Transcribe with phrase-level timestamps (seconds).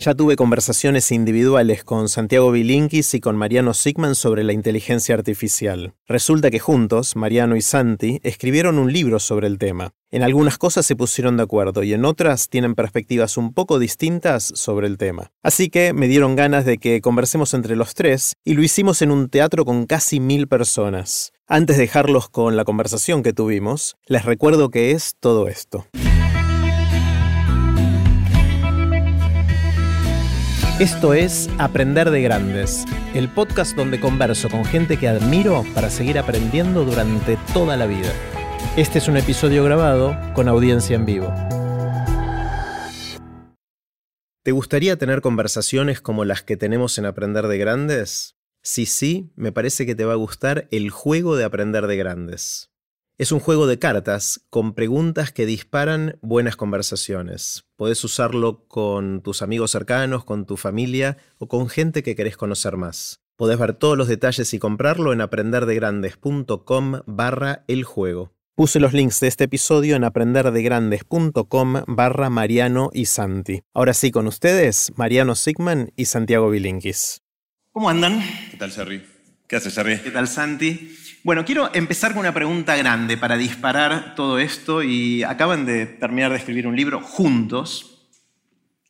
[0.00, 5.92] Ya tuve conversaciones individuales con Santiago Bilinkis y con Mariano Sigman sobre la inteligencia artificial.
[6.06, 9.90] Resulta que juntos, Mariano y Santi, escribieron un libro sobre el tema.
[10.12, 14.44] En algunas cosas se pusieron de acuerdo y en otras tienen perspectivas un poco distintas
[14.54, 15.32] sobre el tema.
[15.42, 19.10] Así que me dieron ganas de que conversemos entre los tres y lo hicimos en
[19.10, 21.32] un teatro con casi mil personas.
[21.48, 25.86] Antes de dejarlos con la conversación que tuvimos, les recuerdo que es todo esto.
[30.80, 36.20] Esto es Aprender de Grandes, el podcast donde converso con gente que admiro para seguir
[36.20, 38.12] aprendiendo durante toda la vida.
[38.76, 41.34] Este es un episodio grabado con audiencia en vivo.
[44.44, 48.36] ¿Te gustaría tener conversaciones como las que tenemos en Aprender de Grandes?
[48.62, 52.70] Si sí, me parece que te va a gustar el juego de Aprender de Grandes.
[53.18, 57.64] Es un juego de cartas con preguntas que disparan buenas conversaciones.
[57.74, 62.76] Podés usarlo con tus amigos cercanos, con tu familia o con gente que querés conocer
[62.76, 63.18] más.
[63.34, 68.34] Podés ver todos los detalles y comprarlo en aprenderdegrandes.com barra el juego.
[68.54, 73.62] Puse los links de este episodio en aprenderdegrandes.com barra Mariano y Santi.
[73.74, 77.22] Ahora sí, con ustedes, Mariano Sigman y Santiago Bilinkis.
[77.72, 78.22] ¿Cómo andan?
[78.52, 79.04] ¿Qué tal, Jerry?
[79.48, 79.98] ¿Qué haces, Jerry?
[79.98, 80.94] ¿Qué tal, Santi?
[81.24, 86.30] Bueno, quiero empezar con una pregunta grande para disparar todo esto y acaban de terminar
[86.30, 88.08] de escribir un libro juntos.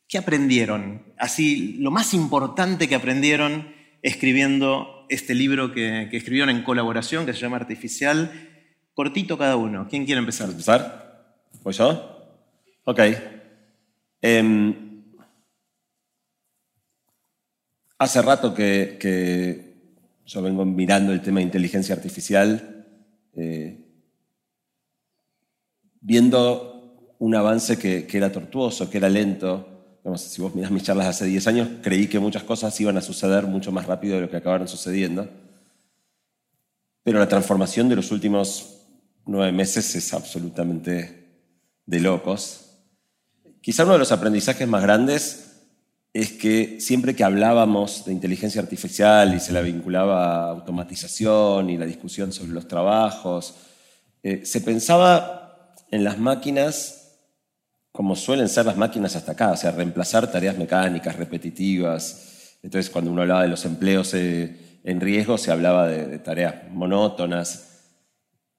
[0.07, 1.01] ¿Qué aprendieron?
[1.17, 7.39] Así, lo más importante que aprendieron escribiendo este libro que, escribieron en colaboración, que se
[7.39, 8.31] llama Artificial,
[8.93, 9.87] cortito cada uno.
[9.89, 10.49] ¿Quién quiere empezar?
[10.49, 11.41] ¿Empezar?
[11.63, 12.37] ¿Voy yo?
[12.83, 12.99] Ok.
[14.21, 15.03] Em,
[17.97, 19.68] hace rato que
[20.29, 22.85] yo vengo mirando el tema de inteligencia artificial,
[23.35, 23.83] eh,
[26.01, 29.65] viendo un avance que, era tortuoso, que era lento.
[30.17, 33.47] si vos mirás mis charlas hace 10 años, creí que muchas cosas iban a suceder
[33.47, 35.27] mucho más rápido de lo que acabaron sucediendo.
[37.01, 38.85] Pero la transformación de los últimos
[39.25, 41.25] nueve meses es absolutamente
[41.87, 42.83] de locos.
[43.61, 45.48] Quizá uno de los aprendizajes más grandes
[46.13, 51.77] es que siempre que hablábamos de inteligencia artificial y se la vinculaba a automatización y
[51.77, 53.55] la discusión sobre los trabajos,
[54.23, 56.99] eh, se pensaba en las máquinas
[57.91, 62.57] como suelen ser las máquinas hasta acá, o sea, reemplazar tareas mecánicas, repetitivas.
[62.63, 67.91] Entonces, cuando uno hablaba de los empleos eh, en riesgo, se hablaba de, tareas monótonas.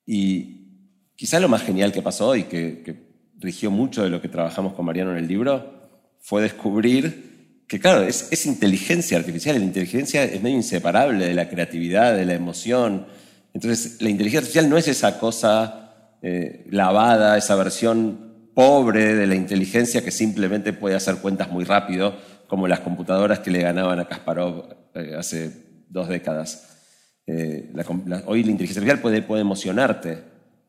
[0.05, 4.29] Y quizá lo más genial que pasó y que, que rigió mucho de lo que
[4.29, 5.89] trabajamos con Mariano en el libro
[6.19, 7.30] fue descubrir
[7.71, 12.35] que claro, es, inteligencia artificial, la inteligencia es medio inseparable de la creatividad, de la
[12.35, 13.07] emoción.
[13.55, 19.37] Entonces, la inteligencia artificial no es esa cosa eh, lavada, esa versión pobre de la
[19.37, 22.17] inteligencia que simplemente puede hacer cuentas muy rápido,
[22.49, 25.53] como las computadoras que le ganaban a Kasparov eh, hace
[25.89, 26.77] dos décadas.
[27.29, 27.73] Eh,
[28.27, 30.19] hoy la inteligencia artificial puede, puede emocionarte,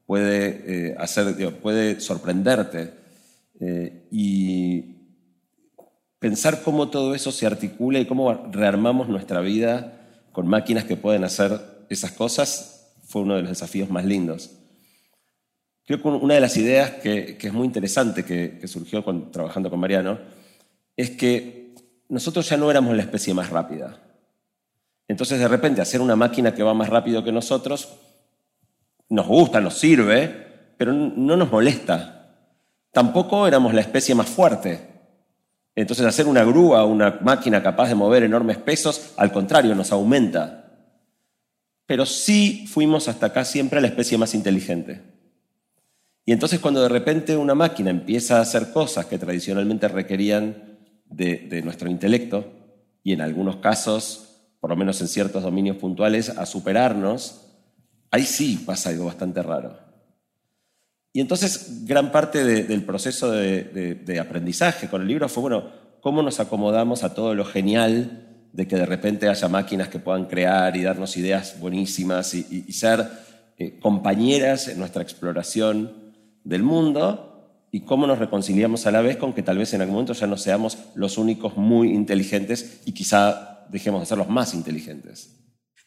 [0.06, 2.94] puede, hacer, puede sorprenderte.
[4.12, 5.01] y
[6.22, 9.94] pensar cómo todo eso se articula y cómo rearmamos nuestra vida
[10.32, 11.60] con máquinas que pueden hacer
[11.90, 14.52] esas cosas fue uno de los desafíos más lindos.
[15.84, 20.20] Creo que una de las ideas que, es muy interesante que, surgió trabajando con Mariano
[20.96, 21.74] es que
[22.08, 24.00] nosotros ya no éramos la especie más rápida.
[25.08, 27.98] Entonces de repente hacer una máquina que va más rápido que nosotros
[29.10, 32.36] nos gusta, nos sirve, pero no nos molesta.
[32.92, 34.91] Tampoco éramos la especie más fuerte.
[35.76, 40.62] Entonces hacer una grúa, una máquina capaz de mover enormes pesos, al contrario, nos aumenta.
[41.86, 45.02] Pero sí fuimos hasta acá siempre la especie más inteligente.
[46.26, 51.62] Y entonces cuando de repente una máquina empieza a hacer cosas que tradicionalmente requerían de,
[51.64, 52.46] nuestro intelecto,
[53.04, 57.48] y en algunos casos, por lo menos en ciertos dominios puntuales, a superarnos,
[58.12, 59.91] ahí sí pasa algo bastante raro.
[61.14, 66.40] Y entonces gran parte del proceso de, aprendizaje con el libro fue, bueno, cómo nos
[66.40, 70.84] acomodamos a todo lo genial de que de repente haya máquinas que puedan crear y
[70.84, 73.08] darnos ideas buenísimas y, ser
[73.58, 75.92] eh, compañeras en nuestra exploración
[76.44, 79.96] del mundo y cómo nos reconciliamos a la vez con que tal vez en algún
[79.96, 84.54] momento ya no seamos los únicos muy inteligentes y quizá dejemos de ser los más
[84.54, 85.38] inteligentes.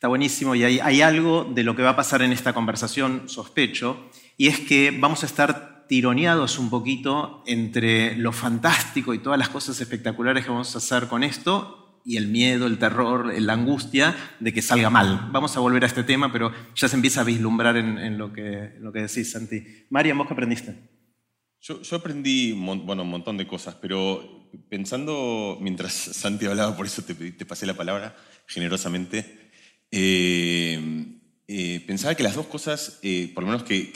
[0.05, 3.23] Está buenísimo y hay, hay algo de lo que va a pasar en esta conversación,
[3.25, 9.39] sospecho, y es que vamos a estar tironeados un poquito entre lo fantástico y todas
[9.39, 13.55] las cosas espectaculares que vamos a hacer con esto y el miedo, el terror, la
[13.55, 15.31] angustia de que salga mal.
[15.33, 18.75] Vamos a volver a este tema, pero ya se empieza a vislumbrar en, lo, que,
[18.81, 19.87] lo que decís, Santi.
[19.89, 20.77] Marian, ¿vos qué aprendiste?
[21.62, 27.47] Yo, aprendí bueno, un montón de cosas, pero pensando, mientras Santi hablaba, por eso te
[27.47, 28.15] pasé la palabra
[28.47, 29.44] generosamente,
[29.96, 30.76] eh,
[31.46, 33.93] eh, pensaba que las dos cosas, eh, por lo menos que,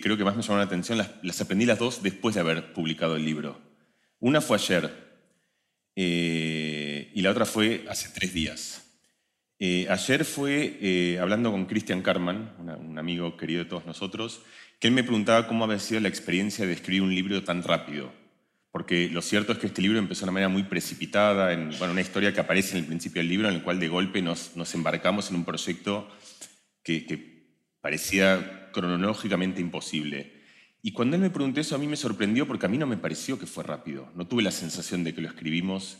[0.00, 3.16] creo que más me llamaron la atención, las, aprendí las dos después de haber publicado
[3.16, 3.60] el libro.
[4.20, 5.10] Una fue ayer
[5.96, 8.84] y la otra fue hace tres días.
[9.58, 14.42] ayer fue hablando con Christian Carman, un amigo querido de todos nosotros,
[14.78, 18.12] que él me preguntaba cómo había sido la experiencia de escribir un libro tan rápido.
[18.72, 21.92] Porque lo cierto es que este libro empezó de una manera muy precipitada, en bueno,
[21.92, 24.56] una historia que aparece en el principio del libro, en el cual de golpe nos,
[24.56, 26.08] nos embarcamos en un proyecto
[26.82, 27.30] que,
[27.80, 30.40] parecía cronológicamente imposible.
[30.82, 32.98] Y cuando él me preguntó eso, a mí me sorprendió porque a mí no me
[32.98, 34.10] pareció que fue rápido.
[34.14, 35.98] No tuve la sensación de que lo escribimos.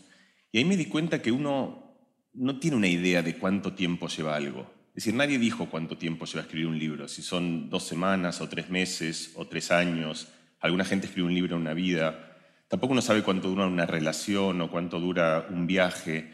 [0.52, 1.96] Y ahí me di cuenta que uno
[2.34, 4.70] no tiene una idea de cuánto tiempo lleva algo.
[4.88, 8.48] Es decir, nadie dijo cuánto tiempo lleva escribir un libro, si son dos semanas o
[8.48, 10.28] tres meses o tres años.
[10.60, 12.29] Alguna gente escribe un libro en una vida.
[12.70, 16.30] Tampoco uno sabe cuánto dura una relación o cuánto dura un viaje.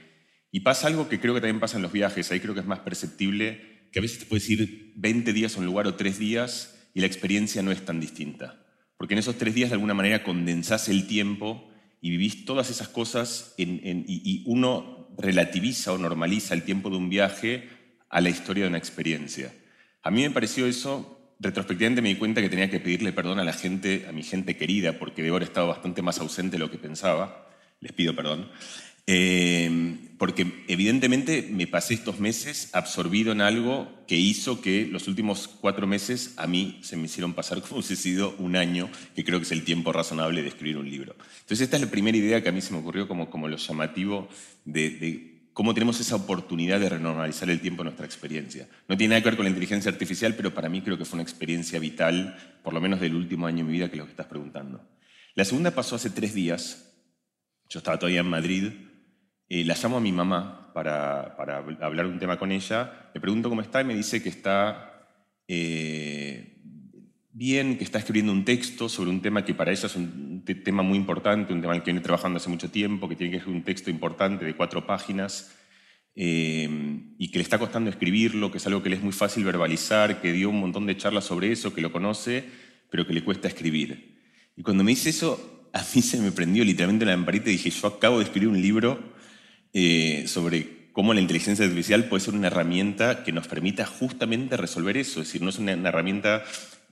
[0.52, 2.66] Y pasa algo que creo que también pasa en los viajes, ahí creo que es
[2.66, 6.18] más perceptible que a veces te puedes ir 20 días a un lugar o 3
[6.18, 8.62] días y la experiencia no es tan distinta.
[8.98, 11.70] Porque en esos 3 días de alguna manera condensás el tiempo
[12.02, 17.70] y vivís todas esas cosas y, uno relativiza o normaliza el tiempo de un viaje
[18.10, 19.54] a la historia de una experiencia.
[20.02, 23.44] A mí me pareció eso, retrospectivamente me di cuenta que tenía que pedirle perdón a
[23.44, 26.70] la gente, a mi gente querida, porque debo haber estado bastante más ausente de lo
[26.70, 27.48] que pensaba.
[27.80, 28.48] Les pido perdón.
[29.08, 35.46] Eh, porque evidentemente me pasé estos meses absorbido en algo que hizo que los últimos
[35.46, 39.38] cuatro meses a mí se me hicieron pasar como si sido un año, que creo
[39.38, 41.14] que es el tiempo razonable de escribir un libro.
[41.40, 43.58] Entonces esta es la primera idea que a mí se me ocurrió como, como lo
[43.58, 44.28] llamativo
[44.64, 48.68] de, de cómo tenemos esa oportunidad de renormalizar el tiempo en nuestra experiencia.
[48.88, 51.16] No tiene nada que ver con la inteligencia artificial, pero para mí creo que fue
[51.16, 54.04] una experiencia vital, por lo menos del último año de mi vida, que es lo
[54.04, 54.86] que estás preguntando.
[55.34, 56.92] La segunda pasó hace tres días.
[57.70, 58.70] Yo estaba todavía en Madrid
[59.48, 63.48] eh, la llamo a mi mamá para, para, hablar un tema con ella, le pregunto
[63.48, 65.08] cómo está y me dice que está
[65.48, 66.55] eh,
[67.36, 70.82] bien, que está escribiendo un texto sobre un tema que para ella es un tema
[70.82, 73.36] muy importante, un tema en el que viene trabajando hace mucho tiempo, que tiene que
[73.36, 75.54] escribir un texto importante de cuatro páginas
[76.14, 76.66] eh,
[77.18, 80.22] y que le está costando escribirlo, que es algo que le es muy fácil verbalizar,
[80.22, 82.42] que dio un montón de charlas sobre eso, que lo conoce,
[82.90, 84.16] pero que le cuesta escribir.
[84.56, 87.68] Y cuando me dice eso, a mí se me prendió literalmente la lamparita y dije,
[87.68, 89.12] yo acabo de escribir un libro
[89.74, 94.96] eh, sobre cómo la inteligencia artificial puede ser una herramienta que nos permita justamente resolver
[94.96, 95.20] eso.
[95.20, 96.42] Es decir, no es una, herramienta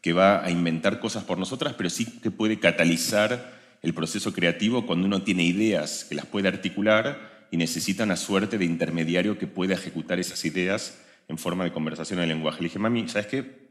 [0.04, 4.84] que va a inventar cosas por nosotras, pero sí que puede catalizar el proceso creativo
[4.84, 9.46] cuando uno tiene ideas que las puede articular y necesita una suerte de intermediario que
[9.46, 12.58] pueda ejecutar esas ideas en forma de conversación en el lenguaje.
[12.60, 13.70] Le dije, mami, ¿sabes qué?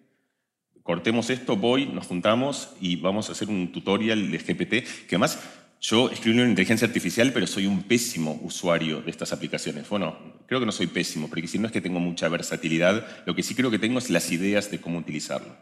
[0.82, 4.70] Cortemos esto, voy, nos juntamos y vamos a hacer un tutorial de GPT,
[5.08, 5.38] que además
[5.82, 9.88] yo escribí una inteligencia artificial, pero soy un pésimo usuario de estas aplicaciones.
[9.88, 13.36] Bueno, creo que no soy pésimo, porque si no es que tengo mucha versatilidad, lo
[13.36, 15.56] que sí creo que tengo es las ideas de cómo utilizarlo,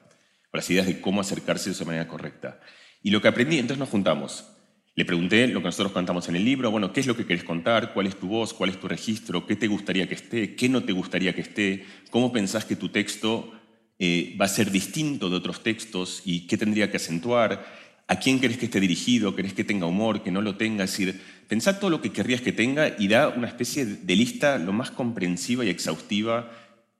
[0.51, 2.59] o las ideas de cómo acercarse de esa manera correcta.
[3.03, 4.45] Y lo que aprendí, entonces nos juntamos.
[4.93, 7.45] Le pregunté lo que nosotros contamos en el libro, bueno, ¿qué es lo que querés
[7.45, 7.93] contar?
[7.93, 8.53] ¿Cuál es tu voz?
[8.53, 9.47] ¿Cuál es tu registro?
[9.47, 10.55] ¿Qué te gustaría que esté?
[10.55, 11.85] ¿Qué no te gustaría que esté?
[12.09, 13.53] ¿Cómo pensás que tu texto
[13.99, 17.65] eh, va a ser distinto de otros textos y qué tendría que acentuar?
[18.07, 19.33] ¿A quién querés que esté dirigido?
[19.33, 20.23] ¿Querés que tenga humor?
[20.23, 20.83] ¿Que no lo tenga?
[20.83, 24.57] Es decir, pensá todo lo que querrías que tenga y da una especie de lista
[24.57, 26.51] lo más comprensiva y exhaustiva.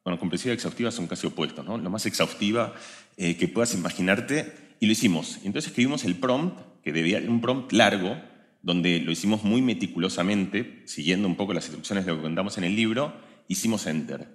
[0.05, 1.77] Bueno, comprensiva y exhaustiva son casi opuestos, ¿no?
[1.77, 2.73] Lo más exhaustiva
[3.17, 4.53] eh, que puedas imaginarte.
[4.79, 5.37] Y lo hicimos.
[5.43, 8.17] Entonces escribimos el prompt, que debía un prompt largo,
[8.63, 12.63] donde lo hicimos muy meticulosamente, siguiendo un poco las instrucciones de lo que contamos en
[12.63, 13.13] el libro,
[13.47, 14.27] hicimos enter.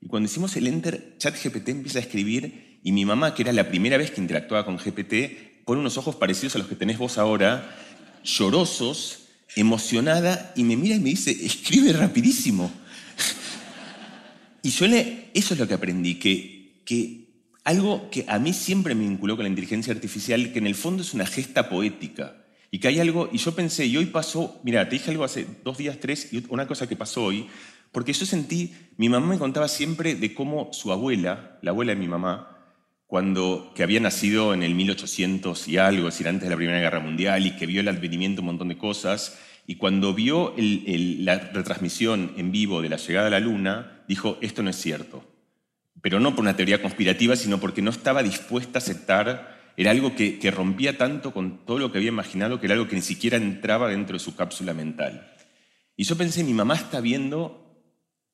[0.00, 3.68] Y cuando hicimos el enter, ChatGPT empieza a escribir y mi mamá, que era la
[3.68, 7.16] primera vez que interactuaba con GPT, pone unos ojos parecidos a los que tenés vos
[7.16, 7.74] ahora,
[8.22, 12.70] llorosos, emocionada, y me mira y me dice, escribe rapidísimo.
[14.62, 17.23] y yo eso es lo que aprendí, que, que
[17.64, 21.02] algo que a mí siempre me vinculó con la inteligencia artificial, que en el fondo
[21.02, 22.44] es una gesta poética.
[22.70, 25.46] Y que hay algo, y yo pensé, y hoy pasó, mira, te dije algo hace
[25.64, 27.46] dos días, tres, y una cosa que pasó hoy,
[27.90, 32.00] porque yo sentí, mi mamá me contaba siempre de cómo su abuela, la abuela de
[32.00, 32.50] mi mamá,
[33.06, 36.80] cuando, que había nacido en el 1800 y algo, es decir, antes de la Primera
[36.80, 41.38] Guerra Mundial, y que vio el advenimiento un montón de cosas, y cuando vio la
[41.38, 45.33] retransmisión en vivo de la llegada a la Luna, dijo, esto no es cierto.
[46.04, 50.14] Pero no por una teoría conspirativa, sino porque no estaba dispuesta a aceptar, era algo
[50.14, 53.00] que, que rompía tanto con todo lo que había imaginado, que era algo que ni
[53.00, 55.32] siquiera entraba dentro de su cápsula mental.
[55.96, 57.80] Y yo pensé, mi mamá está viendo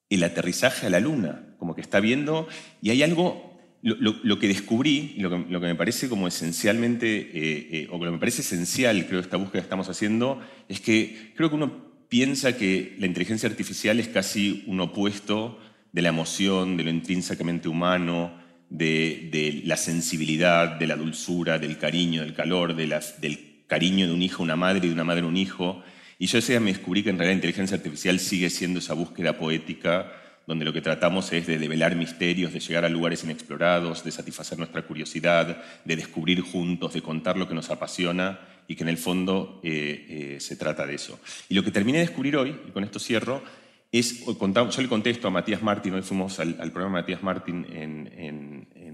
[0.08, 2.48] el aterrizaje a la Luna, como que está viendo,
[2.82, 7.68] y hay algo lo, que descubrí, lo que, lo que, me parece como esencialmente, eh,
[7.70, 11.34] eh, o lo que me parece esencial, creo, esta búsqueda que estamos haciendo, es que
[11.36, 15.60] creo que uno piensa que la inteligencia artificial es casi un opuesto
[15.92, 22.22] de la emoción, de lo intrínsecamente humano, de, la sensibilidad, de la dulzura, del cariño,
[22.22, 25.26] del calor, del cariño de un hijo a una madre y de una madre a
[25.26, 25.82] un hijo.
[26.18, 28.94] Y yo ese día me descubrí que en realidad la inteligencia artificial sigue siendo esa
[28.94, 30.12] búsqueda poética
[30.50, 34.58] donde lo que tratamos es de develar misterios, de llegar a lugares inexplorados, de satisfacer
[34.58, 38.96] nuestra curiosidad, de descubrir juntos, de contar lo que nos apasiona y que en el
[38.96, 41.20] fondo eh, eh, se trata de eso.
[41.48, 43.44] Y lo que terminé de descubrir hoy, y con esto cierro,
[43.92, 47.66] es, yo le contesto a Matías Martín, hoy fuimos al, programa Matías Martín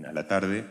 [0.06, 0.66] a la tarde,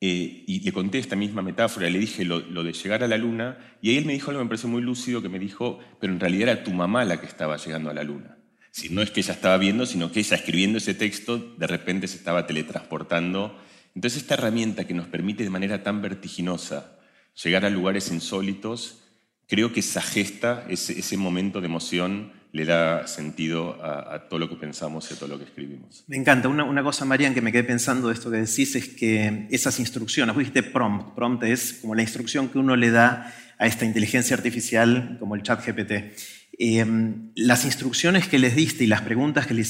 [0.00, 3.16] eh, y le conté esta misma metáfora, le dije lo, lo, de llegar a la
[3.16, 5.78] luna, y ahí él me dijo algo que me pareció muy lúcido, que me dijo,
[6.00, 8.36] pero en realidad era tu mamá la que estaba llegando a la luna.
[8.70, 12.08] Si no es que ella estaba viendo, sino que ella escribiendo ese texto de repente
[12.08, 13.56] se estaba teletransportando.
[13.94, 16.98] Entonces esta herramienta que nos permite de manera tan vertiginosa
[17.40, 19.04] llegar a lugares insólitos,
[19.46, 24.54] creo que esa gesta, ese, momento de emoción, le da sentido a, todo lo que
[24.54, 26.04] pensamos y a todo lo que escribimos.
[26.06, 26.46] Me encanta.
[26.46, 30.36] Una, cosa, Marian, que me quedé pensando de esto que decís es que esas instrucciones,
[30.36, 34.36] vos dijiste prompt, prompt es como la instrucción que uno le da a esta inteligencia
[34.36, 36.14] artificial como el chat GPT.
[36.56, 39.62] Em, las instrucciones que les diste y las preguntas que le,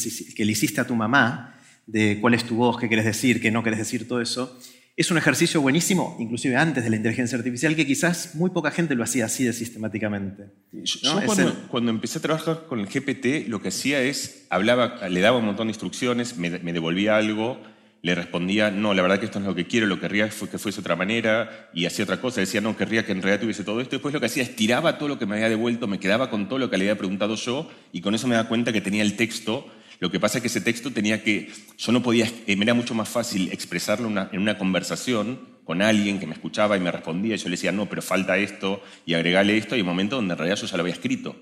[0.53, 3.79] hiciste a tu mamá, de cuál es tu voz, qué quieres decir, qué no quieres
[3.79, 4.61] decir, todo eso,
[4.97, 8.95] es un ejercicio buenísimo, inclusive antes de la inteligencia artificial, que quizás muy poca gente
[8.95, 10.45] lo hacía así de sistemáticamente.
[10.73, 11.21] Yo,
[11.69, 15.47] cuando, empecé a trabajar con el GPT, lo que hacía es, hablaba, le daba un
[15.47, 17.61] montón de instrucciones, me, me devolvía algo,
[18.05, 20.59] le respondía, no, la verdad que esto no es lo que quiero, lo querría que
[20.59, 23.81] fuese otra manera, y hacía otra cosa, decía, no, querría que en realidad tuviese todo
[23.81, 23.97] esto.
[23.97, 26.47] Después lo que hacía es tiraba todo lo que me había devuelto, me quedaba con
[26.47, 29.03] todo lo que le había preguntado yo, y con eso me daba cuenta que tenía
[29.03, 29.67] el texto.
[30.01, 32.75] Lo que pasa es que ese texto tenía que, yo no podía, eh, me era
[32.75, 37.35] mucho más fácil expresarlo en una conversación con alguien que me escuchaba y me respondía,
[37.35, 40.33] y yo le decía, no, pero falta esto, y agregale esto, y un momento donde
[40.33, 41.37] en realidad yo ya lo había escrito.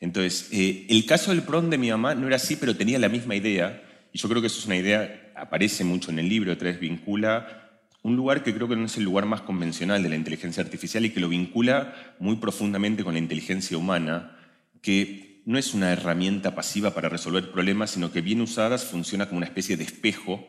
[0.00, 3.10] Entonces, eh, el caso del PRON de mi mamá no era así, pero tenía la
[3.10, 3.82] misma idea,
[4.12, 7.60] y yo creo que eso es una idea, aparece mucho en el libro, vez vincula
[8.02, 11.04] un lugar que creo que no es el lugar más convencional de la inteligencia artificial
[11.04, 14.38] y que lo vincula muy profundamente con la inteligencia humana,
[14.80, 19.38] que no es una herramienta pasiva para resolver problemas, sino que bien usadas funciona como
[19.38, 20.46] una especie de espejo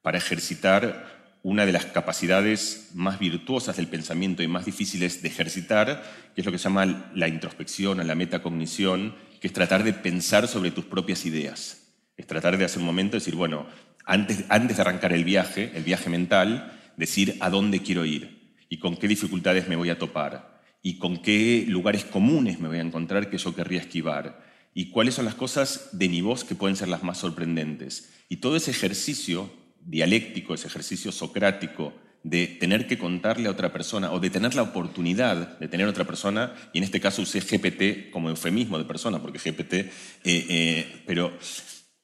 [0.00, 6.02] para ejercitar una de las capacidades más virtuosas del pensamiento y más difíciles de ejercitar,
[6.34, 9.92] que es lo que se llama la introspección o la metacognición, que es tratar de
[9.92, 11.82] pensar sobre tus propias ideas.
[12.16, 13.66] Es tratar de hacer un momento, decir, bueno,
[14.06, 18.78] antes, antes de arrancar el viaje, el viaje mental, decir a dónde quiero ir y
[18.78, 22.82] con qué dificultades me voy a topar y con qué lugares comunes me voy a
[22.82, 26.76] encontrar que yo querría esquivar y cuáles son las cosas de mi voz que pueden
[26.76, 28.12] ser las más sorprendentes.
[28.28, 31.92] Y todo ese ejercicio dialéctico, ese ejercicio socrático
[32.22, 36.04] de tener que contarle a otra persona o de tener la oportunidad de tener otra
[36.04, 39.90] persona, y en este caso usé GPT como eufemismo de persona, porque GPT, eh,
[40.24, 41.32] eh, pero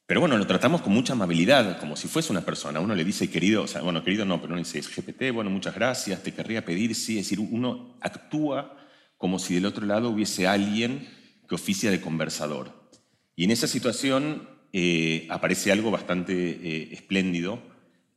[0.07, 2.81] pero bueno, lo tratamos con mucha amabilidad, como si fuese una persona.
[2.81, 5.75] Uno le dice, querido, o sea, bueno, querido no, pero uno dice, GPT, bueno, muchas
[5.75, 7.19] gracias, te querría pedir, sí.
[7.19, 8.77] Es decir, uno actúa
[9.17, 11.09] como si del otro lado hubiese alguien
[11.49, 12.91] que oficia de conversador.
[13.35, 17.63] Y en esa situación eh, aparece algo bastante eh, espléndido.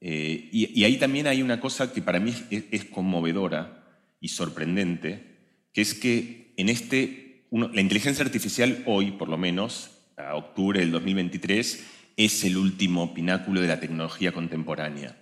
[0.02, 5.38] Eh, y, ahí también hay una cosa que para mí es, conmovedora y sorprendente,
[5.72, 10.92] que es que en este, la inteligencia artificial hoy, por lo menos, a octubre del
[10.92, 11.86] 2023,
[12.18, 15.16] es el último pináculo de la tecnología contemporánea.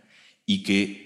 [0.46, 1.06] Y que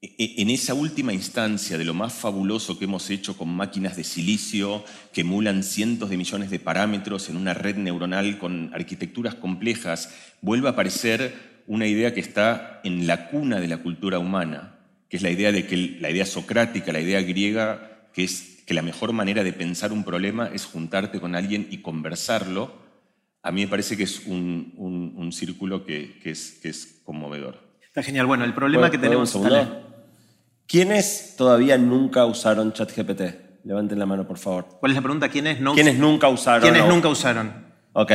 [0.00, 3.96] e, e, en esa última instancia de lo más fabuloso que hemos hecho con máquinas
[3.96, 9.34] de silicio que emulan cientos de millones de parámetros en una red neuronal con arquitecturas
[9.34, 14.78] complejas, vuelve a aparecer una idea que está en la cuna de la cultura humana,
[15.10, 18.74] que es la idea de que la idea socrática, la idea griega, que es que
[18.74, 22.85] la mejor manera de pensar un problema es juntarte con alguien y conversarlo
[23.46, 27.60] a mí me parece que es un, círculo que, es, es, conmovedor.
[27.80, 28.26] Está genial.
[28.26, 29.38] Bueno, el problema que tenemos...
[30.66, 33.22] ¿Quiénes todavía nunca usaron ChatGPT?
[33.62, 34.66] Levanten la mano, por favor.
[34.80, 35.28] ¿Cuál es la pregunta?
[35.28, 36.62] ¿Quiénes, no ¿Quiénes nunca usaron?
[36.62, 37.52] ¿Quiénes nunca usaron?
[37.92, 38.10] Ok.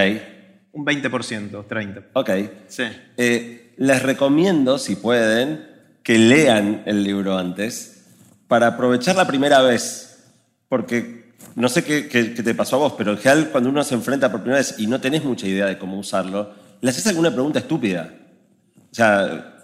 [0.74, 2.04] Un 20%, 30%.
[2.12, 2.30] Ok.
[2.68, 2.84] Sí.
[3.16, 5.66] Eh, les recomiendo, si pueden,
[6.04, 8.06] que lean el libro antes
[8.50, 10.26] para aprovechar la primera vez.
[10.68, 11.21] Porque
[11.55, 14.41] no sé qué, te pasó a vos, pero en general cuando uno se enfrenta por
[14.41, 18.13] primera vez y no tenés mucha idea de cómo usarlo, le haces alguna pregunta estúpida.
[18.91, 19.55] O sea,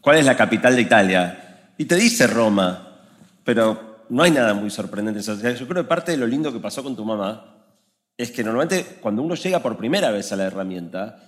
[0.00, 1.70] ¿cuál es la capital de Italia?
[1.78, 2.98] Y te dice Roma,
[3.44, 5.20] pero no hay nada muy sorprendente.
[5.20, 7.56] yo creo que parte de lo lindo que pasó con tu mamá
[8.16, 11.18] es que normalmente cuando uno llega por primera vez a la herramienta,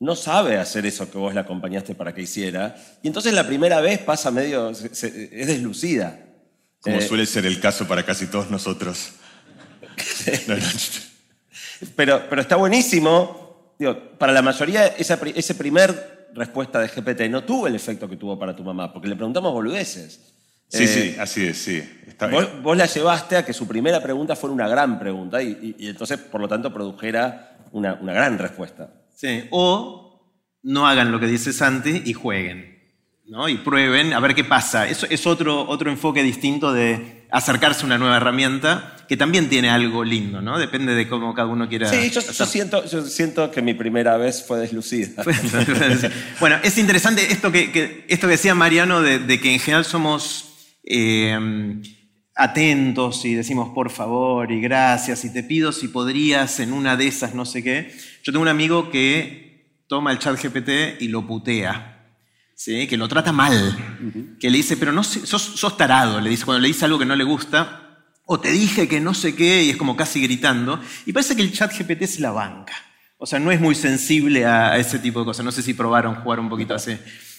[0.00, 2.76] no sabe hacer eso que vos le acompañaste para que hiciera.
[3.02, 6.20] Y entonces la primera vez pasa medio, es deslucida.
[6.80, 9.12] Como eh, suele ser el caso para casi todos nosotros.
[11.96, 13.74] pero, pero está buenísimo.
[14.18, 18.38] para la mayoría, esa, ese primer respuesta de GPT no tuvo el efecto que tuvo
[18.38, 20.32] para tu mamá, porque le preguntamos boludeces.
[20.68, 21.82] Sí, sí, eh, así es, sí.
[22.62, 26.40] vos, la llevaste a que su primera pregunta fuera una gran pregunta y, entonces, por
[26.40, 28.92] lo tanto, produjera una, una gran respuesta.
[29.14, 30.32] Sí, o
[30.62, 32.74] no hagan lo que dice Santi y jueguen.
[33.26, 33.48] ¿no?
[33.48, 34.88] y prueben a ver qué pasa.
[34.88, 39.68] Eso es otro, otro enfoque distinto de acercarse a una nueva herramienta que también tiene
[39.68, 40.56] algo lindo, ¿no?
[40.56, 41.88] Depende de cómo cada uno quiera.
[41.88, 45.24] Sí, yo, siento, yo siento que mi primera vez fue deslucida.
[46.40, 51.36] bueno, es interesante esto que, esto que decía Mariano de, que en general somos eh,
[52.36, 57.08] atentos y decimos por favor y gracias y te pido si podrías en una de
[57.08, 57.92] esas no sé qué.
[58.22, 61.93] Yo tengo un amigo que toma el chat GPT y lo putea.
[62.56, 62.86] ¿Sí?
[62.86, 66.60] que lo trata mal, que le dice, pero no sos, sos, tarado, le dice, cuando
[66.60, 69.70] le dice algo que no le gusta, o te dije que no sé qué, y
[69.70, 72.74] es como casi gritando, y parece que el chat GPT es la banca.
[73.18, 75.44] O sea, no es muy sensible a ese tipo de cosas.
[75.44, 76.96] No sé si probaron jugar un poquito así.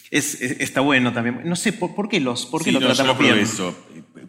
[0.10, 1.42] Es, está bueno también.
[1.46, 3.38] No sé, ¿por, qué, los, por qué lo tratamos bien?
[3.38, 3.76] Eso.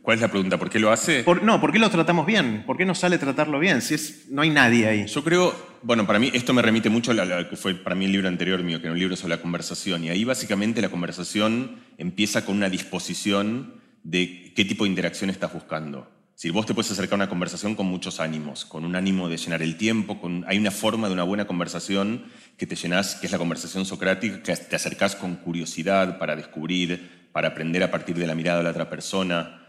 [0.03, 0.59] ¿Cuál es la pregunta?
[0.59, 1.25] ¿Por qué lo hace?
[1.43, 2.65] no, ¿por qué lo tratamos bien?
[2.67, 3.81] ¿Por qué no sale tratarlo bien?
[3.81, 5.07] Si es, no hay nadie ahí.
[5.07, 5.55] Yo creo,
[5.87, 8.27] bueno, para mí esto me remite mucho a lo que fue para mí el libro
[8.27, 10.03] anterior mío, que era un libro sobre la conversación.
[10.03, 15.53] Y ahí básicamente la conversación empieza con una disposición de qué tipo de interacción estás
[15.53, 16.11] buscando.
[16.35, 19.37] Si vos te puedes acercar a una conversación con muchos ánimos, con un ánimo de
[19.37, 22.25] llenar el tiempo, con, hay una forma de una buena conversación
[22.57, 27.29] que te llenas, que es la conversación socrática, que te acercás con curiosidad para descubrir,
[27.31, 29.66] para aprender a partir de la mirada de la otra persona.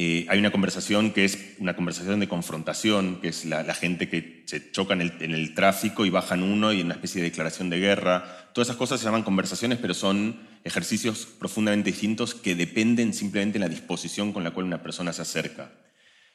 [0.00, 4.44] Eh, hay una conversación que es una conversación de confrontación, que es la, gente que
[4.46, 8.48] se choca en el, tráfico y bajan uno y una especie de declaración de guerra.
[8.54, 13.64] Todas esas cosas se llaman conversaciones, pero son ejercicios profundamente distintos que dependen simplemente de
[13.64, 15.72] la disposición con la cual una persona se acerca.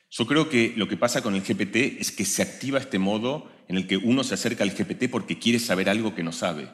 [0.10, 3.50] Yo creo que lo que pasa con el GPT es que se activa este modo
[3.70, 6.67] en el que uno se acerca al GPT porque quiere saber algo que no sabe.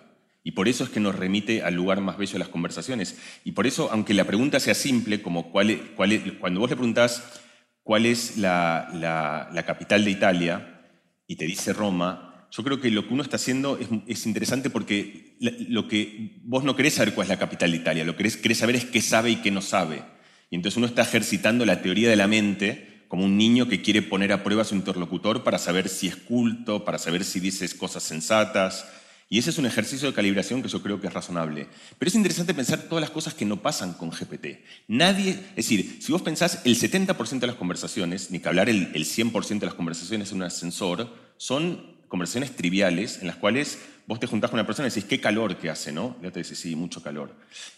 [0.50, 3.20] Y por eso es que nos remite al lugar más bello de las conversaciones.
[3.44, 7.40] Y por eso, aunque la pregunta sea simple, como cuál cuando vos le preguntás
[7.84, 10.90] cuál es la, capital de Italia
[11.28, 15.38] y te dice Roma, yo creo que lo que uno está haciendo es, interesante porque
[15.40, 18.38] lo que vos no querés saber cuál es la capital de Italia, lo que querés,
[18.38, 20.02] querés saber es qué sabe y qué no sabe.
[20.50, 24.02] Y entonces uno está ejercitando la teoría de la mente como un niño que quiere
[24.02, 27.76] poner a prueba a su interlocutor para saber si es culto, para saber si dices
[27.76, 28.88] cosas sensatas,
[29.32, 31.68] y ese es un ejercicio de calibración que yo creo que es razonable.
[32.00, 34.64] Pero es interesante pensar todas las cosas que no pasan con GPT.
[34.88, 38.92] Nadie, es decir, si vos pensás el 70% de las conversaciones, ni que hablar el,
[38.92, 44.26] 100% de las conversaciones en un ascensor, son conversaciones triviales en las cuales vos te
[44.26, 46.18] juntás con una persona y decís, qué calor que hace, ¿no?
[46.24, 47.36] Y te dice, sí, mucho calor.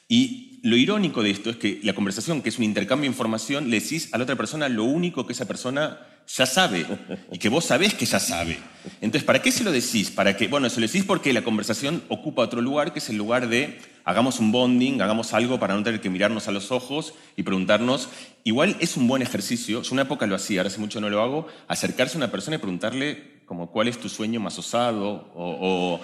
[0.07, 3.69] Y lo irónico de esto es que la conversación, que es un intercambio de información,
[3.69, 6.85] le decís a la otra persona lo único que esa persona ya sabe
[7.31, 8.57] y que vos sabés que ya sabe.
[9.01, 10.11] Entonces, ¿para qué se lo decís?
[10.11, 13.17] Para que, bueno, se lo decís porque la conversación ocupa otro lugar, que es el
[13.17, 17.13] lugar de hagamos un bonding, hagamos algo para no tener que mirarnos a los ojos
[17.35, 18.09] y preguntarnos.
[18.43, 21.21] Igual es un buen ejercicio, yo una época lo hacía, ahora hace mucho no lo
[21.21, 25.99] hago, acercarse a una persona y preguntarle como cuál es tu sueño más osado o,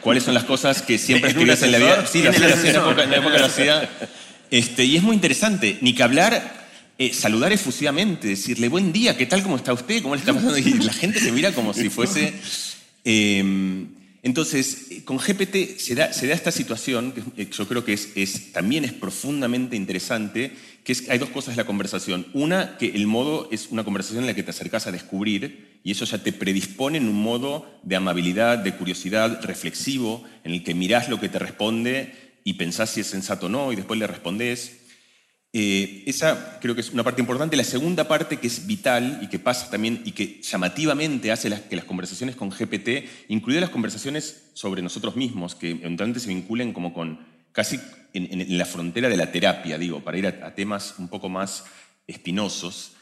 [0.00, 2.06] cuáles son las cosas que siempre escribes en la vida.
[2.06, 3.88] Sí, lo hacía, en la época, lo hacía.
[4.50, 6.58] Este, y es muy interesante, ni que hablar
[7.00, 9.44] eh, saludar efusivamente, decirle buen día, ¿qué tal?
[9.44, 10.02] ¿Cómo está usted?
[10.02, 10.58] ¿Cómo le está pasando?
[10.58, 12.34] Y la gente se mira como si fuese...
[13.04, 13.86] Em,
[14.24, 18.84] entonces, con GPT se da, se da, esta situación, que yo creo que es, también
[18.84, 20.50] es profundamente interesante,
[20.82, 22.26] que es, hay dos cosas de la conversación.
[22.32, 25.92] Una, que el modo es una conversación en la que te acercas a descubrir, y
[25.92, 30.74] eso ya te predispone en un modo de amabilidad, de curiosidad, reflexivo, en el que
[30.74, 32.14] mirás lo que te responde
[32.44, 34.78] y pensás si es sensato o no, y después le respondés.
[35.52, 37.56] Eh, esa creo que es una parte importante.
[37.56, 41.76] La segunda parte que es vital y que pasa también y que llamativamente hace que
[41.76, 46.92] las conversaciones con GPT, incluidas las conversaciones sobre nosotros mismos, que eventualmente se vinculen como
[46.92, 47.20] con
[47.52, 47.80] casi
[48.12, 51.64] en, la frontera de la terapia, digo, para ir a, temas un poco más
[52.06, 52.92] espinosos.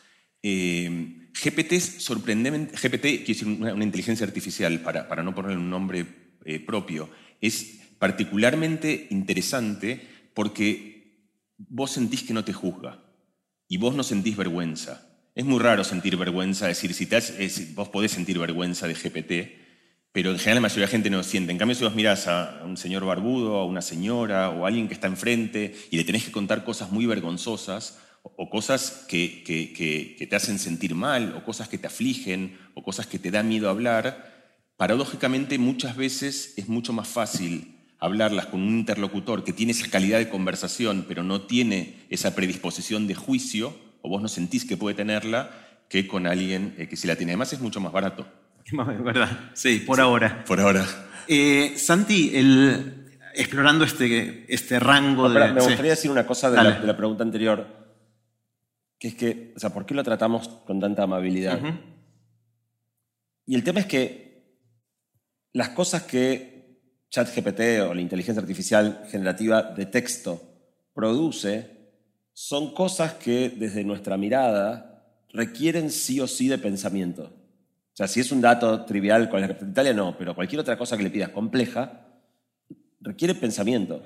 [0.48, 5.68] Eh, GPT es sorprendentemente, GPT quiere decir una, inteligencia artificial, para, para, no ponerle un
[5.68, 6.06] nombre
[6.44, 10.00] eh, propio, es particularmente interesante
[10.35, 13.02] porque vos sentís que no te juzga
[13.66, 15.09] y vos no sentís vergüenza.
[15.35, 17.20] Es muy raro sentir vergüenza, decir, si te
[17.74, 21.16] vos podés sentir vergüenza de GPT, pero en general la mayoría de la gente no
[21.16, 21.50] lo siente.
[21.50, 24.87] En cambio, si vos mirás a un señor barbudo, a una señora o a alguien
[24.87, 27.98] que está enfrente y le tenés que contar cosas muy vergonzosas
[28.36, 33.06] o cosas que, que te hacen sentir mal o cosas que te afligen o cosas
[33.06, 38.78] que te da miedo hablar, paradójicamente muchas veces es mucho más fácil hablarlas con un
[38.78, 44.08] interlocutor que tiene esa calidad de conversación, pero no tiene esa predisposición de juicio, o
[44.08, 45.50] vos no sentís que puede tenerla,
[45.88, 47.32] que con alguien eh, que sí la tiene.
[47.32, 48.26] Además es mucho más barato.
[48.64, 50.44] Es verdad, sí, por ahora.
[50.44, 50.84] Por ahora.
[51.28, 55.52] Eh, Santi, el, explorando este, este rango de...
[55.52, 57.86] Me gustaría decir una cosa de la, pregunta anterior,
[58.98, 61.61] que es que, o sea, ¿por qué lo tratamos con tanta amabilidad?
[63.46, 64.26] Y el tema es que
[65.52, 66.56] las cosas que
[67.11, 70.42] ChatGPT o la inteligencia artificial generativa de texto
[70.92, 71.76] produce
[72.32, 77.24] son cosas que desde nuestra mirada requieren sí o sí de pensamiento.
[77.24, 80.96] O sea, si es un dato trivial con la Italia, no, pero cualquier otra cosa
[80.96, 82.06] que le pidas compleja
[83.00, 84.02] requiere pensamiento.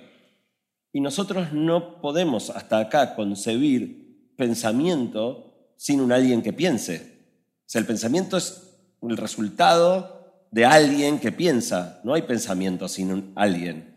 [0.93, 4.00] Y nosotros no podemos hasta acá concebir
[4.41, 6.97] pensamiento sin un alguien que piense.
[6.97, 8.63] O sea, el pensamiento es
[9.03, 12.01] el resultado de alguien que piensa.
[12.05, 13.95] No hay pensamiento sin un alguien.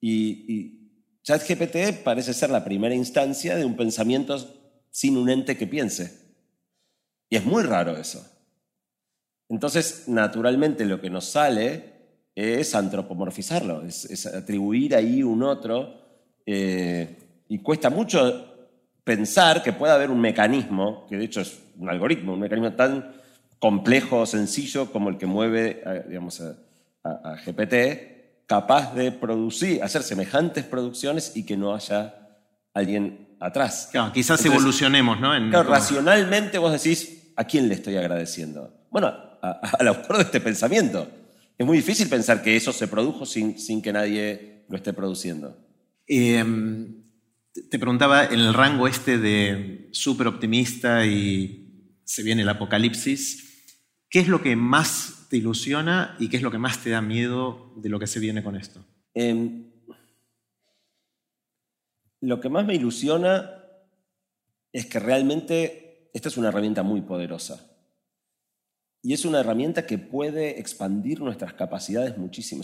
[0.00, 0.78] Y,
[1.24, 4.36] ChatGPT parece ser la primera instancia de un pensamiento
[4.90, 6.18] sin un ente que piense.
[7.28, 8.24] Y es muy raro eso.
[9.48, 11.92] Entonces, naturalmente, lo que nos sale
[12.34, 15.94] es antropomorfizarlo, es, atribuir ahí un otro.
[16.46, 18.51] Eh, y cuesta mucho
[19.04, 23.12] pensar que pueda haber un mecanismo, que de hecho es un algoritmo, un mecanismo tan
[23.58, 26.42] complejo, sencillo como el que mueve digamos,
[27.04, 32.14] a, GPT, capaz de producir, hacer semejantes producciones y que no haya
[32.74, 33.88] alguien atrás.
[33.90, 35.32] Claro, quizás evolucionemos, ¿no?
[35.50, 38.86] claro, racionalmente vos decís, ¿a quién le estoy agradeciendo?
[38.90, 39.12] Bueno,
[39.42, 41.08] al autor de este pensamiento.
[41.58, 45.56] Es muy difícil pensar que eso se produjo sin, sin que nadie lo esté produciendo.
[46.06, 47.01] Em,
[47.52, 53.66] te preguntaba en el rango este de súper optimista y se viene el apocalipsis,
[54.08, 57.00] ¿qué es lo que más te ilusiona y qué es lo que más te da
[57.00, 58.84] miedo de lo que se viene con esto?
[59.14, 59.70] Em,
[62.20, 63.50] lo que más me ilusiona
[64.72, 67.68] es que realmente esta es una herramienta muy poderosa.
[69.02, 72.62] Y es una herramienta que puede expandir nuestras capacidades muchísimo.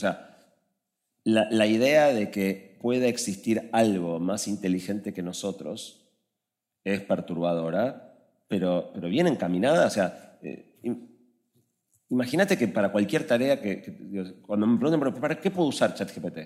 [1.25, 6.09] La, idea de que pueda existir algo más inteligente que nosotros
[6.85, 8.15] es perturbadora,
[8.49, 9.87] pero, pero bien encaminada.
[9.87, 10.79] O sea, eh,
[12.09, 16.39] imagínate que para cualquier tarea que, cuando me preguntan, ¿para qué puedo usar ChatGPT?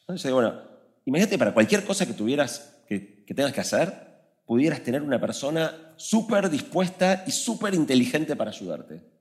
[0.00, 0.60] Entonces, bueno,
[1.04, 3.92] imagínate para cualquier cosa que tuvieras, que, que tengas que hacer,
[4.44, 9.15] pudieras tener una persona súper dispuesta y súper inteligente para ayudarte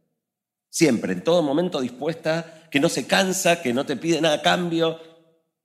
[0.76, 4.42] siempre, en todo momento dispuesta, que no se cansa, que no te pide nada a
[4.42, 5.00] cambio.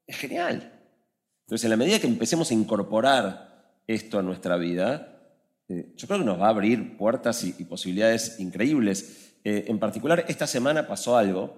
[0.06, 0.72] Es genial.
[1.40, 5.18] Entonces, en la medida que empecemos a incorporar esto a nuestra vida,
[5.68, 9.34] eh, yo creo que nos va a abrir puertas y, posibilidades increíbles.
[9.42, 11.56] Eh, en particular, esta semana pasó algo,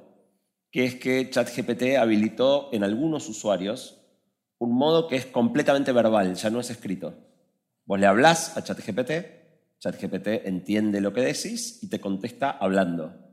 [0.71, 3.99] que es que ChatGPT habilitó en algunos usuarios
[4.57, 7.13] un modo que es completamente verbal, ya no es escrito.
[7.85, 9.11] Vos le hablás a ChatGPT,
[9.79, 13.32] ChatGPT entiende lo que decís y te contesta hablando.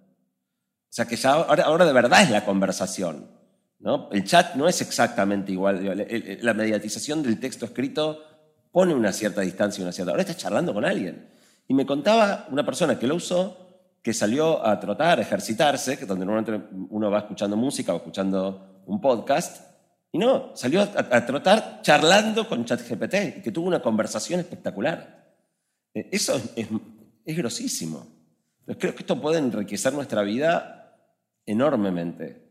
[0.89, 3.28] O sea que ya ahora, de verdad es la conversación.
[3.80, 4.10] ¿no?
[4.12, 6.39] El chat no es exactamente igual.
[6.41, 8.23] La mediatización del texto escrito
[8.71, 10.12] pone una cierta distancia una cierta.
[10.12, 11.30] Ahora estás charlando con alguien.
[11.67, 13.56] Y me contaba una persona que lo usó,
[14.02, 18.84] que salió a trotar, a ejercitarse, que donde normalmente uno va escuchando música o escuchando
[18.88, 19.69] un podcast,
[20.12, 25.36] y no, salió a, trotar charlando con ChatGPT y que tuvo una conversación espectacular.
[25.93, 26.67] Eh, eso es,
[27.25, 28.08] es grosísimo.
[28.65, 30.79] Creo que esto puede enriquecer nuestra vida
[31.49, 32.47] enormemente.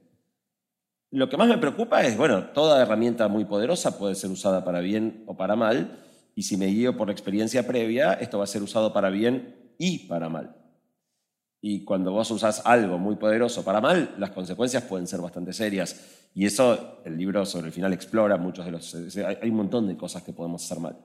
[1.10, 4.80] Lo que más me preocupa es, bueno, toda herramienta muy poderosa puede ser usada para
[4.80, 6.00] bien o para mal,
[6.34, 10.06] y si me guío por experiencia previa, esto va a ser usado para bien y
[10.06, 10.56] para mal.
[11.60, 16.28] Y cuando vos usás algo muy poderoso para mal, las consecuencias pueden ser bastante serias.
[16.34, 18.94] Y eso el libro sobre el final explora muchos de los...
[18.94, 20.96] Hay un montón de cosas que podemos hacer mal.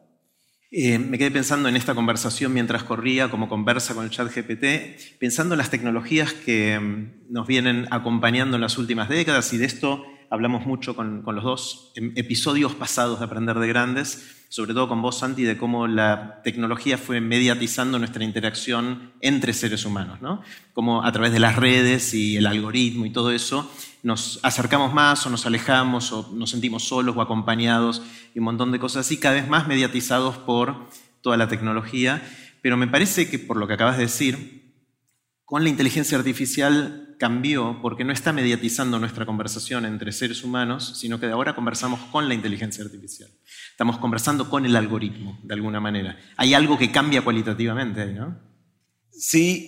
[0.76, 5.20] Eh, me quedé pensando en esta conversación mientras corría, como conversa con el chat GPT,
[5.20, 9.66] pensando en las tecnologías que mm, nos vienen acompañando en las últimas décadas y de
[9.66, 15.04] esto hablamos mucho con, los dos episodios pasados de Aprender de Grandes, sobre todo con
[15.04, 20.42] vos, Santi, de cómo la tecnología fue mediatizando nuestra interacción entre seres humanos, ¿no?
[20.74, 23.72] Como a través de las redes y el algoritmo y todo eso,
[24.04, 28.02] nos acercamos más o nos alejamos o nos sentimos solos o acompañados
[28.36, 30.89] y un montón de cosas así, cada vez más mediatizados por
[31.22, 32.22] toda la tecnología.
[32.62, 34.76] Pero me parece que, por lo que acabas de decir,
[35.46, 41.20] con la inteligencia artificial cambió porque no está mediatizando nuestra conversación entre seres humanos, sino
[41.20, 43.30] que de ahora conversamos con la inteligencia artificial.
[43.72, 46.18] Estamos conversando con el algoritmo, de alguna manera.
[46.36, 48.38] Hay algo que cambia cualitativamente, ¿no?
[49.12, 49.68] Sí,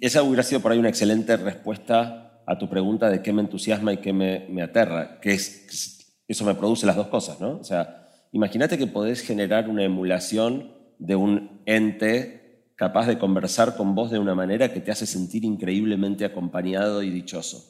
[0.00, 3.42] y, esa hubiera sido por ahí una excelente respuesta a tu pregunta de qué me
[3.42, 7.58] entusiasma y qué me, me aterra, que es, eso me produce las dos cosas, ¿no?
[7.58, 13.94] O sea, imagínate que podés generar una emulación de un ente capaz de conversar con
[13.94, 17.64] vos de una manera que te hace sentir increíblemente acompañado y dichoso.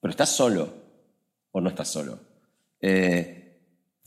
[0.00, 0.74] Pero estás solo
[1.52, 2.18] o no estás solo.
[2.80, 3.60] Eh,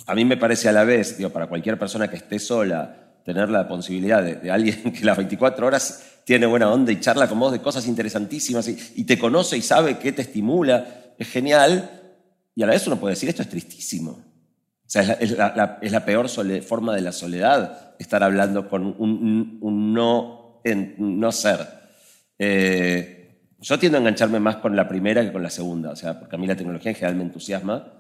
[0.06, 3.50] a mí me parece a la vez, digo, para cualquier persona que esté sola, tener
[3.50, 7.52] la posibilidad de, alguien que las 24 horas tiene buena onda y charla con vos
[7.52, 11.90] de cosas interesantísimas y, te conoce y sabe qué te estimula, es genial.
[12.56, 14.12] Y a la vez uno puede decir, esto es tristísimo.
[14.12, 16.30] O sea, es la, peor
[16.62, 21.60] forma de la soledad, estar hablando con un, no, ser.
[22.38, 26.20] Eh, yo tiendo a engancharme más con la primera que con la segunda, o sea,
[26.20, 27.95] porque a mí la tecnología en general me entusiasma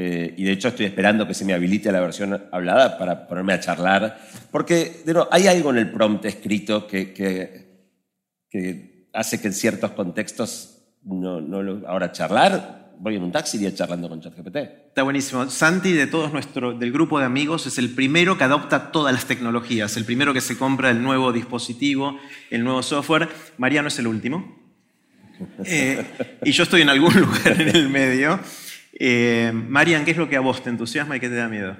[0.00, 3.52] eh, y de hecho estoy esperando que se me habilite la versión hablada para ponerme
[3.52, 4.20] a charlar,
[4.52, 10.84] porque de hay algo en el prompt escrito que, que, hace que en ciertos contextos
[11.02, 14.56] no, no ahora charlar, voy en un taxi y ir charlando con ChatGPT.
[14.86, 15.50] Está buenísimo.
[15.50, 19.24] Santi, de todos nuestro, del grupo de amigos, es el primero que adopta todas las
[19.24, 23.28] tecnologías, el primero que se compra el nuevo dispositivo, el nuevo software.
[23.56, 24.56] Mariano es el último.
[25.64, 26.04] Eh,
[26.44, 28.40] y yo estoy en algún lugar en el medio.
[29.00, 31.76] Eh, Marian, ¿qué es lo que a vos te entusiasma y qué te da miedo?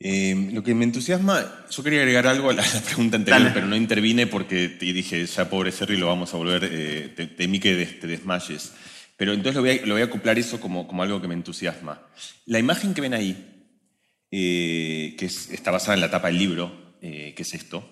[0.00, 3.76] Eh, lo que me entusiasma, yo quería agregar algo a la, pregunta anterior, pero no
[3.76, 8.06] intervine porque te dije, ya pobre Serri, lo vamos a volver, eh, temí que te
[8.08, 8.72] desmayes.
[9.16, 11.34] Pero entonces lo voy a, lo voy a acoplar eso como, como, algo que me
[11.34, 12.02] entusiasma.
[12.46, 13.68] La imagen que ven ahí,
[14.30, 17.88] eh, que está basada en la tapa del libro, que es esto,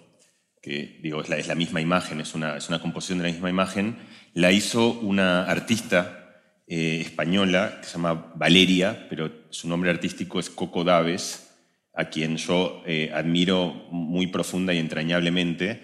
[0.60, 3.32] que digo, es la, es la misma imagen, es una, es una composición de la
[3.32, 3.96] misma imagen,
[4.34, 6.25] la hizo una artista
[6.68, 11.48] eh, española que se llama Valeria, pero su nombre artístico es Coco Daves,
[11.94, 15.80] a quien yo eh, admiro muy profunda y entrañablemente.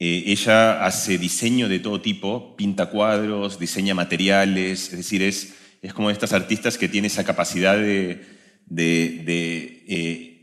[0.00, 5.94] Eh, ella hace diseño de todo tipo, pinta cuadros, diseña materiales, es decir, es, es
[5.94, 8.26] como estas artistas que tienen esa capacidad de,
[8.66, 10.34] de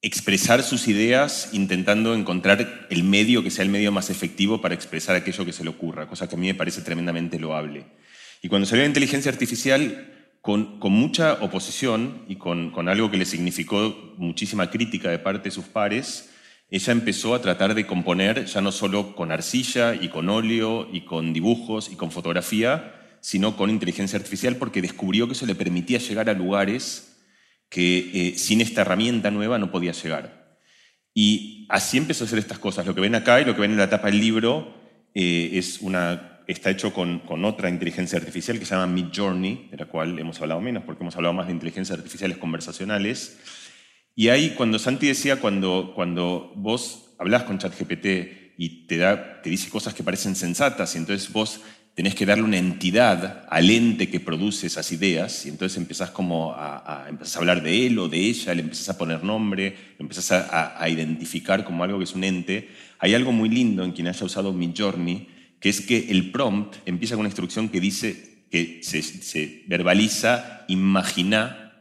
[0.00, 5.14] expresar sus ideas intentando encontrar el medio que sea el medio más efectivo para expresar
[5.14, 7.84] aquello que se le ocurra, cosa que a mí me parece tremendamente loable.
[8.42, 14.14] Y cuando salió la inteligencia artificial, con, mucha oposición y con, algo que le significó
[14.16, 16.30] muchísima crítica de parte de sus pares,
[16.70, 21.02] ella empezó a tratar de componer ya no solo con arcilla y con óleo y
[21.02, 25.98] con dibujos y con fotografía, sino con inteligencia artificial porque descubrió que eso le permitía
[25.98, 27.18] llegar a lugares
[27.68, 30.58] que eh, sin esta herramienta nueva no podía llegar.
[31.12, 32.86] Y así empezó a hacer estas cosas.
[32.86, 34.74] Lo que ven acá y lo que ven en la tapa del libro
[35.14, 39.86] eh, es una está hecho con, otra inteligencia artificial que se llama Midjourney, de la
[39.86, 43.38] cual hemos hablado menos porque hemos hablado más de inteligencias artificiales conversacionales.
[44.14, 49.50] Y ahí, cuando Santi decía, cuando, cuando vos hablas con ChatGPT y te, da, te
[49.50, 51.60] dice cosas que parecen sensatas, y entonces vos
[51.94, 56.52] tenés que darle una entidad al ente que produce esas ideas, y entonces empezás como
[56.52, 60.04] a, a, a hablar de él o de ella, le empezás a poner nombre, lo
[60.04, 62.68] empezás a, a, identificar como algo que es un ente.
[62.98, 67.14] Hay algo muy lindo en quien haya usado Midjourney, que es que el prompt empieza
[67.14, 71.72] con una instrucción que dice, que se, verbaliza, imagina,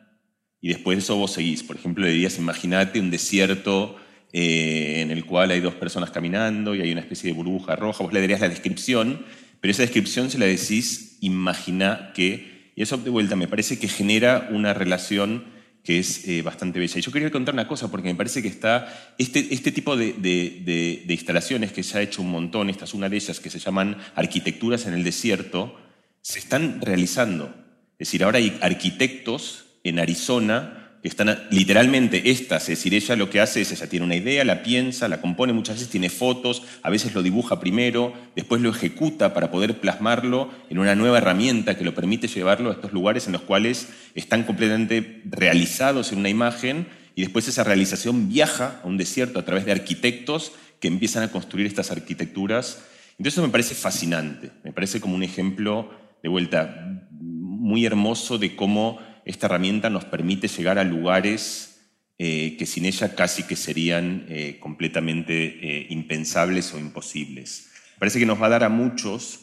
[0.61, 1.63] y después de eso vos seguís.
[1.63, 3.95] Por ejemplo, le dirías, imagínate un desierto
[4.33, 8.03] eh, en el cual hay dos personas caminando y hay una especie de burbuja roja,
[8.03, 9.25] vos le darías la descripción,
[9.61, 13.87] pero esa descripción se la decís, imagina que, y eso de vuelta me parece que
[13.87, 15.45] genera una relación
[15.83, 16.99] que es eh, bastante bella.
[16.99, 21.05] Y yo quería contar una cosa, porque me parece que está este, este tipo de,
[21.07, 23.97] instalaciones que se ha hecho un montón, esta es una de ellas, que se llaman
[24.15, 25.79] arquitecturas en el desierto,
[26.21, 27.53] se están realizando.
[27.97, 33.29] Es decir, ahora hay arquitectos en Arizona que están literalmente estas, es decir, ella lo
[33.29, 36.63] que hace es, ella tiene una idea, la piensa, la compone, muchas veces tiene fotos,
[36.83, 41.77] a veces lo dibuja primero, después lo ejecuta para poder plasmarlo en una nueva herramienta
[41.77, 46.29] que lo permite llevarlo a estos lugares en los cuales están completamente realizados en una
[46.29, 51.23] imagen y después esa realización viaja a un desierto a través de arquitectos que empiezan
[51.23, 52.83] a construir estas arquitecturas.
[53.17, 58.99] Entonces me parece fascinante, me parece como un ejemplo de vuelta muy hermoso de cómo
[59.29, 61.79] esta herramienta nos permite llegar a lugares
[62.17, 67.69] eh, que sin ella casi que serían eh, completamente eh, impensables o imposibles.
[67.99, 69.41] Parece que nos va a dar a muchos.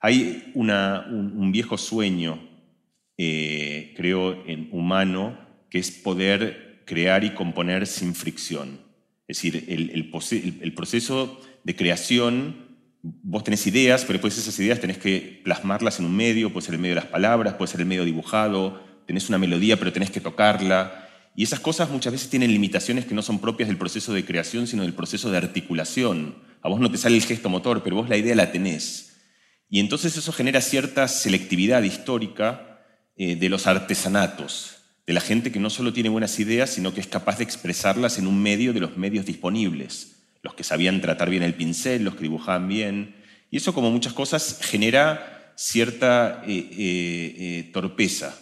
[0.00, 2.40] Hay un, viejo sueño,
[3.16, 5.38] creo, en humano,
[5.68, 8.80] que es poder crear y componer sin fricción.
[9.28, 12.70] Es decir, el, proceso de creación
[13.02, 16.74] vos tenés ideas, pero después esas ideas tenés que plasmarlas en un medio, puede ser
[16.74, 20.10] el medio de las palabras, puede ser el medio dibujado, tenés una melodía pero tenés
[20.10, 21.08] que tocarla.
[21.34, 24.66] Y esas cosas muchas veces tienen limitaciones que no son propias del proceso de creación,
[24.66, 26.36] sino del proceso de articulación.
[26.62, 29.16] A vos no te sale el gesto motor, pero vos la idea la tenés.
[29.68, 32.80] Y entonces eso genera cierta selectividad histórica
[33.16, 37.00] eh, de los artesanatos, de la gente que no solo tiene buenas ideas, sino que
[37.00, 41.30] es capaz de expresarlas en un medio de los medios disponibles, los que sabían tratar
[41.30, 43.16] bien el pincel, los que dibujaban bien.
[43.50, 48.36] Y eso, como muchas cosas, genera cierta eh, eh, torpeza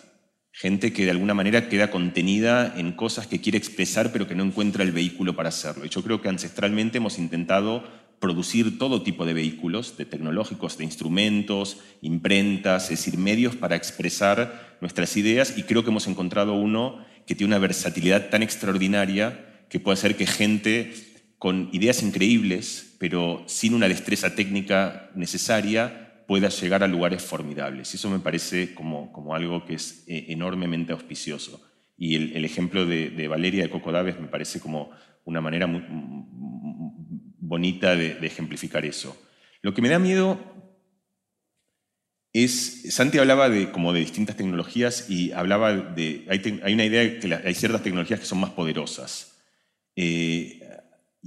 [0.58, 4.42] gente que de alguna manera queda contenida en cosas que quiere expresar pero que no
[4.42, 5.86] encuentra el vehículo para hacerlo.
[5.86, 7.84] Y yo creo que ancestralmente hemos intentado
[8.18, 14.76] producir todo tipo de vehículos, de tecnológicos, de instrumentos, imprentas, es decir, medios para expresar
[14.80, 19.78] nuestras ideas y creo que hemos encontrado uno que tiene una versatilidad tan extraordinaria que
[19.78, 20.92] puede hacer que gente
[21.38, 27.92] con ideas increíbles, pero sin una destreza técnica necesaria, pueda llegar a lugares formidables.
[27.92, 31.66] Y eso me parece como, como algo que es eh, enormemente auspicioso.
[31.96, 34.90] Y el, ejemplo de, Valeria de Coco Daves me parece como
[35.24, 35.82] una manera muy
[37.40, 39.16] bonita de, ejemplificar eso.
[39.62, 40.38] Lo que me da miedo
[42.34, 47.18] es, Santi hablaba de, como de distintas tecnologías y hablaba de, hay, una idea de
[47.18, 49.40] que hay ciertas tecnologías que son más poderosas.
[49.96, 50.57] Eh,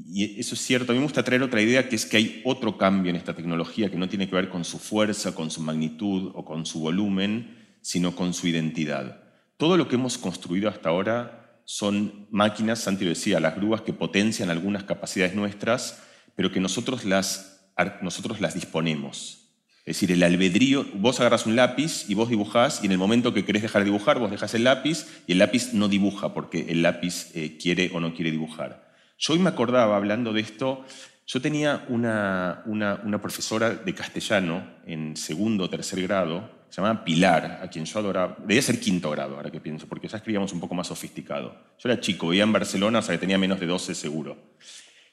[0.08, 2.42] y eso es cierto, a mí me gusta traer otra idea que es que hay
[2.46, 5.62] otro cambio en esta tecnología que no tiene que ver con su fuerza, con su
[5.62, 9.24] magnitud o con su volumen, sino con su identidad.
[9.58, 14.50] Todo lo que hemos construido hasta ahora son máquinas, Santi decía, las grúas que potencian
[14.50, 16.02] algunas capacidades nuestras,
[16.36, 17.70] pero que nosotros las,
[18.02, 19.50] nosotros las disponemos.
[19.86, 23.34] Es decir, el albedrío, vos agarras un lápiz y vos dibujás, y en el momento
[23.34, 26.68] que querés dejar de dibujar, vos dejas el lápiz y el lápiz no dibuja porque
[26.70, 28.91] el lápiz eh, quiere o no quiere dibujar.
[29.22, 30.84] Yo hoy me acordaba, hablando de esto,
[31.28, 37.60] yo tenía una, una, profesora de castellano en segundo o tercer grado, se llamaba Pilar,
[37.62, 38.36] a quien yo adoraba.
[38.40, 41.56] Debía ser quinto grado, ahora que pienso, porque ya escribíamos un poco más sofisticado.
[41.78, 44.56] Yo era chico, vivía en Barcelona, o sea que tenía menos de 12 seguro.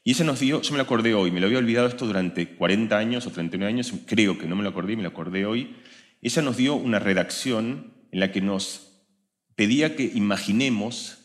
[0.02, 2.54] Y ella nos dio, yo me lo acordé hoy, me lo había olvidado esto durante
[2.54, 5.76] 40 años o 39 años, creo que no me lo acordé, me lo acordé hoy.
[6.22, 9.02] Ella nos dio una redacción en la que nos
[9.54, 11.17] pedía que imaginemos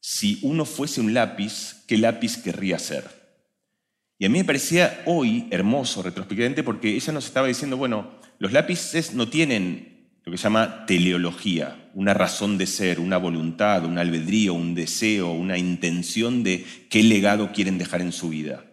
[0.00, 3.04] si uno fuese un lápiz, ¿qué lápiz querría ser?
[4.18, 8.52] Y a mí me parecía hoy hermoso retrospectivamente porque ella nos estaba diciendo, bueno, los
[8.52, 13.96] lápices no tienen lo que se llama teleología, una razón de ser, una voluntad, un
[13.96, 18.67] albedrío, un deseo, una intención de qué legado quieren dejar en su vida.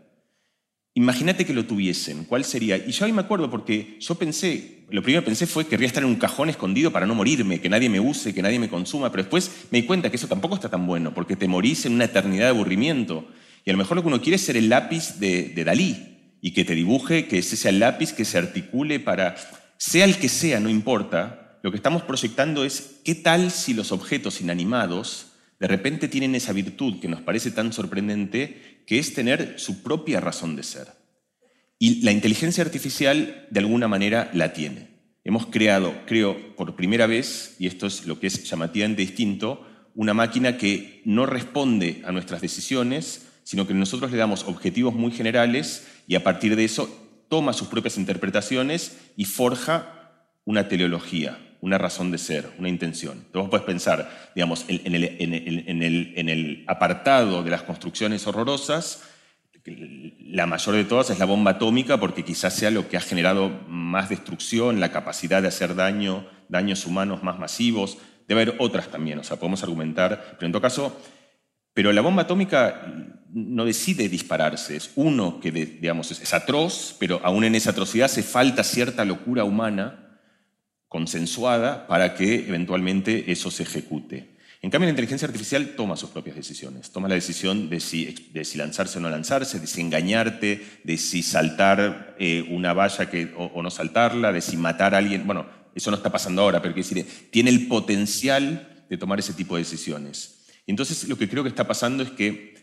[0.97, 2.77] Imagínate que lo tuviesen, ¿cuál sería?
[2.77, 5.88] Y yo ahí me acuerdo porque yo pensé, lo primero que pensé fue que querría
[5.88, 8.69] estar en un cajón escondido para no morirme, que nadie me use, que nadie me
[8.69, 11.86] consuma, pero después me di cuenta que eso tampoco está tan bueno, porque te morís
[11.86, 13.27] en una eternidad de aburrimiento.
[13.65, 16.38] Y a lo mejor lo que uno quiere es ser el lápiz de, de Dalí
[16.39, 19.36] y que te dibuje, que ese sea el lápiz que se articule para,
[19.75, 23.91] sea el que sea, no importa, lo que estamos proyectando es qué tal si los
[23.91, 29.56] objetos inanimados de repente tienen esa virtud que nos parece tan sorprendente, que es tener
[29.58, 30.88] su propia razón de ser.
[31.80, 34.95] Y la inteligencia artificial, de alguna manera, la tiene.
[35.24, 40.13] Hemos creado, creo, por primera vez, y esto es lo que es llamativamente distinto, una
[40.13, 45.88] máquina que no responde a nuestras decisiones, sino que nosotros le damos objetivos muy generales
[46.08, 46.89] y a partir de eso
[47.30, 53.13] toma sus propias interpretaciones y forja una teleología, una razón de ser, una intención.
[53.18, 54.94] Entonces vos puedes pensar, digamos, en,
[56.30, 59.04] el, apartado de las construcciones horrorosas,
[59.65, 63.50] la mayor de todas es la bomba atómica porque quizás sea lo que ha generado
[63.68, 67.98] más destrucción, la capacidad de hacer daño, daños humanos más masivos.
[68.28, 71.00] Debe haber otras también, o sea, podemos argumentar, pero en todo caso,
[71.74, 72.86] pero la bomba atómica
[73.34, 78.24] no decide dispararse, es uno que, digamos, es atroz, pero aún en esa atrocidad hace
[78.24, 80.05] falta cierta locura humana
[80.95, 84.38] consensuada para que eventualmente eso se ejecute.
[84.62, 86.89] En cambio, la inteligencia artificial toma sus propias decisiones.
[86.89, 90.97] Toma la decisión de si, de si lanzarse o no lanzarse, de si engañarte, de
[90.97, 95.27] si saltar eh, una valla que, o, no saltarla, de si matar a alguien.
[95.27, 99.58] Bueno, eso no está pasando ahora, pero decir, tiene el potencial de tomar ese tipo
[99.58, 100.45] de decisiones.
[100.65, 102.55] Entonces, lo que creo que está pasando es que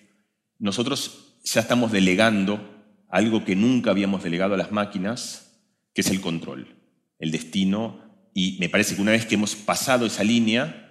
[0.59, 5.53] nosotros ya estamos delegando algo que nunca habíamos delegado a las máquinas,
[5.93, 6.75] que es el control,
[7.19, 8.02] el destino
[8.35, 10.83] y me parece que una vez que hemos pasado esa línea,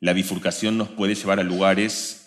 [0.00, 2.24] la bifurcación nos puede llevar a lugares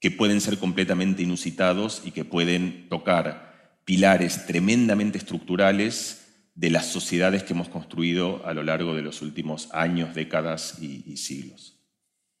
[0.00, 6.20] que pueden ser completamente inusitados y que pueden tocar pilares tremendamente estructurales
[6.54, 11.16] de las sociedades que hemos construido a lo largo de los últimos años, décadas y,
[11.16, 11.76] siglos.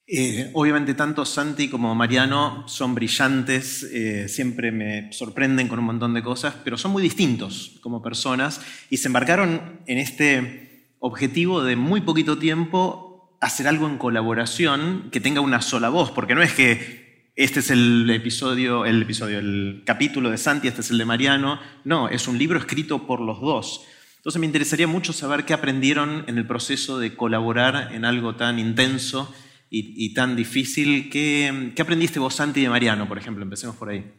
[0.06, 6.14] Eh, obviamente tanto Santi como Mariano son brillantes, eh, siempre me sorprenden con un montón
[6.14, 10.69] de cosas, pero son muy distintos como personas y se embarcaron en este
[11.00, 16.34] objetivo de muy poquito tiempo hacer algo en colaboración que tenga una sola voz, porque
[16.34, 20.90] no es que este es el episodio, el episodio, el capítulo de Santi, este es
[20.90, 23.86] el de Mariano, no, es un libro escrito por los dos.
[24.16, 28.58] Entonces me interesaría mucho saber qué aprendieron en el proceso de colaborar en algo tan
[28.58, 29.34] intenso
[29.70, 31.08] y, tan difícil.
[31.08, 33.42] ¿Qué, ¿Qué, aprendiste vos, Santi, de Mariano, por ejemplo?
[33.42, 34.12] Empecemos por ahí.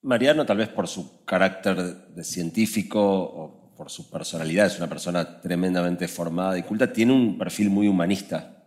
[0.00, 1.76] Mariano, tal vez por su carácter
[2.14, 7.68] de científico por su personalidad, es una persona tremendamente formada y culta, tiene un perfil
[7.68, 8.62] muy humanista.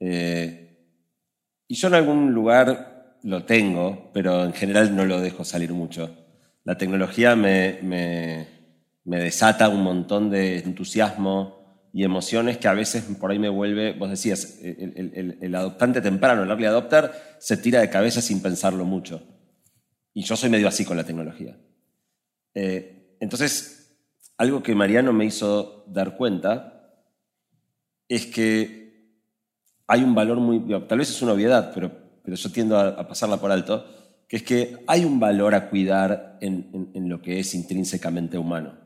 [0.00, 0.78] Eh,
[1.68, 6.16] y yo en algún lugar lo tengo, pero en general no lo dejo salir mucho.
[6.64, 13.32] La tecnología me, me, desata un montón de entusiasmo y emociones que a veces por
[13.32, 18.22] ahí me vuelve, vos decías, el, adoptante temprano, el early adopter, se tira de cabeza
[18.22, 19.22] sin pensarlo mucho.
[20.14, 21.58] Y yo soy medio así con la tecnología.
[22.54, 23.79] Eh, entonces,
[24.40, 26.94] algo que Mariano me hizo dar cuenta
[28.08, 29.18] es que
[29.86, 33.36] hay un valor muy, tal vez es una obviedad, pero, pero yo tiendo a pasarla
[33.36, 33.84] por alto,
[34.26, 38.78] que es que hay un valor a cuidar en, lo que es intrínsecamente humano.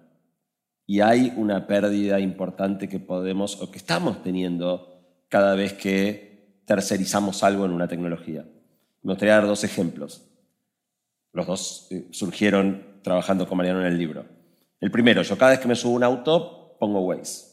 [0.89, 7.45] Y hay una pérdida importante que podemos o que estamos teniendo cada vez que tercerizamos
[7.45, 8.45] algo en una tecnología.
[9.03, 10.27] Me gustaría dar dos ejemplos.
[11.33, 14.35] Los dos eh, surgieron trabajando con Mariano en el libro.
[14.85, 17.47] El primero, yo cada vez que me subo a un auto pongo Waze.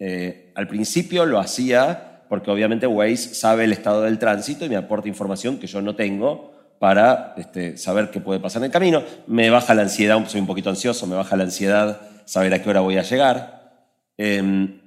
[0.00, 4.74] Eh, al principio lo hacía porque obviamente Waze sabe el estado del tránsito y me
[4.74, 9.04] aporta información que yo no tengo para este, saber qué puede pasar en el camino.
[9.28, 12.68] Me baja la ansiedad, soy un poquito ansioso, me baja la ansiedad saber a qué
[12.68, 13.86] hora voy a llegar.
[14.16, 14.80] Em,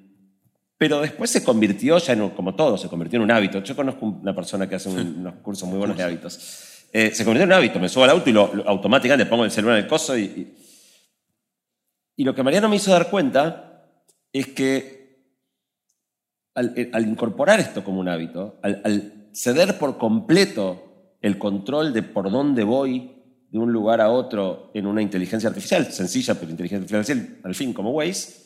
[0.78, 3.64] pero después se convirtió, ya en, como todo, se convirtió en un hábito.
[3.64, 6.88] Yo conozco una persona que hace unos cursos muy buenos de hábitos.
[6.92, 9.52] Eh, se convirtió en un hábito, me subo al auto y lo, automáticamente pongo el
[9.52, 10.58] celular en el coso y, y,
[12.24, 13.90] lo que Mariano me hizo dar cuenta
[14.34, 15.02] es que
[16.54, 22.64] al, incorporar esto como un hábito, al ceder por completo el control de por dónde
[22.64, 23.12] voy
[23.50, 27.74] de un lugar a otro en una inteligencia artificial, sencilla pero inteligencia artificial, al fin
[27.74, 28.42] como Waze,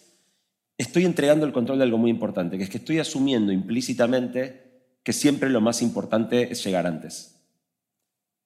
[0.78, 4.65] estoy entregando el control de algo muy importante, que es que estoy asumiendo implícitamente
[5.03, 7.39] que siempre lo más importante es llegar antes.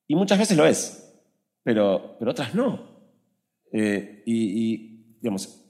[0.07, 1.13] Y muchas veces lo es,
[1.63, 2.89] pero, pero otras no.
[3.71, 4.88] Eh, y,
[5.21, 5.65] digamos,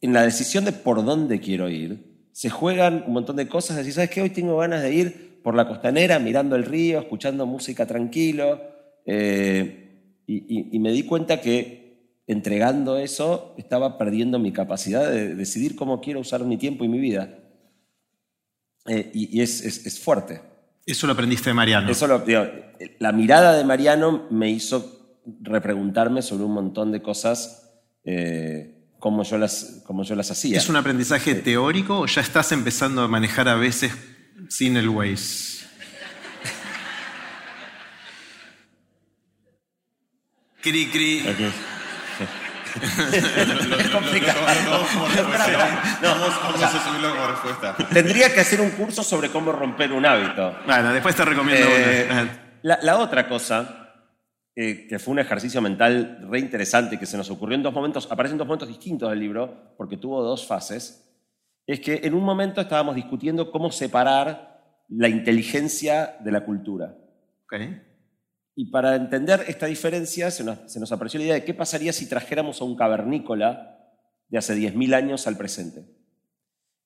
[0.00, 3.92] en la decisión de por dónde quiero ir, se juegan un montón de cosas, decir,
[3.92, 4.20] ¿sabes qué?
[4.20, 8.60] Hoy tengo ganas de ir por la costanera mirando el río, escuchando música tranquilo,
[9.06, 9.80] eh,
[10.26, 16.20] y, me di cuenta que entregando eso estaba perdiendo mi capacidad de decidir cómo quiero
[16.20, 17.38] usar mi tiempo y mi vida.
[18.86, 20.40] Eh, y, es, fuerte.
[20.86, 21.90] Eso lo aprendiste de Mariano.
[21.90, 22.06] Eso
[22.98, 27.63] la mirada de Mariano me hizo repreguntarme sobre un montón de cosas
[28.04, 30.58] eh, como, yo las, como yo las hacía.
[30.58, 33.92] ¿Es un aprendizaje teórico o ya estás empezando a manejar a veces
[34.48, 35.64] sin el Waze.
[40.62, 41.18] Cri, cri.
[43.78, 44.40] es complicado.
[46.02, 47.76] Vamos a subirlo como respuesta.
[47.92, 50.56] Tendría que hacer un curso sobre cómo romper un hábito.
[50.64, 52.28] Bueno, después te recomiendo eh,
[52.62, 53.83] La, otra cosa,
[54.56, 58.10] eh, que fue un ejercicio mental re interesante que se nos ocurrió en dos momentos,
[58.10, 61.04] aparecen dos momentos distintos del libro, porque tuvo dos fases
[61.66, 66.96] es que en un momento estábamos discutiendo cómo separar la inteligencia de la cultura.
[68.56, 72.60] Y para entender esta diferencia se nos, apareció la idea de qué pasaría si trajéramos
[72.60, 73.78] a un cavernícola
[74.28, 75.84] de hace 10.000 años al presente.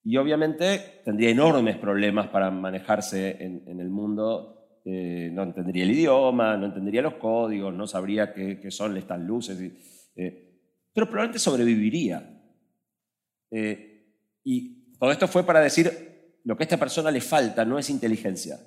[0.04, 4.57] Y obviamente tendría enormes problemas para manejarse en, el mundo.
[4.90, 9.60] Eh, no entendería el idioma, no entendería los códigos, no sabría qué, son estas luces.
[10.16, 10.62] Eh,
[10.94, 12.40] pero probablemente sobreviviría.
[13.50, 14.14] Eh,
[14.44, 17.90] y todo esto fue para decir, lo que a esta persona le falta no es
[17.90, 18.58] inteligencia,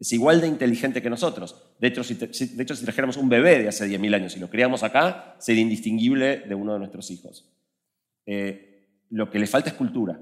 [0.00, 1.76] es igual de inteligente que nosotros.
[1.78, 5.62] De hecho, si, trajéramos un bebé de hace 10.000 años y lo criamos acá, sería
[5.62, 7.48] indistinguible de uno de nuestros hijos.
[9.10, 10.18] Lo que le falta es cultura.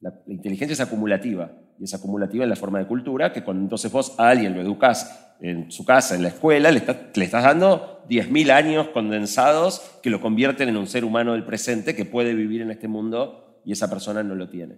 [0.00, 3.90] La, inteligencia es acumulativa, y es acumulativa en la forma de cultura, que cuando entonces
[3.90, 6.82] vos a alguien lo educás en su casa, en la escuela, le,
[7.14, 11.94] le estás dando 10.000 años condensados que lo convierten en un ser humano del presente
[11.94, 14.76] que puede vivir en este mundo y esa persona no lo tiene.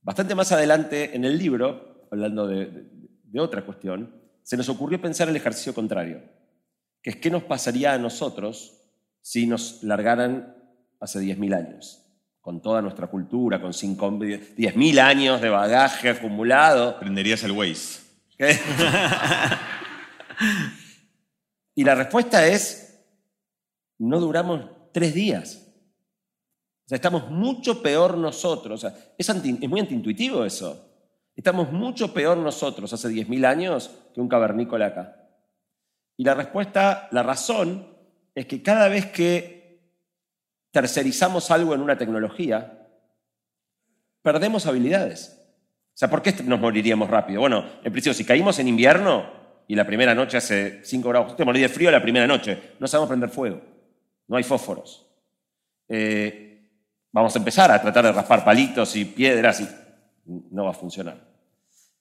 [0.00, 2.86] Bastante más adelante en el libro, hablando de,
[3.38, 6.22] otra cuestión, se nos ocurrió pensar el ejercicio contrario,
[7.02, 8.80] que es qué nos pasaría a nosotros
[9.20, 10.56] si nos largaran
[11.00, 12.01] hace 10.000 años,
[12.42, 17.00] con toda nuestra cultura, con 10.000 años de bagaje acumulado.
[17.00, 18.02] Prenderías el Waze.
[21.74, 23.02] y la respuesta es,
[23.98, 25.62] no duramos tres días
[26.96, 28.86] estamos mucho peor nosotros.
[29.16, 30.88] es, muy antiintuitivo eso.
[31.34, 35.16] Estamos mucho peor nosotros hace 10.000 años que un cavernícola acá.
[36.16, 37.88] Y la respuesta, la razón,
[38.34, 39.61] es que cada vez que
[40.72, 42.88] tercerizamos algo en una tecnología,
[44.22, 45.38] perdemos habilidades.
[45.94, 47.40] O sea, ¿por qué nos moriríamos rápido?
[47.40, 49.30] Bueno, en principio, si caímos en invierno
[49.68, 52.88] y la primera noche hace 5 grados, te morí de frío la primera noche, no
[52.88, 53.60] sabemos prender fuego,
[54.26, 55.06] no hay fósforos.
[55.88, 56.70] Eh,
[57.12, 59.68] vamos a empezar a tratar de raspar palitos y piedras y
[60.50, 61.18] no va a funcionar.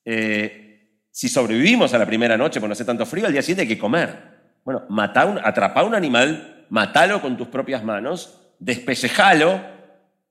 [0.06, 0.72] Eh,
[1.12, 3.78] si sobrevivimos a la primera noche porque hace tanto frío, al día siguiente hay que
[3.78, 4.32] comer.
[4.64, 9.60] Bueno, mata un, atrapa un animal, matalo con tus propias manos, despellejalo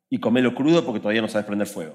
[0.08, 1.94] y comelo crudo porque todavía no sabes prender fuego.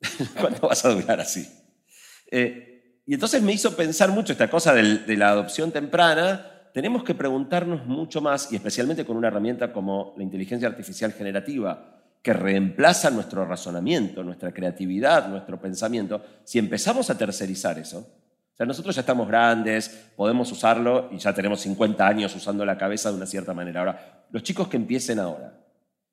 [0.40, 1.46] ¿Cuánto vas a durar así?
[2.30, 6.70] Eh, y entonces me hizo pensar mucho esta cosa de la adopción temprana.
[6.72, 12.00] Tenemos que preguntarnos mucho más, y especialmente con una herramienta como la inteligencia artificial generativa,
[12.22, 18.08] que reemplaza nuestro razonamiento, nuestra creatividad, nuestro pensamiento, si empezamos a tercerizar eso,
[18.66, 23.16] nosotros ya estamos grandes, podemos usarlo y ya tenemos 50 años usando la cabeza de
[23.16, 23.80] una cierta manera.
[23.80, 25.58] Ahora, los chicos que empiecen ahora,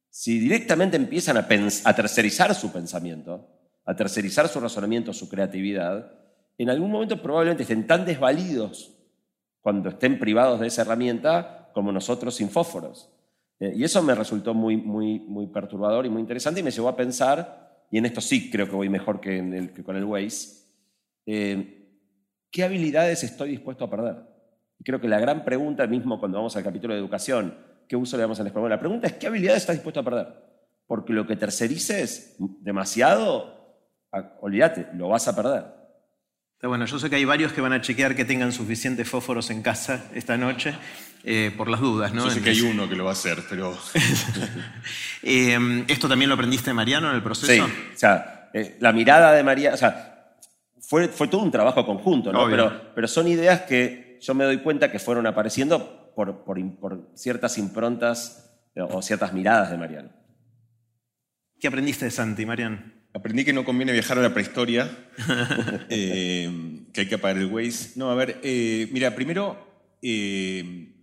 [0.10, 1.48] si directamente empiezan a,
[1.96, 3.48] tercerizar su pensamiento,
[3.86, 6.12] a tercerizar su razonamiento, su creatividad,
[6.58, 8.94] en algún momento probablemente estén tan desvalidos
[9.62, 13.10] cuando estén privados de esa herramienta como nosotros sin fósforos.
[13.60, 16.90] Eh, y eso me resultó muy, muy, muy perturbador y muy interesante y me llevó
[16.90, 20.60] a pensar, y en esto sí creo que voy mejor que con el Waze,
[21.32, 21.79] eh,
[22.52, 24.16] ¿qué habilidades estoy dispuesto a perder?
[24.80, 27.56] Y creo que la gran pregunta, mismo cuando vamos al capítulo de educación,
[27.88, 28.70] ¿qué uso le damos al español?
[28.70, 30.28] La pregunta es, ¿qué habilidades estás dispuesto a perder?
[30.88, 33.86] Porque lo que tercerices demasiado,
[34.42, 35.80] olvídate, lo vas a perder.
[36.62, 39.62] Bueno, yo sé que hay varios que van a chequear que tengan suficientes fósforos en
[39.62, 40.74] casa esta noche,
[41.24, 42.26] eh, por las dudas, ¿no?
[42.26, 43.78] Yo sé que hay uno que lo va a hacer, pero...
[45.22, 47.52] Eh, ¿Esto también lo aprendiste de Mariano en el proceso?
[47.52, 50.09] Sí, o sea, eh, la mirada de Mariano, o sea,
[50.90, 52.50] fue, fue todo un trabajo conjunto, ¿no?
[52.50, 57.12] Pero, pero, son ideas que yo me doy cuenta que fueron apareciendo por, por, por
[57.14, 60.10] ciertas improntas o ciertas miradas de Mariano.
[61.60, 62.82] ¿Qué aprendiste de Santi, Mariano?
[63.14, 64.90] Aprendí que no conviene viajar a la prehistoria,
[65.90, 67.92] eh, que hay que apagar el Waze.
[67.96, 70.96] No, a ver, eh, mira, primero eh,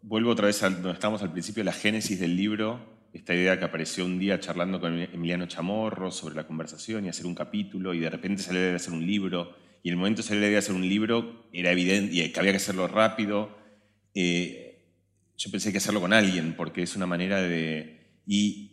[0.00, 3.64] vuelvo otra vez a donde estábamos al principio, la génesis del libro, esta idea que
[3.64, 8.00] apareció un día charlando con Emiliano Chamorro sobre la conversación y hacer un capítulo, y
[8.00, 9.54] de repente salió de hacer un libro,
[9.84, 12.56] y el momento de salir de hacer un libro era evidente y que había que
[12.56, 13.56] hacerlo rápido.
[14.14, 18.20] yo pensé que hacerlo con alguien, porque es una manera de...
[18.26, 18.72] Y,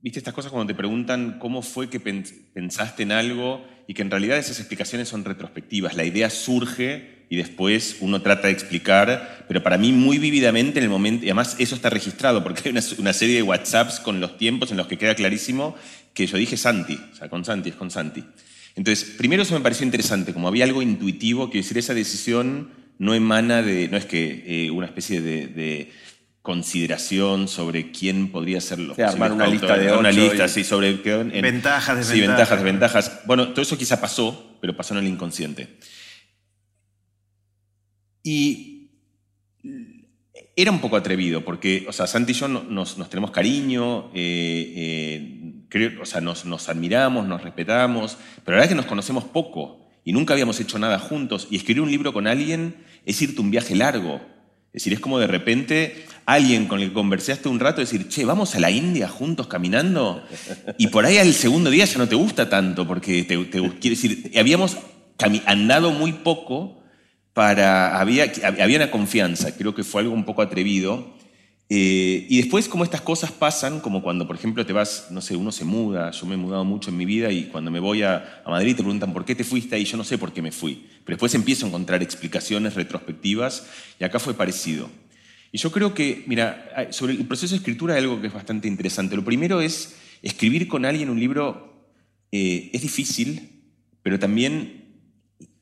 [0.00, 4.10] ¿Viste estas cosas cuando te preguntan cómo fue que pensaste en algo y que en
[4.10, 5.96] realidad esas explicaciones son retrospectivas?
[5.96, 10.84] La idea surge y después uno trata de explicar, pero para mí muy vívidamente en
[10.84, 14.38] el momento, y además eso está registrado porque hay una, serie de WhatsApps con los
[14.38, 15.74] tiempos en los que queda clarísimo
[16.14, 18.24] que yo dije Santi, o sea, con Santi, es con Santi.
[18.74, 23.14] Entonces, primero eso me pareció interesante, como había algo intuitivo, que decir, esa decisión no
[23.14, 25.92] emana de, no es que eh, una especie de
[26.46, 31.32] consideración sobre quién podría ser los armar una lista de una lista sí, sobre ventajas
[31.32, 33.20] desventajas sí, ventajas desventajas.
[33.26, 35.76] Bueno todo eso quizá pasó pero pasó en el inconsciente
[38.26, 38.90] y
[40.54, 45.98] era un poco atrevido porque o sea Santi y yo nos, tenemos cariño eh, eh,
[46.00, 49.86] o sea nos, nos admiramos nos respetamos pero la verdad es que nos conocemos poco
[50.06, 51.48] y nunca habíamos hecho nada juntos.
[51.50, 54.20] Y escribir un libro con alguien es irte un viaje largo.
[54.72, 58.24] Es decir, es como de repente alguien con el que conversaste un rato, decir, che,
[58.24, 60.22] vamos a la India juntos caminando,
[60.78, 64.30] y por ahí al segundo día ya no te gusta tanto, porque te, quiere decir,
[64.38, 64.76] habíamos
[65.46, 66.82] andado muy poco
[67.36, 71.14] para, había, había una confianza, creo que fue algo un poco atrevido,
[71.68, 75.36] eh, y después, como estas cosas pasan, como cuando, por ejemplo, te vas, no sé,
[75.36, 78.04] uno se muda, yo me he mudado mucho en mi vida y cuando me voy
[78.04, 80.50] a, Madrid te preguntan por qué te fuiste ahí, yo no sé por qué me
[80.50, 80.86] fui.
[81.04, 83.66] Pero después empiezo a encontrar explicaciones retrospectivas
[84.00, 84.88] y acá fue parecido.
[85.52, 88.66] Y yo creo que, mira, sobre el proceso de escritura hay algo que es bastante
[88.66, 89.14] interesante.
[89.14, 91.84] Lo primero es escribir con alguien un libro
[92.32, 93.62] eh, es difícil,
[94.02, 95.02] pero también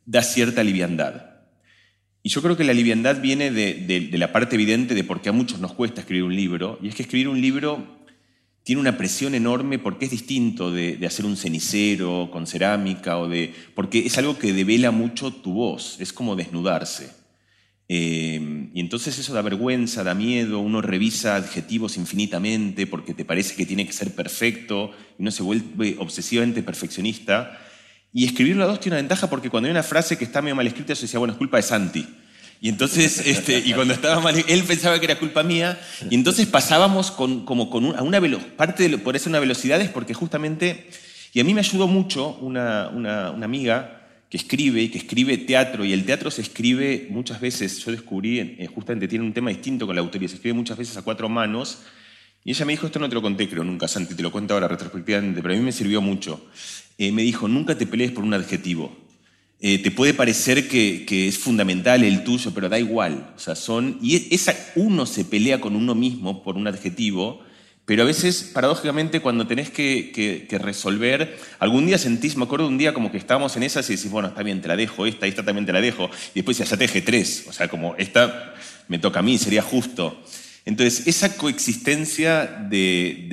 [0.06, 1.33] da cierta liviandad.
[2.26, 5.32] Y yo creo que la liviandad viene de, la parte evidente de por qué a
[5.32, 7.86] muchos nos cuesta escribir un libro, y es que escribir un libro
[8.62, 13.52] tiene una presión enorme porque es distinto de, hacer un cenicero con cerámica o de.
[13.74, 17.10] porque es algo que devela mucho tu voz, es como desnudarse.
[17.90, 23.54] Eh, y entonces eso da vergüenza, da miedo, uno revisa adjetivos infinitamente porque te parece
[23.54, 27.60] que tiene que ser perfecto y uno se vuelve obsesivamente perfeccionista.
[28.16, 30.54] Y escribirlo a dos tiene una ventaja porque cuando hay una frase que está medio
[30.54, 32.06] mal escrita, yo decía, bueno, es culpa de Santi.
[32.60, 36.46] Y entonces, este, y cuando estaba mal, él pensaba que era culpa mía, y entonces
[36.46, 38.20] pasábamos con, como con una, una
[38.56, 40.88] parte de, por eso una velocidad es porque justamente,
[41.32, 44.00] y a mí me ayudó mucho una, una, amiga,
[44.30, 48.38] que escribe y que escribe teatro, y el teatro se escribe muchas veces, yo descubrí,
[48.38, 51.28] eh, justamente tiene un tema distinto con la autoría, se escribe muchas veces a cuatro
[51.28, 51.80] manos,
[52.44, 54.54] y ella me dijo, esto no te lo conté creo nunca, Santi, te lo cuento
[54.54, 56.46] ahora retrospectivamente, pero a mí me sirvió mucho.
[56.98, 58.96] Eh, me dijo, nunca te pelees por un adjetivo.
[59.60, 63.32] Eh, te puede parecer que, es fundamental el tuyo, pero da igual.
[63.36, 67.40] O sea, son, y esa, uno se pelea con uno mismo por un adjetivo,
[67.86, 72.94] pero a veces, paradójicamente, cuando tenés que, resolver, algún día sentís, me acuerdo un día
[72.94, 75.44] como que estábamos en esas y decís, bueno, está bien, te la dejo, esta, esta
[75.44, 78.54] también te la dejo, y después ya te dejé tres, o sea, como esta
[78.88, 80.22] me toca a mí, sería justo.
[80.64, 83.28] Entonces, esa coexistencia de,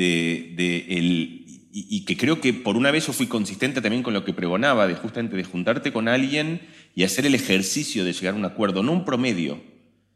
[0.89, 1.40] el,
[1.73, 4.87] y, que creo que por una vez yo fui consistente también con lo que pregonaba,
[4.87, 6.61] de justamente de juntarte con alguien
[6.95, 9.61] y hacer el ejercicio de llegar a un acuerdo, no un promedio,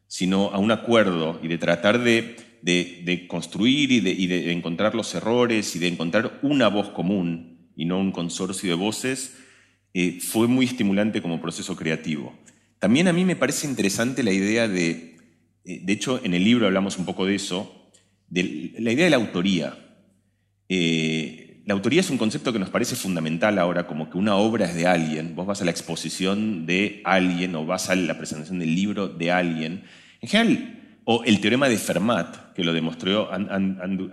[0.08, 2.36] sino a un acuerdo y de tratar de,
[3.30, 8.12] construir y, de, encontrar los errores y de encontrar una voz común y no un
[8.12, 9.38] consorcio de voces,
[9.94, 12.34] eh, fue muy estimulante como proceso creativo.
[12.80, 15.16] También a mí me parece interesante la idea de
[15.66, 17.90] eh, de hecho, en el libro hablamos un poco de eso,
[18.30, 19.78] de la idea de la autoría.
[20.70, 24.66] Eh, la autoría es un concepto que nos parece fundamental ahora, como que una obra
[24.66, 28.60] es de alguien, vos vas a la exposición de alguien o vas a la presentación
[28.60, 29.84] del libro de alguien.
[30.22, 34.10] En general, o el teorema de Fermat, que lo demostró Andrew,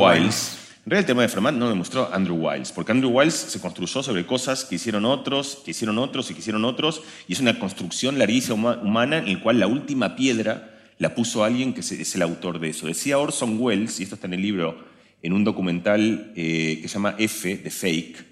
[0.00, 3.34] Wiles, en realidad el tema de Fermat no lo demostró Andrew Wiles, porque Andrew Wiles
[3.34, 7.32] se construyó sobre cosas que hicieron otros, que hicieron otros y que hicieron otros, y
[7.32, 11.80] es una construcción larguísima humana en la cual la última piedra la puso alguien que
[11.80, 12.86] es el autor de eso.
[12.86, 14.91] Decía Orson Welles, y esto está en el libro,
[15.22, 18.24] en un documental eh, que se llama F, de Fake,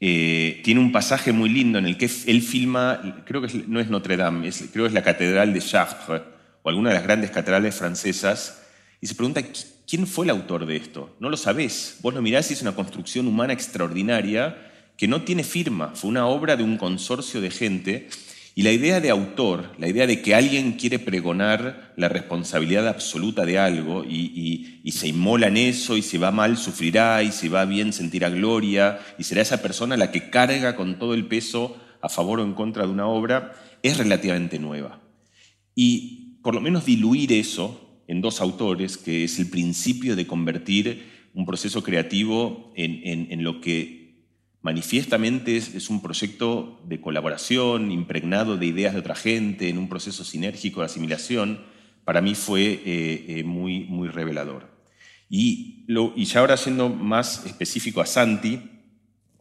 [0.00, 3.90] eh, tiene un pasaje muy lindo en el que él filma, creo que no es
[3.90, 6.22] Notre Dame, creo que es la Catedral de Chartres,
[6.62, 8.62] o alguna de las grandes catedrales francesas,
[9.00, 9.42] y se pregunta
[9.90, 11.16] ¿Quién fue el autor de esto?
[11.18, 11.96] No lo sabés.
[12.00, 14.56] Vos lo mirás y es una construcción humana extraordinaria
[14.96, 15.96] que no tiene firma.
[15.96, 18.08] Fue una obra de un consorcio de gente.
[18.54, 23.46] Y la idea de autor, la idea de que alguien quiere pregonar la responsabilidad absoluta
[23.46, 27.64] de algo y, se inmola en eso y si va mal sufrirá y si va
[27.64, 32.08] bien sentirá gloria y será esa persona la que carga con todo el peso a
[32.08, 35.00] favor o en contra de una obra, es relativamente nueva.
[35.74, 41.04] Y por lo menos diluir eso en dos autores, que es el principio de convertir
[41.34, 43.99] un proceso creativo en, lo que
[44.62, 50.24] manifiestamente es, un proyecto de colaboración, impregnado de ideas de otra gente, en un proceso
[50.24, 51.64] sinérgico de asimilación,
[52.04, 54.68] para mí fue eh, eh, muy, muy revelador.
[55.28, 55.86] Y,
[56.16, 58.60] y ya ahora siendo más específico a Santi,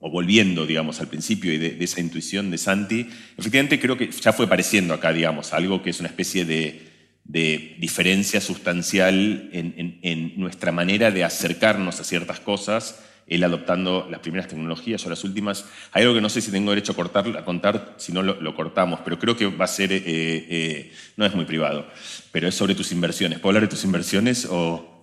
[0.01, 3.07] o volviendo, digamos, al principio y de, esa intuición de Santi,
[3.37, 8.39] efectivamente creo que ya fue apareciendo acá, digamos, algo que es una especie de diferencia
[8.39, 15.09] sustancial en, nuestra manera de acercarnos a ciertas cosas, él adoptando las primeras tecnologías o
[15.09, 15.65] las últimas.
[15.91, 18.55] Hay algo que no sé si tengo derecho a, cortar, a contar, si no lo,
[18.55, 21.87] cortamos, pero creo que va a ser, eh, eh, no es muy privado,
[22.31, 23.39] pero es sobre tus inversiones.
[23.39, 24.98] ¿Puedo hablar de tus inversiones o...?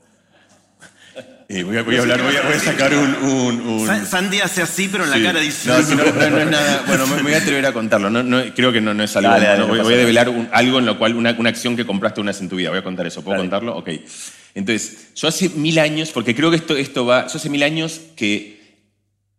[1.49, 5.39] Eh, voy, a, hablar, voy a, sacar un, Sandy hace así, pero en la cara
[5.39, 5.69] dice.
[5.69, 6.83] No, no, es nada.
[6.89, 8.11] Bueno, me, voy a atrever a contarlo.
[8.53, 9.69] creo que no, es algo.
[9.69, 12.57] voy, a develar algo en lo cual, una, acción que compraste una vez en tu
[12.57, 12.71] vida.
[12.71, 13.23] Voy a contar eso.
[13.23, 13.77] ¿Puedo contarlo?
[13.77, 13.91] Ok.
[14.55, 17.29] Entonces, yo hace mil años, porque creo que esto, esto va.
[17.29, 18.89] Yo hace mil años que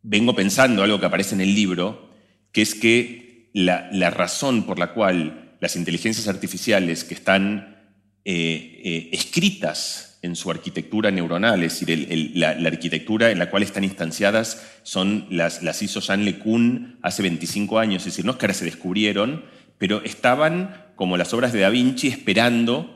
[0.01, 2.09] vengo pensando algo que aparece en el libro,
[2.53, 7.77] que es que la, la razón por la cual las inteligencias artificiales que están
[8.23, 13.83] eh, eh, escritas en su arquitectura neuronal, es decir, la, arquitectura en la cual están
[13.83, 18.45] instanciadas son las, las hizo Jean LeCun hace 25 años, es decir, no es que
[18.45, 19.43] ahora se descubrieron,
[19.77, 22.93] pero estaban como las obras de Da Vinci esperando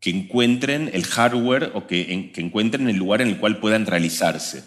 [0.00, 4.64] que encuentren el hardware o que, que encuentren el lugar en el cual puedan realizarse.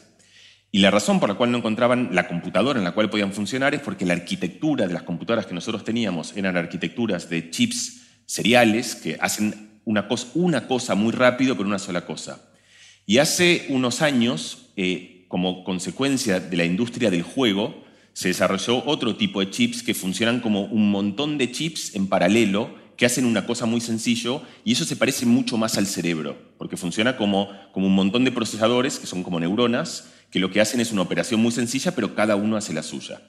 [0.71, 3.73] Y la razón por la cual no encontraban la computadora en la cual podían funcionar
[3.73, 8.95] es porque la arquitectura de las computadoras que nosotros teníamos eran arquitecturas de chips seriales
[8.95, 12.41] que hacen una cosa, muy rápido, pero una sola cosa.
[13.05, 19.15] Y hace unos años, eh, como consecuencia de la industria del juego, se desarrolló otro
[19.15, 23.45] tipo de chips que funcionan como un montón de chips en paralelo que hacen una
[23.45, 27.95] cosa muy sencillo y eso se parece mucho más al cerebro, porque funciona como un
[27.95, 31.51] montón de procesadores que son como neuronas, que lo que hacen es una operación muy
[31.51, 33.21] sencilla, pero cada uno hace la suya.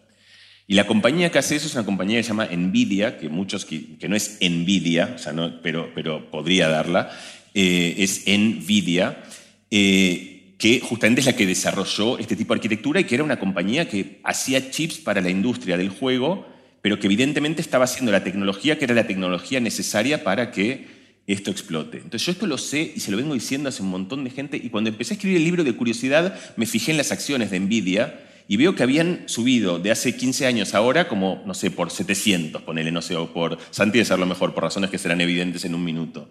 [0.70, 3.64] Y la compañía que hace eso es una compañía que se llama Nvidia, que muchos,
[3.64, 7.10] que, no es Nvidia, o sea, no, pero, pero podría darla,
[7.54, 9.24] eh, es Nvidia,
[9.70, 13.40] eh, que justamente es la que desarrolló este tipo de arquitectura y que era una
[13.40, 16.46] compañía que hacía chips para la industria del juego,
[16.82, 20.86] pero que evidentemente estaba haciendo la tecnología que era la tecnología necesaria para que
[21.26, 21.96] esto explote.
[21.96, 24.58] Entonces yo esto lo sé y se lo vengo diciendo hace un montón de gente
[24.62, 27.58] y cuando empecé a escribir el libro de curiosidad me fijé en las acciones de
[27.58, 31.90] Nvidia y veo que habían subido de hace 15 años ahora como, no sé, por
[31.90, 35.66] 700, ponele, no sé, o por, Santi de lo mejor, por razones que serán evidentes
[35.66, 36.30] en un minuto.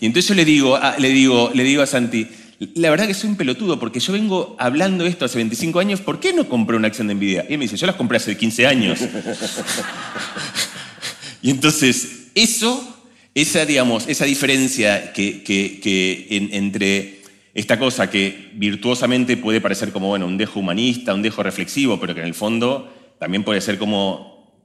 [0.00, 2.26] Y entonces yo le digo, le digo, le digo a Santi,
[2.74, 6.20] la verdad que soy un pelotudo, porque yo vengo hablando esto hace 25 años, ¿por
[6.20, 7.44] qué no compré una acción de Nvidia?
[7.48, 9.00] Y él me dice, yo las compré hace 15 años.
[11.42, 12.98] y entonces, eso,
[13.34, 17.17] esa, digamos, esa diferencia que, entre
[17.58, 22.14] esta cosa que virtuosamente puede parecer como, bueno, un dejo humanista, un dejo reflexivo, pero
[22.14, 24.62] que en el fondo también puede ser como,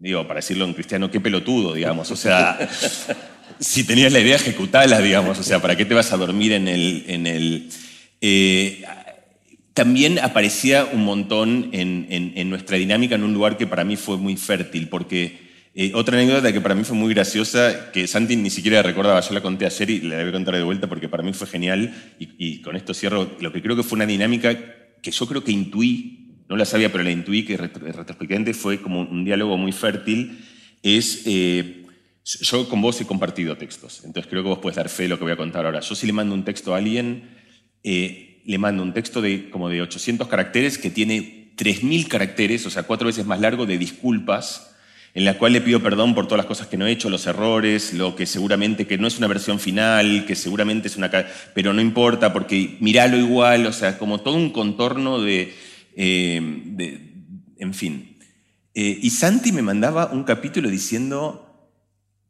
[0.00, 2.10] digo, para decirlo en cristiano, qué pelotudo, digamos.
[2.10, 2.58] O sea,
[3.60, 5.38] si tenías la idea, ejecutala, digamos.
[5.38, 7.04] O sea, ¿para qué te vas a dormir en el...
[7.06, 7.68] En el
[8.20, 8.84] eh,
[9.72, 14.36] también aparecía un montón en, nuestra dinámica en un lugar que para mí fue muy
[14.36, 15.41] fértil, porque
[15.74, 19.32] eh, otra anécdota que para mí fue muy graciosa, que Santi ni siquiera recordaba, yo
[19.32, 22.60] la conté ayer y la debo contar de vuelta porque para mí fue genial, y,
[22.60, 24.54] con esto cierro, lo que creo que fue una dinámica
[25.00, 29.00] que yo creo que intuí, no la sabía, pero la intuí, que retrospectivamente fue como
[29.00, 30.38] un diálogo muy fértil,
[30.82, 31.22] es...
[31.26, 31.78] Eh,
[32.24, 35.18] yo con vos he compartido textos, entonces creo que vos puedes dar fe de lo
[35.18, 35.80] que voy a contar ahora.
[35.80, 37.30] Yo si le mando un texto a alguien,
[37.82, 42.70] eh, le mando un texto de como de 800 caracteres que tiene 3.000 caracteres, o
[42.70, 44.71] sea, cuatro veces más largo de disculpas,
[45.14, 47.26] en la cual le pido perdón por todas las cosas que no he hecho, los
[47.26, 51.10] errores, lo que seguramente que no es una versión final, que seguramente es una...
[51.54, 55.54] pero no importa porque miralo igual, o sea, como todo un contorno de...
[55.94, 56.36] Eh,
[57.58, 58.18] en fin.
[58.74, 61.48] Eh, y Santi me mandaba un capítulo diciendo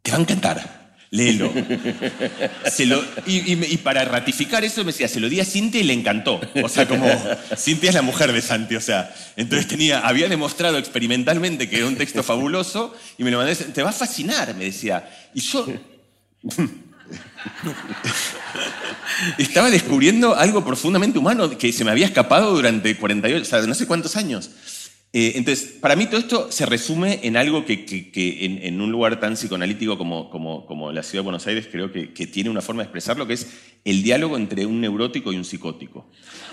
[0.02, 0.81] te va a encantar.
[1.12, 1.52] Léelo.
[3.26, 6.40] y, para ratificar eso me decía, se lo di a Cintia y le encantó.
[6.62, 7.06] O sea, como
[7.56, 8.76] Cintia es la mujer de Santi.
[8.76, 13.36] O sea, entonces tenía, había demostrado experimentalmente que era un texto fabuloso y me lo
[13.36, 15.06] mandé, te va a fascinar, me decía.
[15.34, 15.66] Y yo
[19.36, 23.74] estaba descubriendo algo profundamente humano que se me había escapado durante 48, o sea, no
[23.74, 24.50] sé cuántos años.
[25.14, 27.84] Eh, entonces, para mí todo esto se resume en algo que,
[28.42, 32.48] en, un lugar tan psicoanalítico como, como, la ciudad de Buenos Aires creo que, tiene
[32.48, 33.46] una forma de expresarlo, que es
[33.84, 36.06] el diálogo entre un neurótico y un psicótico.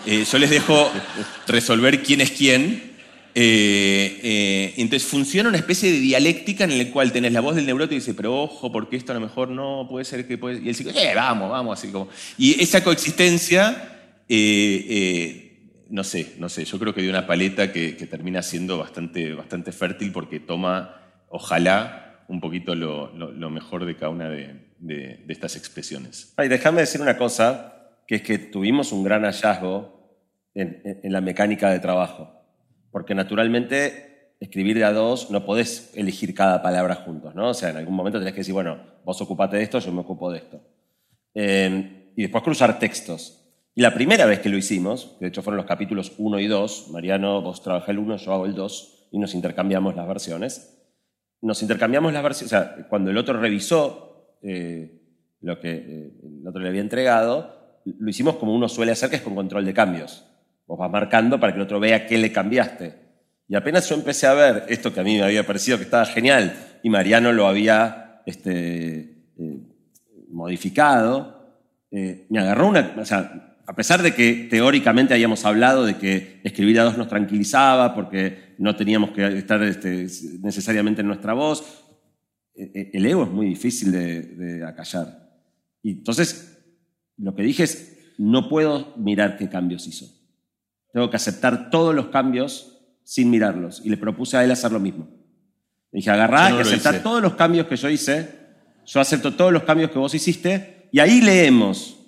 [0.06, 0.92] Eh, yo les dejo
[1.48, 2.90] resolver quién es quién.
[3.34, 7.96] Eh, entonces funciona una especie de dialéctica en la cual tenés la voz del neurótico
[7.96, 10.62] y dice, pero ojo, porque esto a lo mejor no puede ser que puede...
[10.62, 12.10] Y el psicótico, eh, vamos, vamos, así como...
[12.38, 13.96] Y esa coexistencia
[15.90, 19.72] no sé, no sé, yo creo que de una paleta que, termina siendo bastante, bastante
[19.72, 23.12] fértil porque toma, ojalá, un poquito lo,
[23.50, 26.34] mejor de cada una de, estas expresiones.
[26.38, 30.18] Y déjame decir una cosa, que es que tuvimos un gran hallazgo
[30.54, 32.32] en, la mecánica de trabajo,
[32.92, 37.50] porque naturalmente escribir de a dos no podés elegir cada palabra juntos, ¿no?
[37.50, 40.02] O sea, en algún momento tenés que decir, bueno, vos ocupate de esto, yo me
[40.02, 40.62] ocupo de esto.
[41.34, 43.39] Eh, y después cruzar textos.
[43.76, 46.48] Y la primera vez que lo hicimos, que de hecho fueron los capítulos 1 y
[46.48, 50.76] 2, Mariano, vos trabajás el 1, yo hago el 2, y nos intercambiamos las versiones.
[51.42, 55.02] Nos intercambiamos las versiones, o sea, cuando el otro revisó eh,
[55.42, 59.18] lo que eh, el otro le había entregado, lo hicimos como uno suele hacer, que
[59.18, 60.26] es con control de cambios.
[60.68, 62.96] Vos vas marcando para que el otro vea qué le cambiaste.
[63.48, 66.06] Y apenas yo empecé a ver esto que a mí me había parecido que estaba
[66.06, 66.54] genial,
[66.84, 69.00] y Mariano lo había este,
[69.38, 69.62] eh,
[70.30, 71.38] modificado,
[71.92, 76.80] me agarró una, o sea, a pesar de que teóricamente habíamos hablado de que escribir
[76.80, 80.08] a dos nos tranquilizaba porque no teníamos que estar este,
[80.42, 81.86] necesariamente en nuestra voz,
[82.56, 85.38] e, e, el ego es muy difícil de, acallar.
[85.84, 86.58] Y entonces,
[87.18, 90.08] lo que dije es, no puedo mirar qué cambios hizo.
[90.92, 93.84] Tengo que aceptar todos los cambios sin mirarlos.
[93.86, 95.08] Y le propuse a él hacer lo mismo.
[95.92, 98.30] Le dije, agarrá y aceptar todos los cambios que yo hice.
[98.88, 100.90] Yo acepto todos los cambios que vos hiciste.
[100.92, 101.99] Y ahí leemos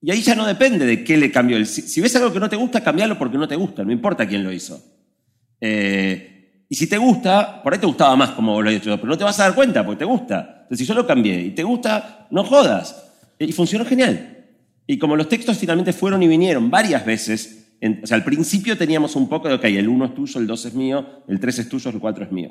[0.00, 1.64] y ahí ya no depende de qué le cambió.
[1.64, 4.44] Si ves algo que no te gusta, cambialo porque no te gusta, no importa quién
[4.44, 4.80] lo hizo.
[5.60, 9.08] Eh, y si te gusta, por ahí te gustaba más como lo has hecho, pero
[9.08, 10.60] no te vas a dar cuenta porque te gusta.
[10.62, 13.04] Entonces, si yo lo cambié y te gusta, no jodas.
[13.38, 14.44] Y funcionó genial.
[14.86, 17.72] Y como los textos finalmente fueron y vinieron varias veces,
[18.02, 20.66] o sea, al principio teníamos un poco de, ok, el 1 es tuyo, el 2
[20.66, 22.50] es mío, el 3 es tuyo, el 4 es mío.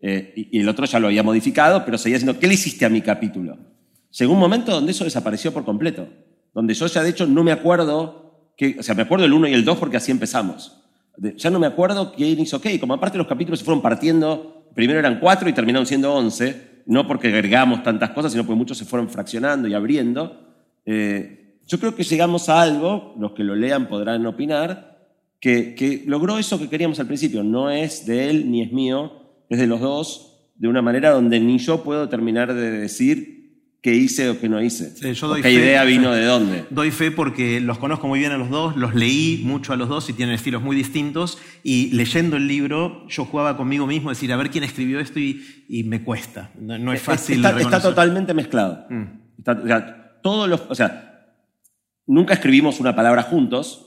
[0.00, 2.84] Eh, y, y el otro ya lo había modificado, pero seguía diciendo, ¿qué le hiciste
[2.84, 3.58] a mi capítulo?
[4.10, 6.08] Llegó un momento donde eso desapareció por completo
[6.54, 9.48] donde yo ya de hecho no me acuerdo, que, o sea, me acuerdo el 1
[9.48, 10.76] y el 2 porque así empezamos.
[11.36, 14.98] Ya no me acuerdo quién hizo qué, como aparte los capítulos se fueron partiendo, primero
[14.98, 18.84] eran 4 y terminaron siendo 11, no porque agregamos tantas cosas, sino porque muchos se
[18.84, 20.40] fueron fraccionando y abriendo.
[20.86, 24.98] Eh, yo creo que llegamos a algo, los que lo lean podrán opinar,
[25.40, 27.42] que, que logró eso que queríamos al principio.
[27.42, 29.12] No es de él ni es mío,
[29.48, 33.39] es de los dos, de una manera donde ni yo puedo terminar de decir
[33.82, 34.94] qué hice o qué no hice.
[34.96, 35.54] Sí, yo O doy qué fe.
[35.54, 36.64] idea vino de dónde.
[36.70, 39.88] Doy fe porque los conozco muy bien a los dos, los leí mucho a los
[39.88, 41.38] dos y tienen estilos muy distintos.
[41.62, 45.64] Y leyendo el libro, yo jugaba conmigo mismo, decir, a ver quién escribió esto y,
[45.68, 46.50] y me cuesta.
[46.60, 47.36] No, no es fácil.
[47.44, 48.86] Está, está totalmente mezclado.
[48.90, 49.04] Mm.
[49.38, 51.34] Está- o sea, todos los, o sea,
[52.06, 53.86] nunca escribimos una palabra juntos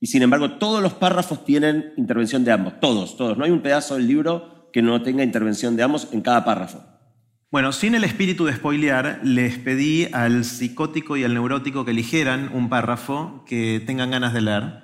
[0.00, 2.80] y sin embargo todos los párrafos tienen intervención de ambos.
[2.80, 3.38] Todos, todos.
[3.38, 6.82] No hay un pedazo del libro que no tenga intervención de ambos en cada párrafo.
[7.50, 12.50] Bueno, sin el espíritu de spoilear, les pedí al psicótico y al neurótico que eligieran
[12.52, 14.82] un párrafo que tengan ganas de leer.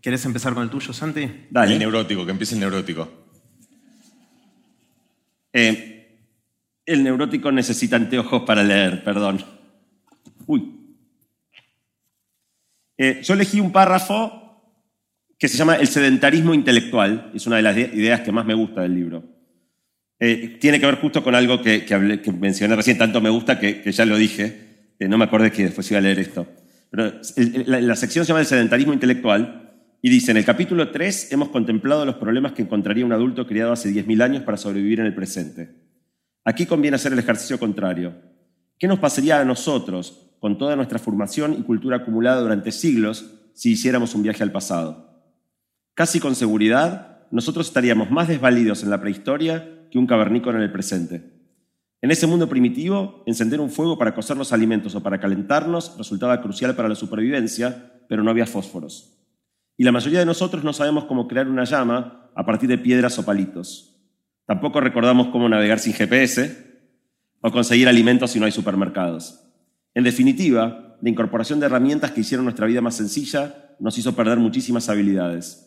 [0.00, 1.30] ¿Querés empezar con el tuyo, Santi?
[1.50, 1.74] Dale.
[1.74, 3.06] El neurótico, que empiece el neurótico.
[5.52, 6.22] Eh,
[6.86, 9.44] el neurótico necesita anteojos para leer, perdón.
[10.46, 10.72] Uy.
[12.96, 14.62] Eh, yo elegí un párrafo
[15.38, 17.30] que se llama El sedentarismo intelectual.
[17.34, 19.35] Es una de las ideas que más me gusta del libro.
[20.18, 23.58] Eh, tiene que ver justo con algo que, hablé- que mencioné recién, tanto me gusta
[23.58, 24.94] que, ya lo dije.
[24.98, 26.46] Eh, no me acordé que después iba a leer esto.
[26.90, 27.12] Pero
[27.66, 31.48] la, la sección se llama El sedentarismo intelectual y dice, en el capítulo 3 hemos
[31.50, 35.14] contemplado los problemas que encontraría un adulto criado hace 10.000 años para sobrevivir en el
[35.14, 35.74] presente.
[36.44, 38.14] Aquí conviene hacer el ejercicio contrario.
[38.78, 43.72] ¿Qué nos pasaría a nosotros con toda nuestra formación y cultura acumulada durante siglos si
[43.72, 45.24] hiciéramos un viaje al pasado?
[45.94, 50.70] Casi con seguridad, nosotros estaríamos más desvalidos en la prehistoria que un cavernícola en el
[50.72, 51.22] presente.
[52.02, 56.42] En ese mundo primitivo, encender un fuego para cocer los alimentos o para calentarnos resultaba
[56.42, 59.18] crucial para la supervivencia, pero no había fósforos.
[59.78, 63.18] Y la mayoría de nosotros no sabemos cómo crear una llama a partir de piedras
[63.18, 63.96] o palitos.
[64.44, 66.54] Tampoco recordamos cómo navegar sin GPS
[67.40, 69.48] o conseguir alimentos si no hay supermercados.
[69.94, 74.36] En definitiva, la incorporación de herramientas que hicieron nuestra vida más sencilla nos hizo perder
[74.38, 75.65] muchísimas habilidades.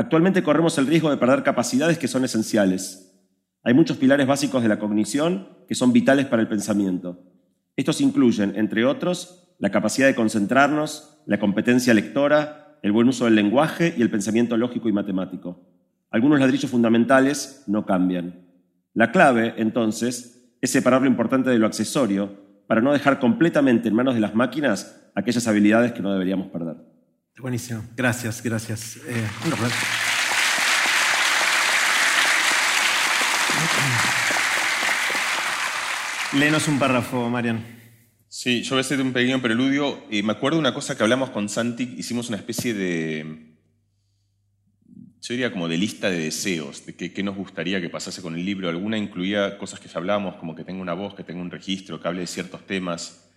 [0.00, 3.14] Actualmente corremos el riesgo de perder capacidades que son esenciales.
[3.62, 7.22] Hay muchos pilares básicos de la cognición que son vitales para el pensamiento.
[7.76, 13.34] Estos incluyen, entre otros, la capacidad de concentrarnos, la competencia lectora, el buen uso del
[13.34, 15.68] lenguaje y el pensamiento lógico y matemático.
[16.08, 18.46] Algunos ladrillos fundamentales no cambian.
[18.94, 23.96] La clave, entonces, es separar lo importante de lo accesorio para no dejar completamente en
[23.96, 26.89] manos de las máquinas aquellas habilidades que no deberíamos perder.
[27.40, 27.82] Buenísimo.
[27.96, 28.96] Gracias, gracias.
[28.96, 29.76] Eh, un aplauso.
[36.34, 37.64] Léenos un párrafo, Marian.
[38.28, 40.04] Sí, yo voy a hacer un pequeño preludio.
[40.10, 43.56] Eh, me acuerdo una cosa que hablamos con Santi, hicimos una especie de,
[45.22, 48.44] yo diría como de lista de deseos, de qué nos gustaría que pasase con el
[48.44, 48.68] libro.
[48.68, 52.00] Alguna incluía cosas que ya hablábamos, como que tenga una voz, que tenga un registro,
[52.00, 53.30] que hable de ciertos temas.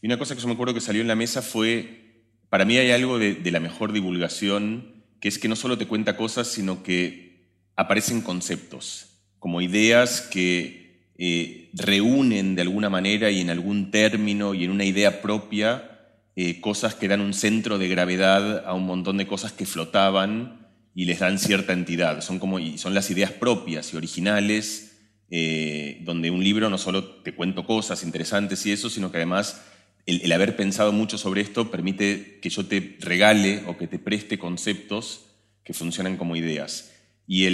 [0.00, 2.09] Y una cosa que yo me acuerdo que salió en la mesa fue,
[2.50, 6.16] para mí hay algo de, la mejor divulgación, que es que no solo te cuenta
[6.16, 7.46] cosas, sino que
[7.76, 14.64] aparecen conceptos, como ideas que eh, reúnen de alguna manera y en algún término y
[14.64, 15.90] en una idea propia
[16.34, 20.68] eh, cosas que dan un centro de gravedad a un montón de cosas que flotaban
[20.94, 22.20] y les dan cierta entidad.
[22.20, 24.98] Son, como, y son las ideas propias y originales,
[25.30, 29.62] eh, donde un libro no solo te cuento cosas interesantes y eso, sino que además
[30.06, 34.38] el, haber pensado mucho sobre esto permite que yo te regale o que te preste
[34.38, 35.26] conceptos
[35.64, 36.92] que funcionan como ideas.
[37.26, 37.48] Y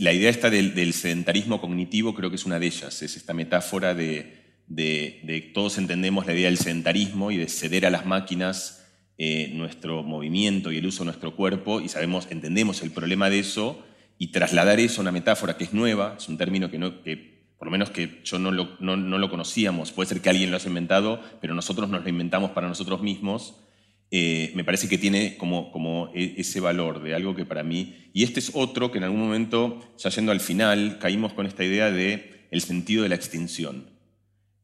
[0.00, 3.34] la idea esta del, del sedentarismo cognitivo creo que es una de ellas, es esta
[3.34, 8.06] metáfora de, de- de todos entendemos la idea del sedentarismo y de ceder a las
[8.06, 8.84] máquinas
[9.18, 13.40] eh, nuestro movimiento y el uso de nuestro cuerpo y sabemos, entendemos el problema de
[13.40, 13.84] eso
[14.18, 17.35] y trasladar eso a una metáfora que es nueva, es un término que, no, que
[17.58, 20.50] por lo menos que yo no lo, no- no lo conocíamos, puede ser que alguien
[20.50, 23.56] lo haya inventado, pero nosotros nos lo inventamos para nosotros mismos.
[24.10, 28.10] Eh, me parece que tiene como, como e- ese valor de algo que para mí,
[28.12, 31.64] y este es otro que en algún momento, ya yendo al final, caímos con esta
[31.64, 33.90] idea de el sentido de la extinción,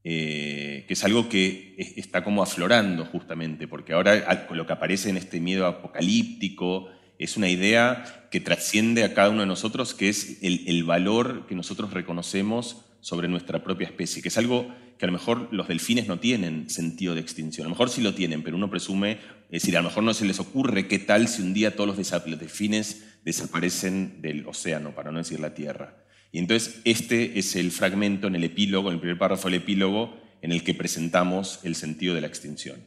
[0.05, 5.11] eh, que es algo que es- está como aflorando justamente, porque ahora lo que aparece
[5.11, 6.89] en este miedo apocalíptico
[7.23, 11.55] es una idea que trasciende a cada uno de nosotros, que es el, valor que
[11.55, 16.09] nosotros reconocemos sobre nuestra propia especie, que es algo que a lo mejor los delfines
[16.09, 17.67] no tienen sentido de extinción.
[17.67, 19.19] A lo mejor sí lo tienen, pero uno presume,
[19.51, 21.97] es decir, a lo mejor no se les ocurre qué tal si un día todos
[21.97, 26.05] los delfines desaparecen del océano, para no decir la Tierra.
[26.33, 30.19] Y entonces este es el fragmento en el epílogo, en el primer párrafo del epílogo,
[30.41, 32.81] en el que presentamos el sentido de la extinción.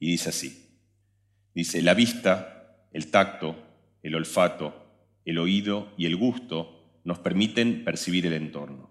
[0.00, 0.66] Y dice así,
[1.54, 3.69] dice, la vista, el tacto,
[4.02, 4.74] el olfato,
[5.24, 8.90] el oído y el gusto nos permiten percibir el entorno.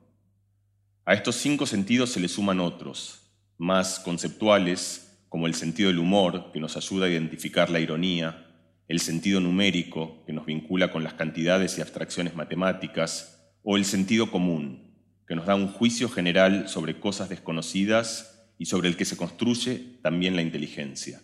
[1.06, 6.52] A estos cinco sentidos se le suman otros, más conceptuales, como el sentido del humor,
[6.52, 8.48] que nos ayuda a identificar la ironía,
[8.88, 14.32] el sentido numérico, que nos vincula con las cantidades y abstracciones matemáticas, o el sentido
[14.32, 14.94] común,
[15.28, 20.00] que nos da un juicio general sobre cosas desconocidas y sobre el que se construye
[20.02, 21.22] también la inteligencia.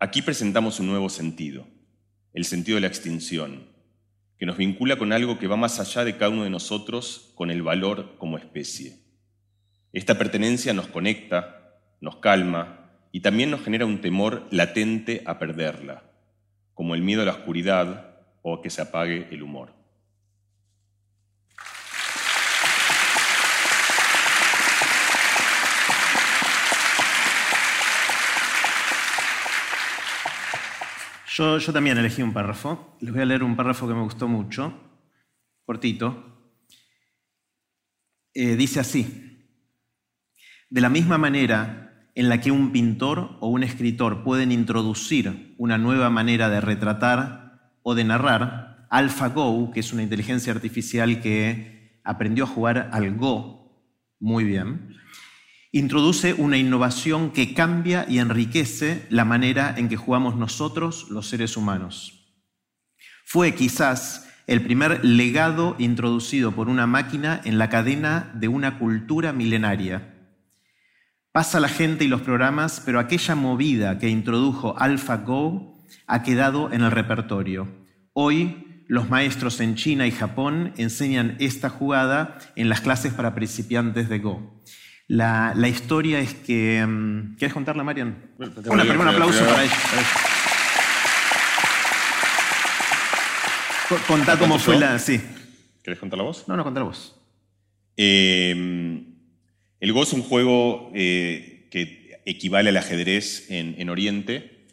[0.00, 1.66] Aquí presentamos un nuevo sentido,
[2.32, 3.68] el sentido de la extinción,
[4.38, 7.50] que nos vincula con algo que va más allá de cada uno de nosotros con
[7.50, 8.98] el valor como especie.
[9.92, 16.04] Esta pertenencia nos conecta, nos calma y también nos genera un temor latente a perderla,
[16.74, 19.77] como el miedo a la oscuridad o a que se apague el humor.
[31.38, 32.96] Yo, también elegí un párrafo.
[33.00, 34.74] Les voy a leer un párrafo que me gustó mucho,
[35.64, 36.50] cortito.
[38.34, 39.46] Eh, dice así,
[40.68, 45.78] de la misma manera en la que un pintor o un escritor pueden introducir una
[45.78, 52.44] nueva manera de retratar o de narrar, AlphaGo, que es una inteligencia artificial que aprendió
[52.44, 53.58] a jugar al Go
[54.18, 54.96] muy bien,
[55.78, 61.56] introduce una innovación que cambia y enriquece la manera en que jugamos nosotros, los seres
[61.56, 62.34] humanos.
[63.24, 69.32] Fue quizás el primer legado introducido por una máquina en la cadena de una cultura
[69.32, 70.14] milenaria.
[71.30, 76.82] Pasa la gente y los programas, pero aquella movida que introdujo AlphaGo ha quedado en
[76.82, 77.68] el repertorio.
[78.14, 84.08] Hoy, los maestros en China y Japón enseñan esta jugada en las clases para principiantes
[84.08, 84.58] de Go.
[85.08, 86.84] La, historia es que...
[86.86, 88.14] Mm, ¿Quieres contarla, Marian?
[88.38, 89.74] un aplauso para ella.
[94.06, 94.98] Contá cómo fue la...
[94.98, 95.18] Sí.
[95.82, 96.46] ¿Quieres contar la voz?
[96.46, 97.18] No, no, contá la voz.
[97.96, 99.14] Em,
[99.80, 104.66] el Go es un juego eh, que equivale al ajedrez en, Oriente.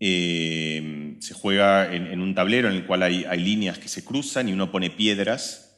[0.00, 4.48] Em, se juega en, un tablero en el cual hay, hay líneas que se cruzan
[4.48, 5.71] y uno pone piedras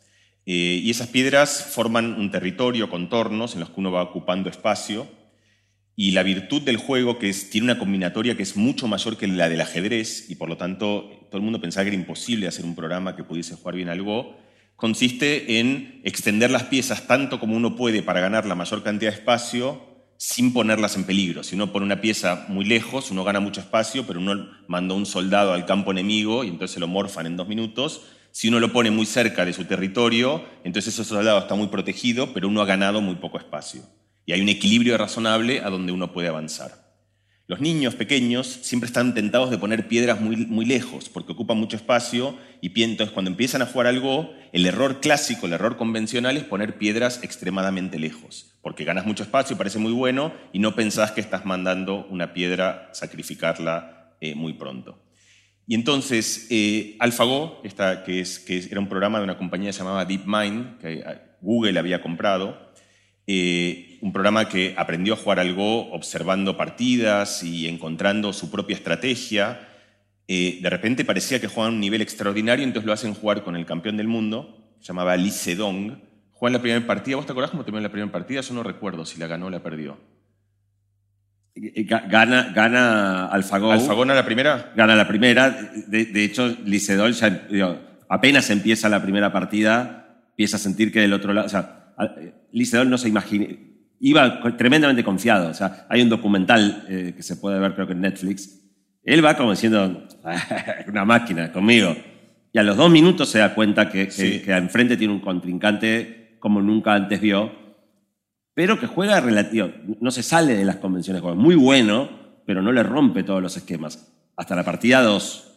[0.47, 5.07] eh, y esas piedras forman un territorio, contornos en los que uno va ocupando espacio.
[5.97, 9.49] Y la virtud del juego, que tiene una combinatoria que es mucho mayor que la
[9.49, 12.75] del ajedrez, y por lo tanto todo el mundo pensaba que era imposible hacer un
[12.75, 14.37] programa que pudiese jugar bien al Go,
[14.77, 19.19] consiste en extender las piezas tanto como uno puede para ganar la mayor cantidad de
[19.19, 19.81] espacio
[20.17, 21.45] sin ponerlas en peligro.
[21.45, 25.07] Si uno pone una pieza muy lejos, uno gana mucho espacio, pero uno manda un
[25.07, 28.03] soldado al campo enemigo y entonces se lo morfan en dos minutos
[28.35, 32.35] si uno lo pone muy cerca de su territorio, entonces ese soldado está muy protegido,
[32.35, 33.82] pero uno ha ganado muy poco espacio.
[34.26, 36.99] Y hay un equilibrio razonable a donde uno puede avanzar.
[37.47, 42.37] Los niños pequeños siempre están tentados de poner piedras muy, lejos porque ocupan mucho espacio
[42.61, 46.76] y entonces cuando empiezan a jugar algo, el error clásico, el error convencional es poner
[46.76, 51.45] piedras extremadamente lejos, porque ganas mucho espacio, parece muy bueno y no pensás que estás
[51.45, 55.04] mandando una piedra, sacrificarla eh, muy pronto.
[55.67, 61.05] Y entonces, eh, AlphaGo, que, era un programa de una compañía llamada DeepMind, que eh,
[61.41, 62.73] Google había comprado,
[63.27, 68.77] eh, un programa que aprendió a jugar al Go observando partidas y encontrando su propia
[68.77, 69.69] estrategia.
[70.27, 73.97] de repente parecía que jugaban un nivel extraordinario, entonces lo hacen jugar con el campeón
[73.97, 75.99] del mundo, se llamaba Lee Sedong.
[76.33, 78.43] Juegan la primera partida, ¿vos te acordás cómo terminó la primera partida?
[78.43, 79.97] Yo no recuerdo si la ganó o la perdió.
[81.57, 83.73] Gana, gana Alfagón.
[83.73, 84.73] ¿Alfagón a la primera?
[84.75, 85.51] Gana la primera.
[85.87, 87.47] De, hecho, Licedol ya,
[88.09, 91.47] apenas empieza la primera partida, empieza a sentir que del otro lado.
[91.47, 91.95] O sea,
[92.51, 93.47] Licedol no se imagina.
[94.01, 95.49] Iba tremendamente confiado.
[95.49, 98.61] O sea, hay un documental eh, que se puede ver, creo que en Netflix.
[99.05, 100.09] Él va como diciendo,
[100.89, 101.95] una máquina conmigo.
[102.53, 106.61] Y a los dos minutos se da cuenta que, que enfrente tiene un contrincante como
[106.61, 107.64] nunca antes vio
[108.55, 111.41] pero que juega relativo, no se sale de las convenciones de juego.
[111.41, 112.09] Muy bueno,
[112.47, 114.13] pero no le rompe todos los esquemas.
[114.37, 115.51] Hasta la partida 2.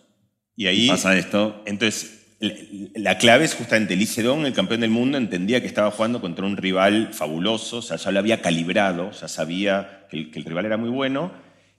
[0.56, 1.62] Y ahí pasa esto.
[1.68, 6.45] Entonces, la clave es justamente Licedón, el campeón del mundo, entendía que estaba jugando contra
[6.45, 10.78] un rival fabuloso, o sea, ya lo había calibrado, ya sabía que el, rival era
[10.78, 11.32] muy bueno.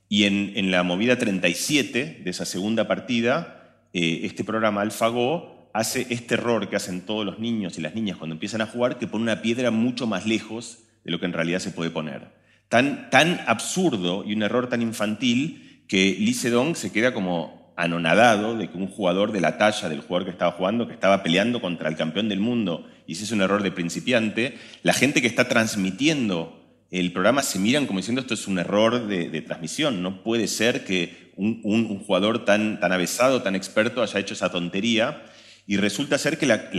[0.09, 6.35] Y en, la movida 37 de esa segunda partida, eh, este programa AlphaGo hace este
[6.35, 9.25] error que hacen todos los niños y las niñas cuando empiezan a jugar, que pone
[9.25, 12.29] una piedra mucho más lejos de lo que en realidad se puede poner.
[12.69, 18.57] Tan, tan absurdo y un error tan infantil que Lee Sedong se queda como anonadado
[18.57, 21.61] de que un jugador de la talla del jugador que estaba jugando, que estaba peleando
[21.61, 25.29] contra el campeón del mundo, y si es un error de principiante, la gente que
[25.29, 26.59] está transmitiendo
[26.91, 30.85] el programa se miran como diciendo esto es un error de, transmisión, no puede ser
[30.85, 35.23] que un, jugador tan, tan avesado, tan experto haya hecho esa tontería,
[35.67, 36.71] y resulta ser que la,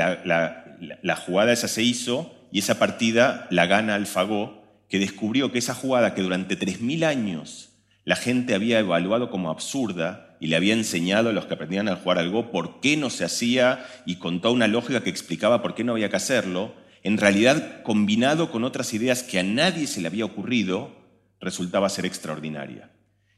[1.02, 5.76] la jugada esa se hizo y esa partida la gana Alfagó, que descubrió que esa
[5.76, 7.70] jugada que durante 3.000 años
[8.06, 11.96] la gente había evaluado como absurda y le había enseñado a los que aprendían a
[11.96, 15.76] jugar al Go por qué no se hacía y contó una lógica que explicaba por
[15.76, 16.74] qué no había que hacerlo,
[17.04, 20.96] en realidad combinado con otras ideas que a nadie se le había ocurrido,
[21.40, 22.90] resultaba ser extraordinaria.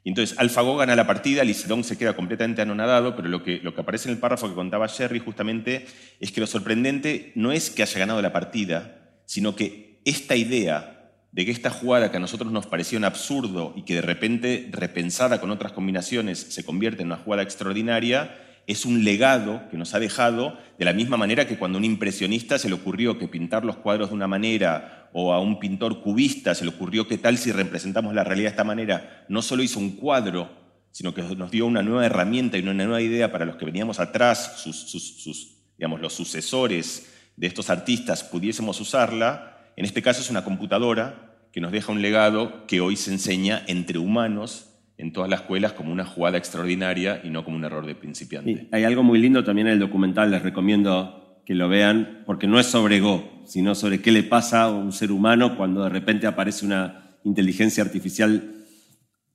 [0.04, 3.76] Y entonces Alfago gana la partida, Licedón se queda completamente anonadado, pero lo que, lo
[3.76, 5.86] que aparece en el párrafo que contaba Jerry justamente
[6.20, 9.01] es que lo sorprendente no es que haya ganado la partida,
[9.32, 13.74] sino que esta idea de que esta jugada que a nosotros nos parecía un absurdo
[13.78, 18.86] y que de repente, repensada con otras combinaciones, se convierte en una jugada extraordinaria, es
[18.86, 22.60] un legado que nos ha dejado de la misma manera que cuando a un impresionista
[22.60, 26.54] se le ocurrió que pintar los cuadros de una manera o a un pintor cubista
[26.54, 29.80] se le ocurrió que tal si representamos la realidad de esta manera, no solo hizo
[29.80, 30.50] un cuadro,
[30.92, 34.02] sino que nos dio una nueva herramienta y una nueva idea para los que veníamos
[34.02, 39.58] atrás, sus, digamos, los sucesores de estos artistas, pudiésemos usarla.
[39.76, 43.64] En este caso es una computadora que nos deja un legado que hoy se enseña
[43.68, 44.68] entre humanos
[44.98, 48.68] en todas las escuelas como una jugada extraordinaria y no como un error de principiante.
[48.72, 52.60] hay algo muy lindo también en el documental, les recomiendo que lo vean, porque no
[52.60, 56.28] es sobre Go, sino sobre qué le pasa a un ser humano cuando de repente
[56.28, 58.64] aparece una inteligencia artificial.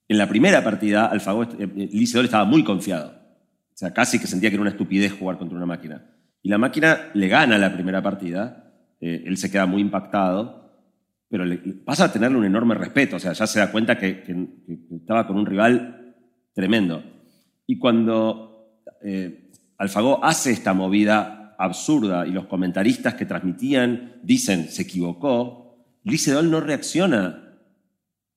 [0.08, 3.08] En la primera partida, AlphaGo, eh, eh, Lisedor estaba muy confiado.
[3.08, 6.15] O sea, casi que sentía que era una estupidez jugar contra una máquina.
[6.46, 10.78] Y la máquina le gana la primera partida, eh, él se queda muy impactado,
[11.28, 11.44] pero
[11.84, 14.22] pasa a tenerle un enorme respeto, o sea, ya se da cuenta que,
[14.94, 16.14] estaba con un rival
[16.54, 17.02] tremendo.
[17.66, 19.50] Y cuando eh,
[20.22, 27.58] hace esta movida absurda y los comentaristas que transmitían dicen se equivocó, Licedol no reacciona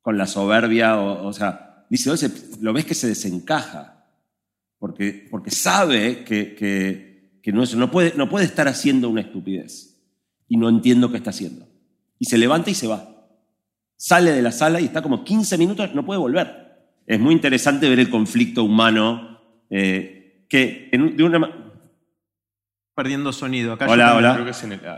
[0.01, 2.18] con la soberbia, o, sea, Licedol
[2.60, 4.03] lo ves que se desencaja,
[4.80, 7.09] porque, porque sabe que,
[7.46, 10.00] no, no, puede, no puede estar haciendo una estupidez
[10.48, 11.70] y no entiendo qué está haciendo
[12.20, 13.16] y se levanta y se va.
[13.96, 16.70] Sale de la sala y está como 15 minutos, no puede volver.
[17.08, 21.70] Es muy interesante ver el conflicto humano eh, que de una
[22.94, 23.74] perdiendo sonido.
[23.74, 24.16] Acá hola,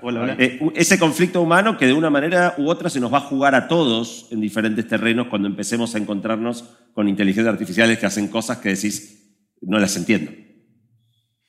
[0.01, 0.35] hola.
[0.39, 3.53] Eh, ese conflicto humano que de una manera u otra se nos va a jugar
[3.53, 8.57] a todos en diferentes terrenos cuando empecemos a encontrarnos con inteligencias artificiales que hacen cosas
[8.57, 10.31] que decís, no las entiendo.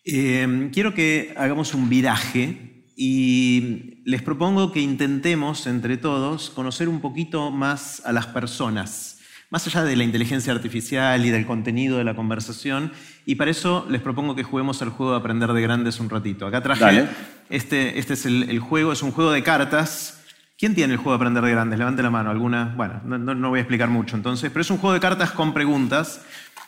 [0.05, 7.00] Eh, quiero que hagamos un viraje y les propongo que intentemos entre todos conocer un
[7.00, 12.05] poquito más a las personas, más allá de la inteligencia artificial y del contenido de
[12.05, 12.92] la conversación,
[13.26, 16.46] y para eso les propongo que juguemos al juego de aprender de grandes un ratito.
[16.46, 17.09] Acá traje,
[17.48, 20.18] este, este es el, juego, es un juego de cartas.
[20.59, 21.78] ¿Quién tiene el juego de aprender de grandes?
[21.78, 22.74] Levante la mano, alguna.
[22.76, 26.24] Bueno, no, voy a explicar mucho entonces, pero es un juego de cartas con preguntas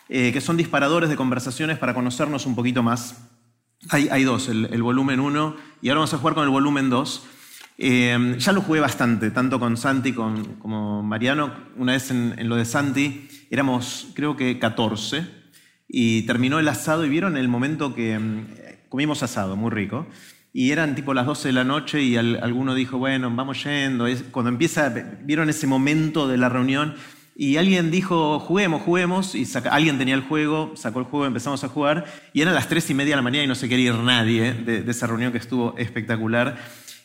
[0.09, 3.17] eh, que son disparadores de conversaciones para conocernos un poquito más
[3.91, 7.27] hay, dos, el, volumen 1 y ahora vamos a jugar con el volumen 2.
[7.77, 11.53] Eh, ya lo jugué bastante, tanto con Santi como Mariano.
[11.77, 15.27] Una vez en, lo de Santi éramos creo que 14
[15.89, 20.07] y terminó el asado y vieron el momento que mm, comimos asado, muy rico.
[20.53, 24.07] Y eran tipo las 12 de la noche y alguno dijo, bueno, vamos yendo.
[24.31, 26.95] cuando empieza, vieron ese momento de la reunión
[27.37, 31.69] y alguien dijo, juguemos, juguemos, y alguien tenía el juego, sacó el juego, empezamos a
[31.69, 33.97] jugar, y eran las tres y media de la mañana y no se quería ir
[33.97, 36.57] nadie de, esa reunión que estuvo espectacular.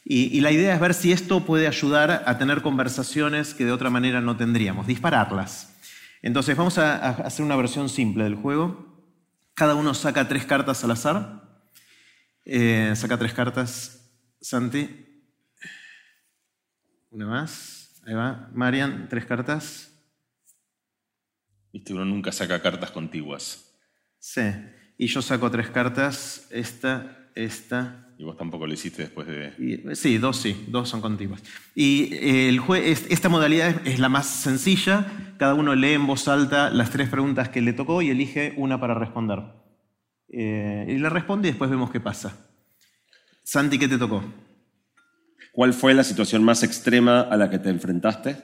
[0.05, 3.89] Y, la idea es ver si esto puede ayudar a tener conversaciones que de otra
[3.89, 5.75] manera no tendríamos, dispararlas.
[6.21, 9.03] Entonces vamos a, hacer una versión simple del juego.
[9.55, 11.43] Cada uno saca tres cartas al azar.
[12.45, 14.09] Eh, saca tres cartas,
[14.41, 15.05] Santi.
[17.11, 18.01] Una más.
[18.05, 18.49] Ahí va.
[18.53, 19.88] Marian, tres cartas.
[21.72, 23.74] Viste, uno nunca saca cartas contiguas.
[24.20, 24.41] Sí,
[24.97, 28.07] y yo saco tres cartas, esta, esta.
[28.17, 29.95] Y vos tampoco lo hiciste después de...
[29.95, 31.41] sí, dos sí, dos son contiguas.
[31.74, 32.61] Y el
[33.09, 37.47] esta modalidad es, la más sencilla, cada uno lee en voz alta las tres preguntas
[37.47, 39.39] que le tocó y elige una para responder.
[40.28, 42.36] Eh, y le responde y después vemos qué pasa.
[43.43, 44.21] Santi, ¿qué te tocó?
[45.54, 48.37] ¿Cuál fue la situación más extrema a la que te enfrentaste?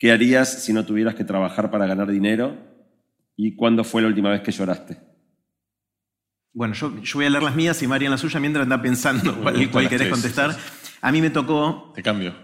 [0.00, 2.56] ¿Qué harías si no tuvieras que trabajar para ganar dinero?
[3.36, 4.96] ¿Y cuándo fue la última vez que lloraste?
[6.54, 9.36] Bueno, yo, voy a leer las mías y María en la suya mientras anda pensando
[9.70, 10.56] cuál, querés contestar.
[11.02, 11.92] A mí me tocó...
[11.94, 12.34] Te cambio.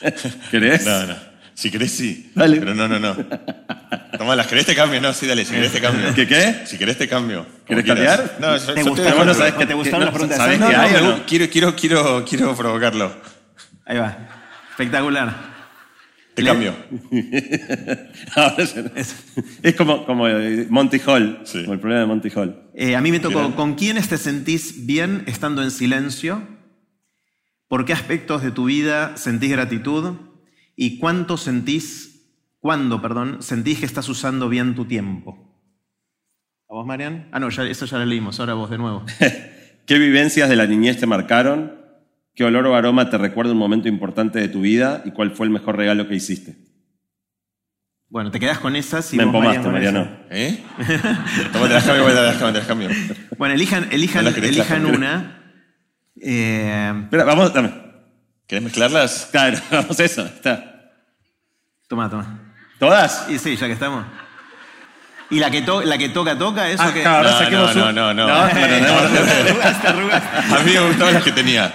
[0.50, 0.86] ¿Querés?
[0.86, 1.14] No, no.
[1.52, 2.32] Si querés, sí.
[2.34, 2.56] Dale.
[2.56, 3.14] Pero no, no, no.
[4.16, 4.98] Toma, las querés te cambio.
[4.98, 6.14] No, sí, dale, si querés te cambio.
[6.14, 6.62] ¿Qué qué?
[6.64, 7.46] Si querés te cambio.
[7.66, 8.38] ¿Querés cambiar?
[8.40, 10.38] No, ¿Te gustaron, no, ¿sabes que te gustaron las preguntas?
[10.38, 11.02] ¿Sabes que hay?
[11.02, 13.14] No, quiero, quiero, quiero, quiero provocarlo.
[13.84, 14.16] Ahí va.
[14.70, 15.53] Espectacular.
[16.34, 16.74] Te cambio.
[19.62, 22.70] es, como, como eh, Monty Hall, como el problema de Monty Hall.
[22.74, 26.42] Eh, a mí me tocó, ¿con quiénes te sentís bien estando en silencio?
[27.68, 30.14] ¿Por qué aspectos de tu vida sentís gratitud?
[30.74, 35.38] ¿Y cuánto sentís, cuándo, perdón, sentís que estás usando bien tu tiempo?
[36.68, 37.28] ¿A vos, Marian?
[37.30, 39.04] Ah, no, eso ya lo leímos, ahora vos de nuevo.
[39.86, 41.83] ¿Qué vivencias de la niñez te marcaron?
[42.34, 45.46] ¿Qué olor o aroma te recuerda un momento importante de tu vida y cuál fue
[45.46, 46.56] el mejor regalo que hiciste?
[48.08, 50.08] Bueno, te quedas con esas y Me empomaste, Mariano.
[50.30, 50.62] ¿Eh?
[51.52, 52.88] Toma, te las cambio, te las cambio, te las cambio.
[53.38, 55.40] Bueno, elijan, elijan, No las querés, elijan una.
[56.20, 57.72] Eh, Espera, vamos, dame.
[58.46, 59.28] ¿Querés mezclarlas?
[59.32, 60.24] Claro, vamos a eso.
[60.24, 60.92] Está.
[61.88, 62.40] toma, toma.
[62.78, 63.26] ¿Todas?
[63.30, 64.04] Y sí, ya que estamos.
[65.30, 67.02] Y la que, to- la que toca, toca, eso Ah, que.
[67.02, 68.26] No, no, no, no, no.
[68.28, 69.24] No, bueno, no, no, no.
[69.24, 70.54] Te arrugaste, arrugaste.
[70.54, 71.72] A mí me gustaban las que tenía.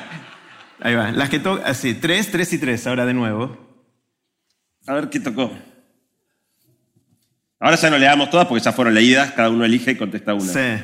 [0.82, 1.12] Ahí va.
[1.12, 1.66] Las que tocan.
[1.66, 3.58] Así, tres, tres y tres, ahora de nuevo.
[4.88, 5.52] A ver qué tocó.
[7.60, 10.34] Ahora ya no le damos todas porque ya fueron leídas, cada uno elige y contesta
[10.34, 10.46] una.
[10.54, 10.84] Sí.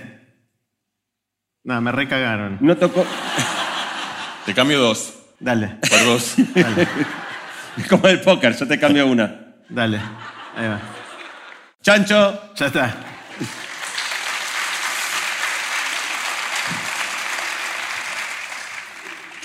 [1.64, 2.58] No, me recagaron.
[2.62, 3.06] No tocó.
[4.46, 5.14] Te cambio dos.
[5.40, 6.36] Dale, Por dos.
[6.54, 6.88] dale,
[7.78, 9.56] Es como el póker, yo te cambio una.
[9.70, 10.00] dale.
[10.56, 10.80] Ahí va.
[11.82, 12.96] Chancho, Ya está.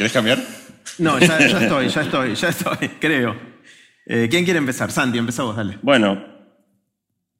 [0.01, 0.39] ¿Querés cambiar?
[0.97, 3.37] No, ya, ya estoy, ya estoy, ya estoy, creo.
[4.07, 4.91] Eh, ¿Quién quiere empezar?
[4.91, 5.79] Santi, empezá vos, dale.
[5.83, 6.25] bueno,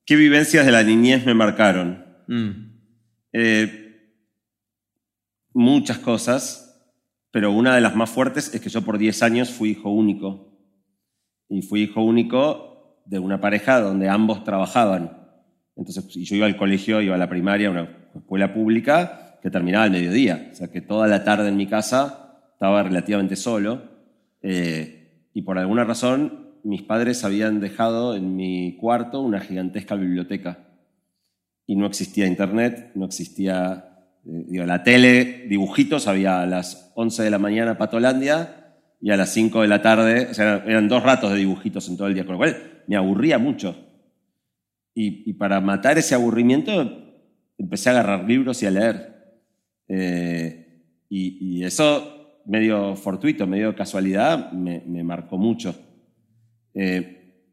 [0.05, 2.05] ¿qué vivencias de la niñez me marcaron?
[2.29, 2.51] Mm.
[3.33, 4.13] Eh,
[5.55, 6.85] muchas cosas,
[7.31, 10.53] pero una de las más fuertes es que yo por 10 años fui hijo único.
[11.49, 15.19] Y fui hijo único de una pareja donde ambos trabajaban.
[15.77, 19.93] Entonces, yo iba al colegio, iba a la primaria, una escuela pública que terminaba al
[19.93, 20.51] mediodía.
[20.53, 22.20] O sea que toda la tarde en mi casa
[22.61, 23.81] estaba relativamente solo.
[24.43, 30.69] Eh, y por alguna razón, mis padres habían dejado en mi cuarto una gigantesca biblioteca
[31.67, 37.23] y no existía internet, no existía eh, digo, la tele, dibujitos, había a las 11
[37.23, 41.03] de la mañana Patolandia y a las 5 de la tarde, o sea, eran dos
[41.03, 43.75] ratos de dibujitos en todo el día, con lo cual me aburría mucho.
[44.95, 47.07] Y, y para matar ese aburrimiento
[47.57, 49.41] empecé a agarrar libros y a leer.
[49.89, 52.20] Eh, y, y eso,
[52.51, 55.73] medio fortuito, medio casualidad, me, marcó mucho.
[56.75, 57.47] Eh,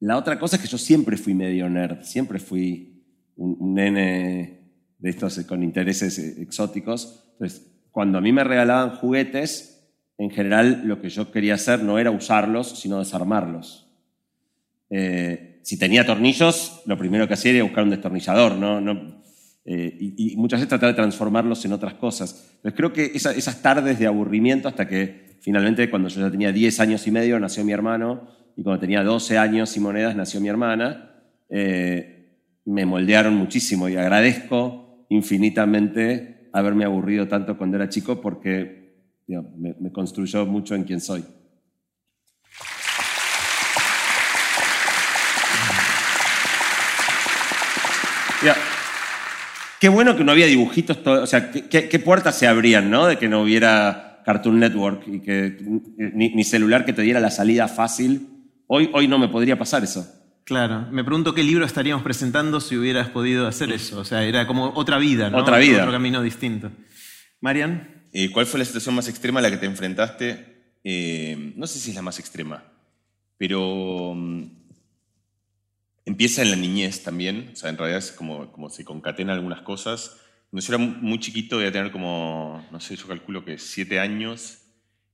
[0.00, 3.06] la otra cosa es que yo siempre fui medio nerd, siempre fui
[3.36, 4.60] un, nene
[4.98, 7.24] de estos eh, con intereses eh, exóticos.
[7.32, 9.88] Entonces, cuando a mí me regalaban juguetes,
[10.18, 13.80] en general lo que yo quería hacer no era usarlos, sino desarmarlos.
[15.62, 19.23] Si tenía tornillos, lo primero que hacía era buscar un destornillador, no
[19.64, 22.50] eh, y, y muchas veces tratar de transformarlos en otras cosas.
[22.56, 26.52] Entonces creo que esa- esas tardes de aburrimiento hasta que finalmente cuando yo ya tenía
[26.52, 30.40] 10 años y medio nació mi hermano y cuando tenía 12 años y monedas nació
[30.40, 31.10] mi hermana,
[31.50, 38.94] eh, me moldearon muchísimo y agradezco infinitamente haberme aburrido tanto cuando era chico porque
[39.26, 41.24] digo, me, me construyó mucho en quien soy.
[48.42, 48.54] Ya.
[49.84, 53.04] Qué bueno que no había dibujitos, todo- o sea, qué, puertas se abrían, ¿no?
[53.04, 55.58] De que no hubiera Cartoon Network y que
[55.98, 58.28] ni, ni celular que te diera la salida fácil.
[58.66, 60.10] Hoy, hoy no me podría pasar eso.
[60.44, 64.00] Claro, me pregunto qué libro estaríamos presentando si hubieras podido hacer eso.
[64.00, 65.36] O sea, era como otra vida, ¿no?
[65.36, 65.80] Otra vida.
[65.82, 66.70] Otro camino distinto.
[67.42, 70.78] Marian, Eh, ¿Cuál fue la situación más extrema a la que te enfrentaste?
[70.82, 72.64] Eh, no sé si es la más extrema,
[73.36, 74.44] pero mm,
[76.04, 77.50] empieza en la niñez también.
[77.52, 80.20] O sea, en realidad es como, se concatenan algunas cosas.
[80.50, 83.58] Cuando yo era mu- muy chiquito, voy a tener como, no sé, yo calculo que
[83.58, 84.60] siete años,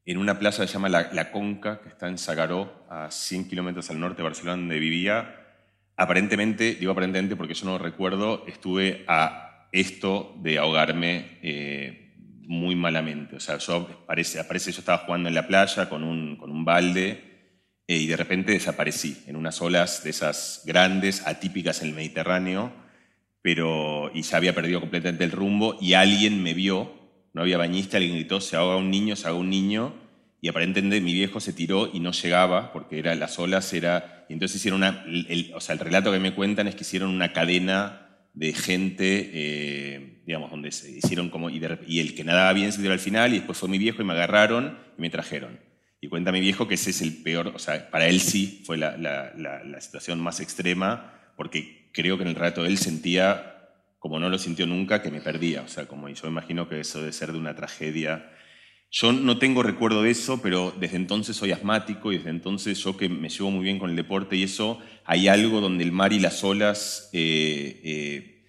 [0.06, 3.90] en una plaza que se llama La, Conca, que está en Sagaró, a 100 kilómetros
[3.90, 5.36] al norte de Barcelona, donde vivía.
[5.96, 13.36] Aparentemente, digo aparentemente porque yo no recuerdo, estuve a esto de ahogarme eh, muy malamente.
[13.36, 16.64] O sea, yo aparece, aparece, yo estaba jugando en la playa con un, con un
[16.64, 17.29] balde
[17.90, 22.72] eh, y de repente desaparecí en unas olas de esas grandes, atípicas en el Mediterráneo,
[23.42, 26.94] pero y ya había perdido completamente el rumbo y alguien me vio,
[27.32, 29.92] no había bañista, alguien gritó, se ahoga un niño, se ahoga un niño,
[30.40, 34.24] y aparentemente mi viejo se tiró y no llegaba, porque era, las olas era...
[34.28, 35.04] Entonces hicieron una...
[35.56, 40.22] o sea, el relato que me cuentan es que hicieron una cadena de gente, eh,
[40.26, 41.50] digamos, donde hicieron como...
[41.50, 44.00] Y, y el que nadaba bien se tiró al final, y después fue mi viejo
[44.00, 45.69] y me agarraron y me trajeron.
[46.00, 48.78] Y cuenta mi viejo que ese es el peor, o sea, para él sí fue
[48.78, 53.68] la, situación más extrema, porque creo que en el relato él sentía,
[53.98, 55.60] como no lo sintió nunca, que me perdía.
[55.62, 58.32] O sea, como yo imagino que eso debe ser de una tragedia.
[58.90, 62.96] Yo no tengo recuerdo de eso, pero desde entonces soy asmático y desde entonces yo
[62.96, 66.12] que me llevo muy bien con el deporte y eso, hay algo donde el mar
[66.12, 68.44] y las olas eh, eh,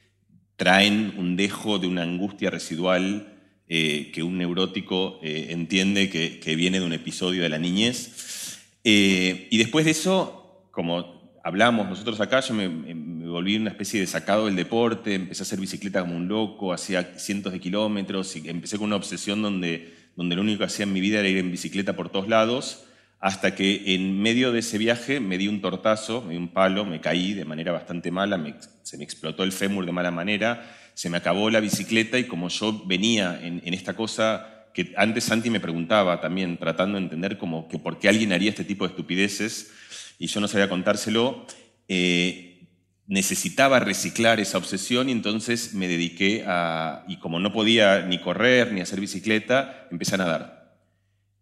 [0.56, 3.31] traen un dejo de una angustia residual
[3.74, 8.58] eh, que un neurótico eh, entiende que, que viene de un episodio de la niñez.
[8.84, 14.02] Eh, y después de eso, como hablamos nosotros acá, yo me, me- volví una especie
[14.02, 18.36] de sacado del deporte, empecé a hacer bicicleta como un loco, hacía cientos de kilómetros
[18.36, 21.30] y empecé con una obsesión donde, donde lo único que hacía en mi vida era
[21.30, 22.84] ir en bicicleta por todos lados,
[23.22, 26.86] hasta que en medio de ese viaje me di un tortazo, me di un palo,
[26.86, 28.44] me caí de manera bastante mala,
[28.82, 32.50] se me explotó el fémur de mala manera, se me acabó la bicicleta y como
[32.50, 37.68] yo venía en, esta cosa que antes Santi me preguntaba también, tratando de entender como
[37.68, 39.72] que por qué alguien haría este tipo de estupideces
[40.18, 41.46] y yo no sabía contárselo,
[41.88, 42.68] eh,
[43.06, 48.72] necesitaba reciclar esa obsesión y entonces me dediqué a, y como no podía ni correr
[48.72, 50.61] ni hacer bicicleta, empecé a nadar.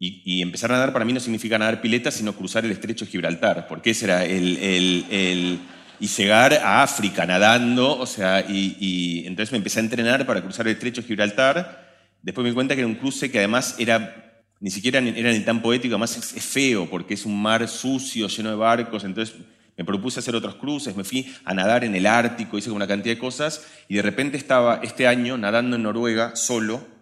[0.01, 3.11] Y, empezar a nadar para mí no significa nadar pileta, sino cruzar el estrecho de
[3.11, 5.59] Gibraltar, porque ese era el,
[5.99, 10.67] y llegar a África nadando, o sea, y, entonces me empecé a entrenar para cruzar
[10.67, 11.89] el estrecho de Gibraltar.
[12.21, 15.41] Después me di cuenta que era un cruce que además era, ni siquiera era ni
[15.41, 19.35] tan poético, además es feo, porque es un mar sucio, lleno de barcos, entonces
[19.79, 23.15] me propuse hacer otros cruces, me fui a nadar en el Ártico, hice una cantidad
[23.15, 26.98] de cosas y de repente estaba este año nadando en Noruega solo.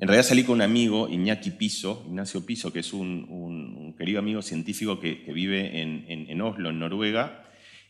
[0.00, 4.40] En realidad salí con un amigo, Iñaki Piso, Ignacio Piso, que es un, querido amigo
[4.40, 7.44] científico que, vive en, Oslo, en Noruega,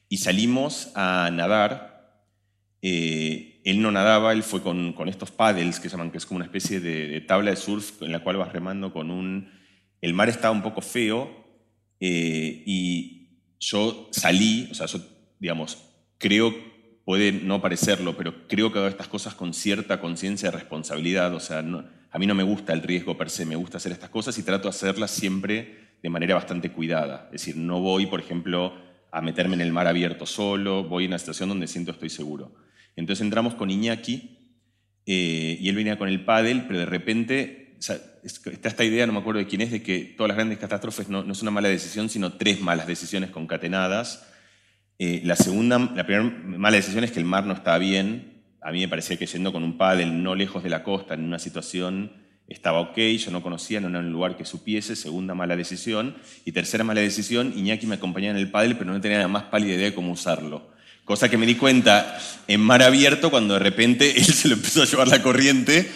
[0.09, 2.27] y salimos a nadar.
[2.82, 6.47] Eh, él no nadaba, él fue con, estos paddles que llaman, que es como una
[6.47, 9.49] especie de, tabla de surf en la cual vas remando con un...
[10.01, 11.31] El mar estaba un poco feo
[12.01, 14.99] eh, y yo salí, o sea, yo,
[15.39, 15.78] digamos,
[16.19, 16.53] creo,
[17.05, 21.41] puede no parecerlo, pero creo que hago estas cosas con cierta conciencia de responsabilidad, o
[21.41, 21.62] sea,
[22.11, 24.43] a mí no me gusta el riesgo per se, me gusta hacer estas cosas y
[24.43, 27.27] trato de hacerlas siempre de manera bastante cuidada.
[27.27, 28.74] Es decir, no voy, por ejemplo,
[29.12, 32.55] a meterme en el mar abierto solo, voy a una situación donde siento estoy seguro.
[32.97, 34.39] Entonces entramos con Iñaki
[35.07, 37.77] eh, y él venía con el pádel, pero de repente
[38.23, 41.09] está esta idea, no me acuerdo de quién es, de que todas las grandes catástrofes
[41.09, 44.27] no, es una mala decisión, sino tres malas decisiones concatenadas.
[44.99, 48.40] Eh, la segunda, la primera mala decisión es que el mar no estaba bien.
[48.62, 51.24] A mí me parecía que yendo con un paddle no lejos de la costa, en
[51.24, 52.12] una situación,
[52.51, 54.97] estaba ok, yo no conocía, no era un lugar que supiese.
[54.97, 56.16] Segunda mala decisión.
[56.45, 59.45] Y tercera mala decisión, Iñaki me acompañaba en el paddle, pero no tenía la más
[59.45, 60.69] pálida idea de cómo usarlo.
[61.05, 62.19] Cosa que me di cuenta
[62.49, 65.91] en mar abierto cuando de repente él se lo empezó a llevar la corriente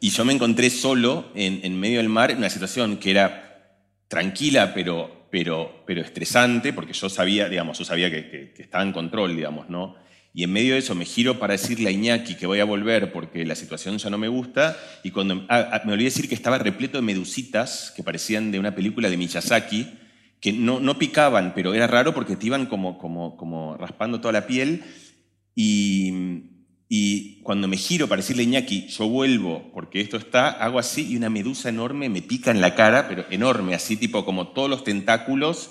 [0.00, 3.76] y yo me encontré solo en, medio del mar en una situación que era
[4.08, 9.36] tranquila, pero, pero, pero estresante, porque yo sabía, digamos, yo sabía que, estaba en control,
[9.36, 9.96] digamos, ¿no?
[10.34, 13.12] Y en medio de eso me giro para decirle a Iñaki que voy a volver
[13.12, 14.76] porque la situación ya no me gusta.
[15.02, 18.58] Y cuando ah, ah, me olvidé decir que estaba repleto de medusitas que parecían de
[18.58, 19.88] una película de Miyazaki,
[20.40, 24.32] que no, no picaban, pero era raro porque te iban como, como, como raspando toda
[24.32, 24.84] la piel.
[25.54, 26.12] Y,
[26.88, 31.10] y cuando me giro para decirle a Iñaki, yo vuelvo porque esto está, hago así
[31.10, 34.70] y una medusa enorme me pica en la cara, pero enorme, así tipo como todos
[34.70, 35.70] los tentáculos.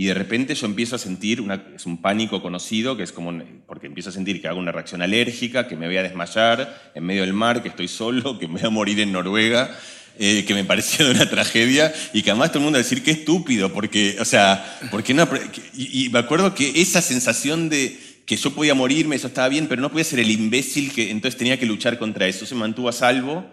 [0.00, 3.38] Y de repente yo empiezo a sentir, una, es un pánico conocido, que es como,
[3.66, 7.04] porque empiezo a sentir que hago una reacción alérgica, que me voy a desmayar en
[7.04, 9.78] medio del mar, que estoy solo, que me voy a morir en Noruega,
[10.18, 12.82] eh, que me parecía de una tragedia, y que además todo el mundo va a
[12.82, 15.28] decir, qué estúpido, porque, o sea, porque no...
[15.74, 19.82] y me acuerdo que esa sensación de que yo podía morirme, eso estaba bien, pero
[19.82, 22.46] no podía ser el imbécil que entonces tenía que luchar contra eso.
[22.46, 23.44] Se mantuvo a salvo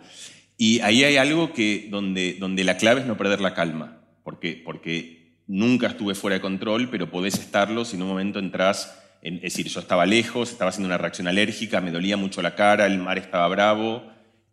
[0.57, 4.61] y ahí hay algo que, donde, donde la clave es no perder la calma, porque,
[4.63, 5.16] porque
[5.47, 9.41] nunca estuve fuera de control, pero podés estarlo si en un momento entras, en, es
[9.41, 12.99] decir, yo estaba lejos, estaba haciendo una reacción alérgica, me dolía mucho la cara, el
[12.99, 14.03] mar estaba bravo,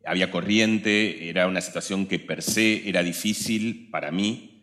[0.07, 4.55] había corriente, era una situación que per se era difícil para mí,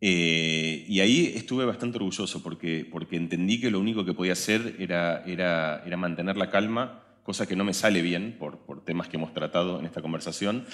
[0.00, 4.76] eh, y ahí estuve bastante orgulloso porque, porque entendí que lo único que podía hacer
[4.78, 9.08] era, era, era mantener la calma, cosa que no me sale bien por, por temas
[9.08, 10.64] que hemos tratado en esta conversación,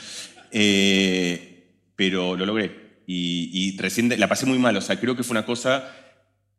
[0.53, 2.84] eh, pero lo logré.
[3.06, 5.94] Y, y recién la pasé muy mal, o sea, creo que fue una cosa,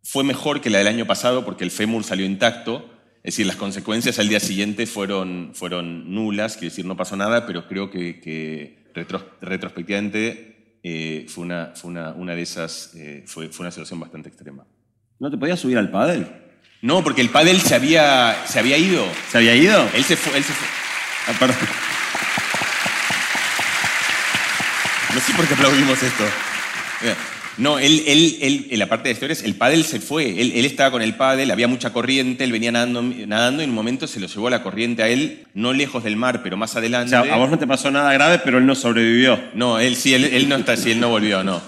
[0.03, 2.91] fue mejor que la del año pasado porque el fémur salió intacto,
[3.23, 7.47] es decir, las consecuencias al día siguiente fueron, fueron nulas, quiere decir, no pasó nada,
[7.47, 8.85] pero creo que, que
[9.41, 14.29] retrospectivamente eh, fue, una, fue una, una de esas, eh, fue, fue, una situación bastante
[14.29, 14.67] extrema.
[15.19, 16.27] ¿No te podías subir al pádel?
[16.83, 19.03] No, porque el pádel se había, se había ido.
[19.31, 19.89] ¿Se había ido?
[19.95, 20.37] Él se fue.
[20.37, 20.67] Él se fue.
[21.27, 21.57] Ah, perdón.
[25.15, 26.25] No sé por qué aplaudimos esto.
[27.57, 30.41] No, él, él, en la parte de historias, el pádel se fue.
[30.41, 33.69] Él, él, estaba con el pádel, había mucha corriente, él venía nadando, nadando y en
[33.69, 36.57] un momento se lo llevó a la corriente a él, no lejos del mar, pero
[36.57, 37.15] más adelante.
[37.15, 39.39] O sea, a vos no te pasó nada grave, pero él no sobrevivió.
[39.53, 41.61] No, él sí, él, no está así, él no volvió, no.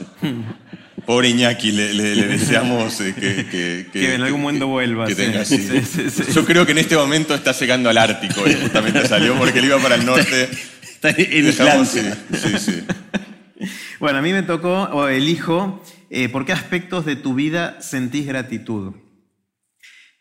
[1.05, 5.07] Pobre Iñaki, le, deseamos eh, que, que, en algún momento vuelva.
[5.07, 9.65] Yo creo que en este momento está llegando al Ártico, y justamente salió porque él
[9.65, 10.49] iba para el norte.
[10.83, 12.01] Está en sí,
[12.33, 12.83] sí, sí.
[13.99, 18.27] Bueno, a mí me tocó, o elijo, eh, ¿por qué aspectos de tu vida sentís
[18.27, 18.93] gratitud?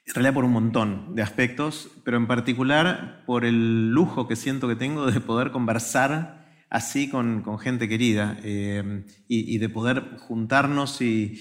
[0.06, 4.68] En realidad por un montón de aspectos, pero en particular por el lujo que siento
[4.68, 11.40] que tengo de poder conversar así con, gente querida eh, y, de poder juntarnos y,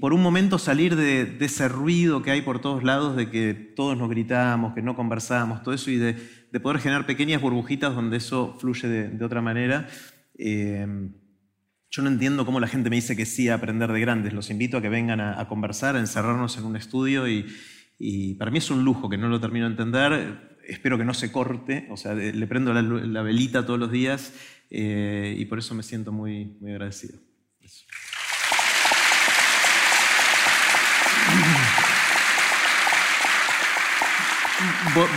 [0.00, 3.96] por un momento salir de, ese ruido que hay por todos lados, de que todos
[3.96, 6.14] nos gritamos, que no conversamos, todo eso y de,
[6.60, 9.86] poder generar pequeñas burbujitas donde eso fluye de, otra manera.
[10.38, 10.86] Eh,
[11.92, 14.32] yo no entiendo cómo la gente me dice que sí a aprender de grandes.
[14.32, 18.58] Los invito a que vengan a, conversar, a encerrarnos en un estudio y, para mí
[18.58, 21.96] es un lujo que no lo termino de entender espero que no se corte, o
[21.96, 24.32] sea, le prendo la, velita todos los días
[24.70, 27.18] eh, y por eso me siento muy, muy agradecido.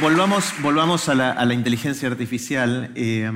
[0.02, 2.92] Volvamos, volvamos a, la, inteligencia artificial.
[2.96, 3.32] Eh,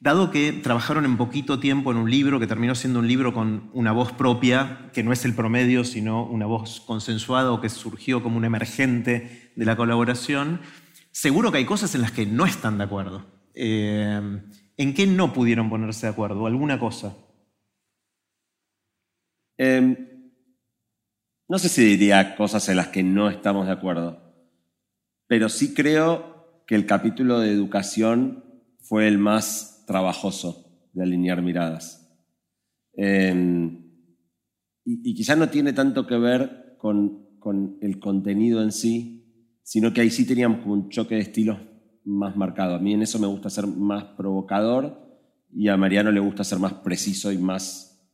[0.00, 3.70] dado que trabajaron en poquito tiempo en un libro que terminó siendo un libro con
[3.72, 8.22] una voz propia, que no es el promedio, sino una voz consensuada o que surgió
[8.22, 10.60] como un emergente de la colaboración,
[11.16, 13.24] Seguro que hay cosas en las que no están de acuerdo.
[13.54, 14.20] Eh,
[14.76, 16.46] ¿En qué no pudieron ponerse de acuerdo?
[16.46, 17.16] ¿Alguna cosa?
[19.56, 19.96] Em,
[21.48, 24.34] no sé si diría cosas en las que no estamos de acuerdo,
[25.26, 28.44] pero sí creo que el capítulo de educación
[28.82, 32.06] fue el más trabajoso de alinear miradas.
[32.92, 33.84] Em,
[34.84, 39.16] y, quizás no tiene tanto que ver con el contenido en sí,
[39.62, 41.58] sino que ahí sí teníamos como un choque de estilos
[42.04, 42.76] más marcado.
[42.76, 45.06] A mí en eso me gusta ser más provocador
[45.52, 48.08] y a Mariano le gusta ser más preciso y más,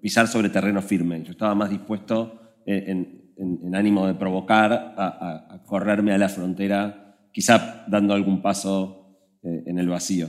[0.00, 1.22] pisar sobre terreno firme.
[1.24, 7.84] Yo estaba más dispuesto eh, en, ánimo de provocar a, correrme a la frontera, quizá
[7.88, 8.99] dando algún paso
[9.42, 10.28] en el vacío.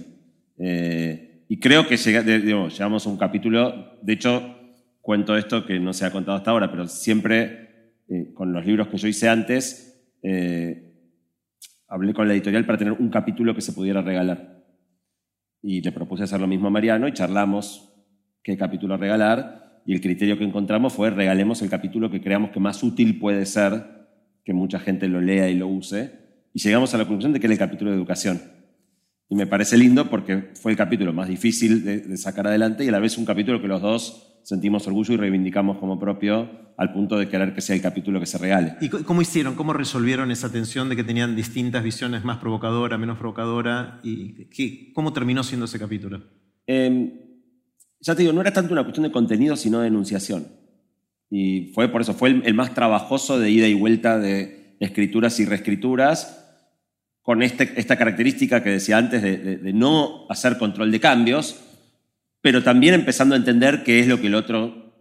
[0.57, 4.55] Eh, y creo que llegamos a un capítulo, de hecho,
[5.01, 8.87] cuento esto que no se ha contado hasta ahora, pero siempre eh, con los libros
[8.87, 10.93] que yo hice antes, eh,
[11.87, 14.63] hablé con la editorial para tener un capítulo que se pudiera regalar.
[15.61, 17.93] Y le propuse hacer lo mismo a Mariano y charlamos
[18.43, 19.81] qué capítulo regalar.
[19.85, 23.45] Y el criterio que encontramos fue regalemos el capítulo que creamos que más útil puede
[23.45, 23.83] ser
[24.45, 26.11] que mucha gente lo lea y lo use.
[26.53, 28.60] Y llegamos a la conclusión de que era el capítulo de educación.
[29.31, 32.91] Y me parece lindo porque fue el capítulo más difícil de sacar adelante y a
[32.91, 37.17] la vez un capítulo que los dos sentimos orgullo y reivindicamos como propio al punto
[37.17, 38.75] de querer que sea el capítulo que se regale.
[38.81, 39.55] ¿Y cómo hicieron?
[39.55, 43.99] ¿Cómo resolvieron esa tensión de que tenían distintas visiones, más provocadora, menos provocadora?
[44.03, 46.23] ¿Y cómo terminó siendo ese capítulo?
[46.65, 47.11] Em,
[47.99, 50.47] ya te digo, no era tanto una cuestión de contenido, sino de enunciación.
[51.29, 55.45] Y fue por eso, fue el, más trabajoso de ida y vuelta de escrituras y
[55.45, 56.40] reescrituras,
[57.21, 61.59] con este, esta característica que decía antes de no hacer control de cambios,
[62.41, 64.93] pero también empezando a entender qué es lo que el otro,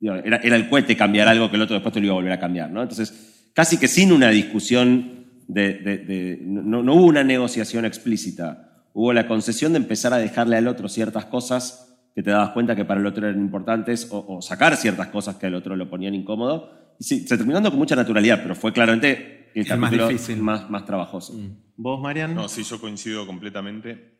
[0.00, 2.40] era, el cohete cambiar algo que el otro después te lo iba a volver a
[2.40, 2.70] cambiar.
[2.70, 2.82] ¿no?
[2.82, 9.78] Entonces, casi que sin una discusión, no, hubo una negociación explícita, hubo la concesión de
[9.78, 13.28] empezar a dejarle al otro ciertas cosas que te dabas cuenta que para el otro
[13.28, 16.72] eran importantes o, sacar ciertas cosas que al otro lo ponían incómodo.
[17.00, 21.32] Sí, se terminando con mucha naturalidad, pero fue claramente el, más difícil, más, más trabajoso.
[21.32, 21.56] Mm.
[21.76, 22.34] ¿Vos, Marian?
[22.34, 24.18] No, sí, yo coincido completamente.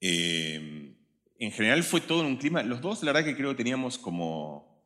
[0.00, 0.94] Eh,
[1.38, 3.98] en general fue todo en un clima, los dos la verdad que creo que teníamos
[3.98, 4.84] como,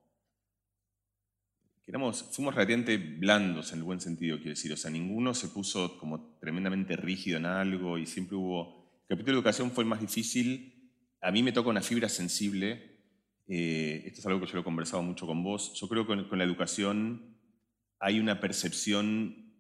[2.33, 6.39] fuimos relativamente blandos en el buen sentido, quiero decir, o sea, ninguno se puso como
[6.41, 10.91] tremendamente rígido en algo y siempre hubo, el capítulo de educación fue el más difícil,
[11.21, 12.96] a mí me toca una fibra sensible,
[13.49, 16.29] eh, esto es algo que yo lo he conversado mucho con vos, yo creo que
[16.29, 17.39] con, la educación
[17.99, 19.53] hay una percepción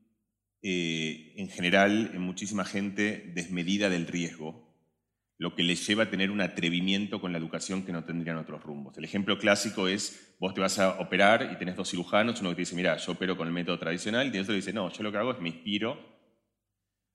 [0.62, 4.66] eh, en general en muchísima gente desmedida del riesgo
[5.38, 8.62] lo que les lleva a tener un atrevimiento con la educación que no tendrían otros
[8.62, 8.96] rumbos.
[8.96, 12.56] El ejemplo clásico es, vos te vas a operar y tenés dos cirujanos, uno que
[12.56, 15.12] te dice, mira, yo opero con el método tradicional, y otro dice, no, yo lo
[15.12, 15.98] que hago es me inspiro,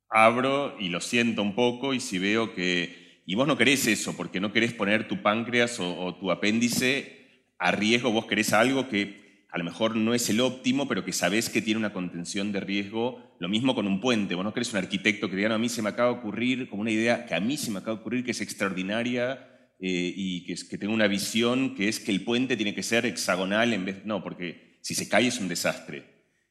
[0.10, 3.01] abro y lo siento un poco y si veo que...
[3.32, 7.46] Y vos no querés eso, porque no querés poner tu páncreas o, o tu apéndice
[7.60, 11.14] a riesgo, vos querés algo que a lo mejor no es el óptimo, pero que
[11.14, 13.38] sabes que tiene una contención de riesgo.
[13.40, 14.36] Lo mismo con un puente.
[14.36, 16.68] Vos no crees un arquitecto que diga, no, a mí se me acaba de ocurrir
[16.68, 19.48] como una idea que a mí se me acaba de ocurrir que es extraordinaria
[19.80, 23.06] eh, y que, que tenga una visión que es que el puente tiene que ser
[23.06, 24.04] hexagonal en vez...
[24.04, 26.04] No, porque si se cae es un desastre.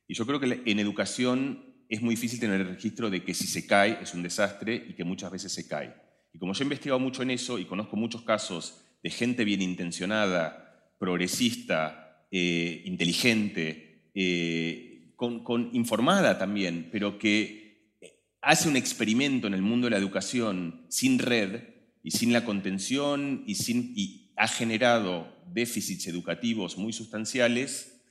[0.08, 3.46] Y yo creo que en educación es muy difícil tener el registro de que si
[3.46, 6.08] se cae es un desastre y que muchas veces se cae.
[6.32, 9.62] Y como yo he investigado mucho en eso y conozco muchos casos de gente bien
[9.62, 17.96] intencionada, progresista, eh, inteligente, eh, con, informada también, pero que
[18.40, 21.62] hace un experimento en el mundo de la educación sin red
[22.02, 23.94] y sin la contención y, sin,
[24.36, 28.02] ha generado déficits educativos muy sustanciales,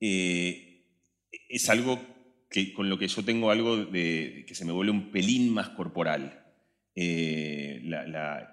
[0.00, 0.86] eh,
[1.48, 2.00] es algo
[2.50, 5.70] que, con lo que yo tengo algo de que se me vuelve un pelín más
[5.70, 6.43] corporal.
[6.96, 7.82] Eh,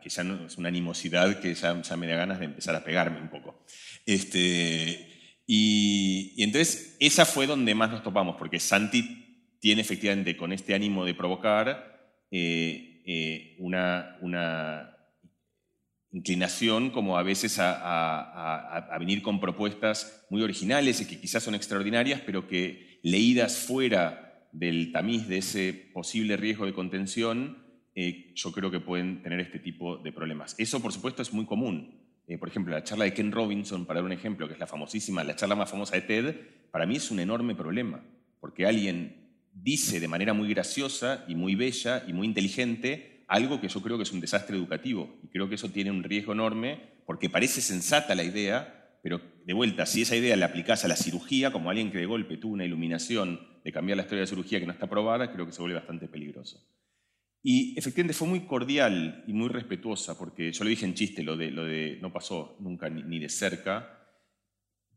[0.01, 3.29] que ya es una animosidad que ya, me da ganas de empezar a pegarme un
[3.29, 3.63] poco.
[4.05, 5.07] Este,
[5.45, 11.05] y, entonces esa fue donde más nos topamos, porque Santi tiene efectivamente con este ánimo
[11.05, 14.87] de provocar eh, eh, una, una,
[16.13, 22.21] inclinación como a veces a, venir con propuestas muy originales y que quizás son extraordinarias,
[22.25, 28.71] pero que leídas fuera del tamiz de ese posible riesgo de contención, eh, yo creo
[28.71, 30.55] que pueden tener este tipo de problemas.
[30.57, 31.99] Eso, por supuesto, es muy común.
[32.27, 34.67] Eh, por ejemplo, la charla de Ken Robinson, para dar un ejemplo, que es la
[34.67, 36.35] famosísima, la charla más famosa de TED,
[36.71, 38.03] para mí es un enorme problema,
[38.39, 39.21] porque alguien
[39.53, 43.97] dice de manera muy graciosa y muy bella y muy inteligente algo que yo creo
[43.97, 45.17] que es un desastre educativo.
[45.23, 49.53] Y creo que eso tiene un riesgo enorme, porque parece sensata la idea, pero de
[49.53, 52.53] vuelta, si esa idea la aplicás a la cirugía, como alguien que de golpe tuvo
[52.53, 55.53] una iluminación de cambiar la historia de la cirugía que no está probada, creo que
[55.53, 56.61] se vuelve bastante peligroso.
[57.43, 61.35] Y efectivamente fue muy cordial y muy respetuosa, porque yo lo dije en chiste, lo
[61.35, 63.97] de, lo de no pasó nunca ni, de cerca,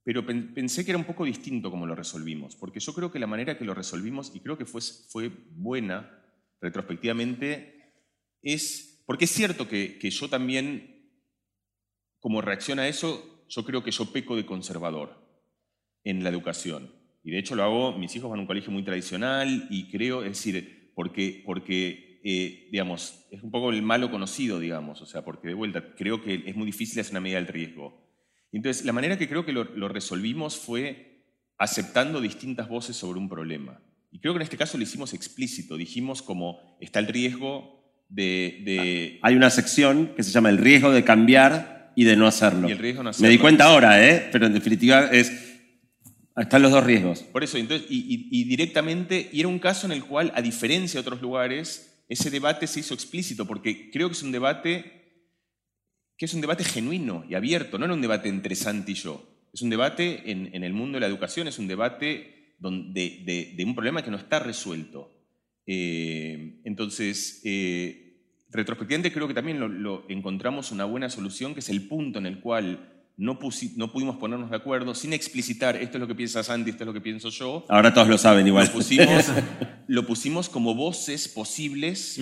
[0.03, 3.27] pero pensé que era un poco distinto como lo resolvimos, porque yo creo que la
[3.27, 6.23] manera que lo resolvimos, y creo que fue, fue buena
[6.61, 7.95] retrospectivamente,
[8.43, 11.09] es, porque es cierto que, que yo también,
[12.21, 15.25] como reacción a eso, yo creo que yo peco de conservador
[16.05, 16.93] en la educación.
[17.23, 20.23] Y de hecho lo hago, mis hijos van a un colegio muy tradicional y creo,
[20.23, 25.23] es decir, porque, porque eh, digamos, es un poco el malo conocido, digamos, o sea,
[25.23, 28.03] porque de vuelta creo que es muy difícil hacer una medida del riesgo.
[28.51, 31.21] Entonces, la manera que creo que lo, resolvimos fue
[31.59, 33.79] aceptando distintas voces sobre un problema.
[34.11, 39.19] Y creo que en este caso lo hicimos explícito, dijimos como está el riesgo de,
[39.21, 42.71] Hay una sección que se llama el riesgo de cambiar y de no hacerlo.
[42.71, 43.27] Y el riesgo no hacerlo.
[43.27, 44.31] Me di cuenta ahora, ¿eh?
[44.33, 45.61] pero en definitiva es...
[46.37, 47.23] Están los dos riesgos.
[47.23, 51.01] Por eso, entonces, y, y directamente, y era un caso en el cual, a diferencia
[51.01, 55.05] de otros lugares, ese debate se hizo explícito, porque creo que es un debate
[56.17, 59.27] que es un debate genuino y abierto, no era un debate entre Santi y yo.
[59.53, 64.03] Es un debate en, el mundo de la educación, es un debate de, un problema
[64.03, 65.11] que no está resuelto.
[65.67, 68.05] Eh, entonces, eh,
[68.51, 72.41] retrospectivamente creo que también lo, encontramos una buena solución, que es el punto en el
[72.41, 76.83] cual no, pudimos ponernos de acuerdo sin explicitar esto es lo que piensa Sandy, esto
[76.83, 77.65] es lo que pienso yo.
[77.69, 78.69] Ahora todos lo saben igual.
[79.87, 82.19] Lo pusimos, como voces posibles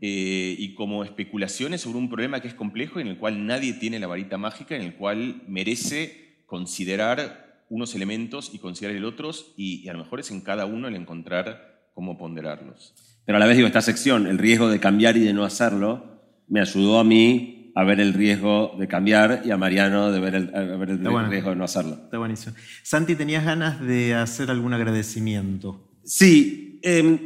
[0.00, 3.74] eh, y como especulaciones sobre un problema que es complejo y en el cual nadie
[3.74, 9.54] tiene la varita mágica, en el cual merece considerar unos elementos y considerar el otros
[9.56, 12.94] y, y a lo mejor es en cada uno el encontrar cómo ponderarlos.
[13.24, 16.20] Pero a la vez digo, esta sección, el riesgo de cambiar y de no hacerlo,
[16.48, 20.34] me ayudó a mí a ver el riesgo de cambiar y a Mariano de ver
[20.34, 21.98] el, ver el riesgo de no hacerlo.
[22.04, 22.54] Está buenísimo.
[22.82, 25.90] Santi, ¿tenías ganas de hacer algún agradecimiento?
[26.04, 26.63] Sí.
[26.86, 27.18] Em,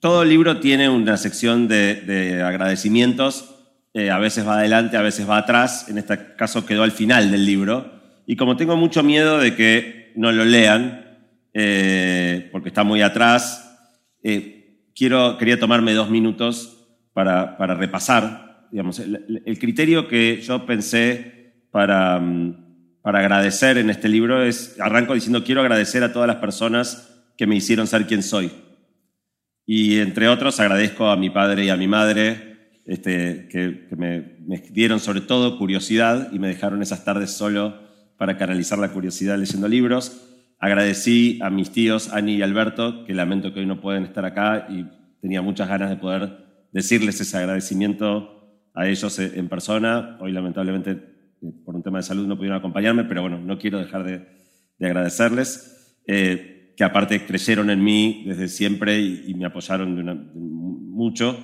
[0.00, 3.54] todo libro tiene una sección de, agradecimientos.
[3.94, 5.88] Eh, a veces va adelante, a veces va atrás.
[5.88, 7.92] En este caso quedó al final del libro.
[8.26, 11.20] Y como tengo mucho miedo de que no lo lean,
[11.54, 13.78] eh, porque está muy atrás,
[14.22, 22.18] eh, quiero, quería tomarme dos minutos para, para repasar el, criterio que yo pensé para,
[22.18, 27.19] mm, para agradecer en este libro es, arranco diciendo, quiero agradecer a todas las personas
[27.40, 28.50] que me hicieron ser quien soy.
[29.64, 34.36] Y entre otros agradezco a mi padre y a mi madre, este, que, me,
[34.72, 37.80] dieron sobre todo curiosidad y me dejaron esas tardes solo
[38.18, 40.20] para canalizar la curiosidad leyendo libros.
[40.58, 44.66] Agradecí a mis tíos Ani y Alberto, que lamento que hoy no pueden estar acá
[44.68, 44.84] y
[45.22, 50.18] tenía muchas ganas de poder decirles ese agradecimiento a ellos en persona.
[50.20, 53.78] Hoy lamentablemente eh, por un tema de salud no pudieron acompañarme, pero bueno, no quiero
[53.78, 54.26] dejar de,
[54.86, 61.38] agradecerles, eh, que aparte creyeron en mí desde siempre y, me apoyaron mucho.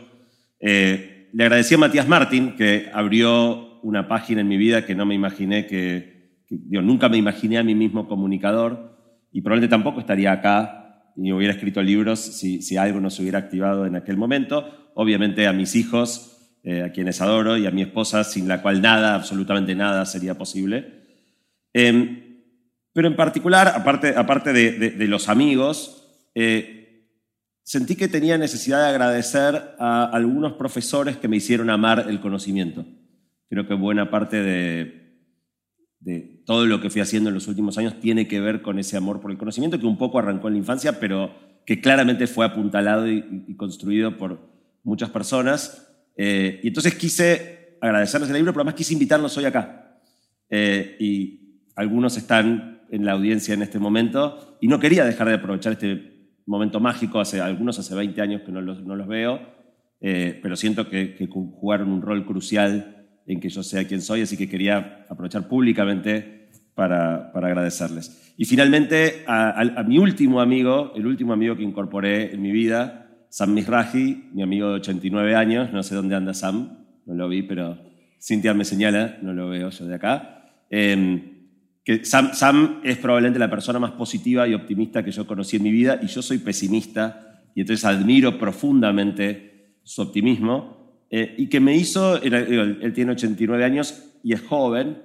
[0.58, 5.14] le agradecí a Matías Martín, que abrió una página en mi vida que no me
[5.14, 8.96] imaginé que, nunca me imaginé a mí mismo comunicador
[9.30, 13.38] y probablemente tampoco estaría acá y hubiera escrito libros si, si algo no se hubiera
[13.38, 14.90] activado en aquel momento.
[14.94, 18.80] Obviamente a mis hijos, eh, a quienes adoro, y a mi esposa, sin la cual
[18.80, 20.94] nada, absolutamente nada sería posible.
[21.74, 22.25] Em,
[22.96, 27.04] pero en particular, aparte, aparte de, los amigos, eh,
[27.62, 32.86] sentí que tenía necesidad de agradecer a algunos profesores que me hicieron amar el conocimiento.
[33.50, 35.20] Creo que buena parte de,
[36.00, 38.96] de todo lo que fui haciendo en los últimos años tiene que ver con ese
[38.96, 41.34] amor por el conocimiento que un poco arrancó en la infancia, pero
[41.66, 44.40] que claramente fue apuntalado y construido por
[44.82, 45.86] muchas personas
[46.16, 50.00] eh, y entonces quise agradecerles el libro, pero además quise invitarlos hoy acá.
[50.48, 55.34] Eh, y algunos están en la audiencia en este momento y no quería dejar de
[55.34, 59.40] aprovechar este momento mágico, hace algunos hace 20 años que no los, no los veo,
[60.00, 64.22] eh, pero siento que, que, jugaron un rol crucial en que yo sea quien soy,
[64.22, 68.34] así que quería aprovechar públicamente para, para agradecerles.
[68.36, 73.08] Y finalmente a, a, mi último amigo, el último amigo que incorporé en mi vida,
[73.30, 77.42] Sam Misraji, mi amigo de 89 años, no sé dónde anda Sam, no lo vi,
[77.42, 77.78] pero
[78.20, 80.44] Cintia me señala, no lo veo yo de acá.
[80.70, 81.35] Eh,
[81.86, 85.62] que Sam, Sam, es probablemente la persona más positiva y optimista que yo conocí en
[85.62, 91.60] mi vida y yo soy pesimista y entonces admiro profundamente su optimismo eh, y que
[91.60, 92.34] me hizo, él,
[92.82, 95.00] él, tiene 89 años y es joven,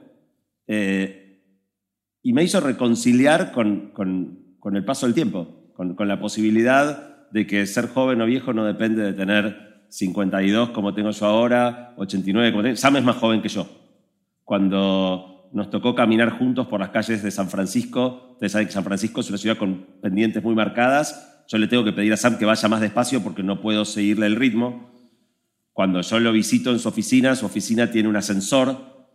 [0.65, 1.43] eh,
[2.23, 7.29] y me hizo reconciliar con, con, con, el paso del tiempo, con, con la posibilidad
[7.29, 11.93] de que ser joven o viejo no depende de tener 52 como tengo yo ahora,
[11.97, 12.75] 89 como tengo.
[12.75, 13.67] Sam es más joven que yo.
[14.43, 19.29] Cuando nos tocó caminar juntos por las calles de San Francisco, que San Francisco es
[19.29, 22.69] una ciudad con pendientes muy marcadas, yo le tengo que pedir a Sam que vaya
[22.69, 24.89] más despacio porque no puedo seguirle el ritmo.
[25.73, 29.09] Cuando yo lo visito en su oficina, su oficina tiene un ascensor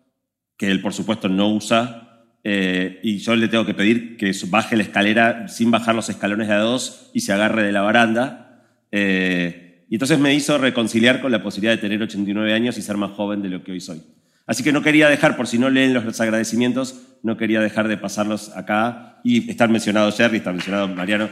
[0.58, 4.76] que él por supuesto no usa eh, y yo le tengo que pedir que baje
[4.76, 8.66] la escalera sin bajar los escalones de a dos y se agarre de la baranda.
[8.92, 12.98] Eh, y entonces me hizo reconciliar con la posibilidad de tener 89 años y ser
[12.98, 14.02] más joven de lo que hoy soy.
[14.46, 17.96] Así que no quería dejar, por si no leen los agradecimientos, no quería dejar de
[17.96, 19.20] pasarlos acá.
[19.24, 21.28] Y están mencionados Jerry, está mencionado Mariano,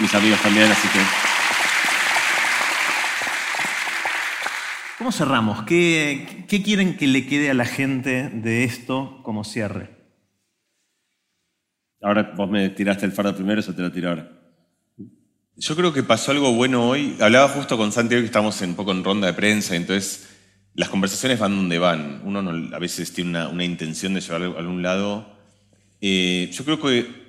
[0.00, 0.98] mis amigos también, así que...
[4.98, 5.62] ¿Cómo cerramos?
[5.62, 9.90] ¿Qué, ¿Qué quieren que le quede a la gente de esto como cierre?
[12.02, 14.28] Ahora vos me tiraste el fardo primero, eso te lo tiro ahora.
[15.56, 17.16] Yo creo que pasó algo bueno hoy.
[17.20, 20.27] Hablaba justo con Santiago que estamos un poco en ronda de prensa, entonces
[20.78, 22.22] las conversaciones van donde van.
[22.24, 22.38] Uno
[22.72, 25.28] a veces tiene una, intención de llevarlo a algún lado.
[26.00, 27.28] Eh, yo creo que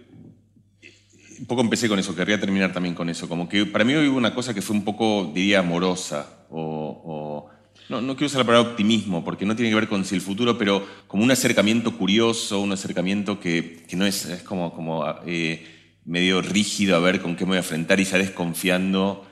[1.39, 3.27] un poco empecé con eso, querría terminar también con eso.
[3.27, 6.45] Como que para mí hoy hubo una cosa que fue un poco, diría, amorosa.
[6.51, 7.49] O,
[7.89, 10.21] no, no, quiero usar la palabra optimismo, porque no tiene que ver con si el
[10.21, 15.03] futuro, pero como un acercamiento curioso, un acercamiento que, que no es, es como, como
[15.25, 15.65] eh,
[16.05, 19.25] medio rígido a ver con qué me voy a enfrentar y ya desconfiando.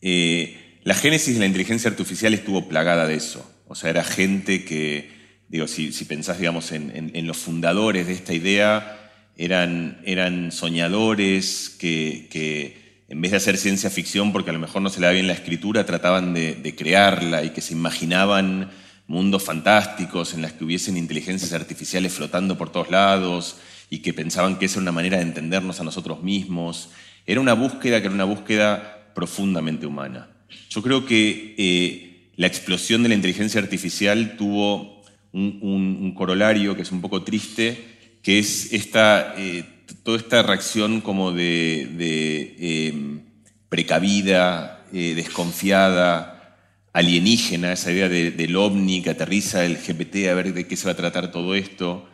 [0.00, 3.57] Eh, la génesis de la inteligencia artificial estuvo plagada de eso.
[3.68, 5.10] O sea, era gente que,
[5.48, 13.04] digo, si, si pensás, digamos, en, los fundadores de esta idea, eran, eran soñadores que,
[13.08, 15.26] en vez de hacer ciencia ficción, porque a lo mejor no se le da bien
[15.26, 18.70] la escritura, trataban de, crearla y que se imaginaban
[19.06, 23.56] mundos fantásticos en los que hubiesen inteligencias artificiales flotando por todos lados
[23.90, 26.90] y que pensaban que esa era una manera de entendernos a nosotros mismos.
[27.26, 30.28] Era una búsqueda que era una búsqueda profundamente humana.
[30.70, 32.07] Yo creo que eh,
[32.38, 35.02] la explosión de la inteligencia artificial tuvo
[35.32, 37.76] un, corolario que es un poco triste,
[38.22, 39.64] que es esta, eh,
[40.02, 42.94] toda esta reacción como de, eh,
[43.68, 46.56] precavida, desconfiada,
[46.94, 50.92] alienígena, esa idea del ovni que aterriza el GPT a ver de qué se va
[50.92, 52.08] a tratar todo esto.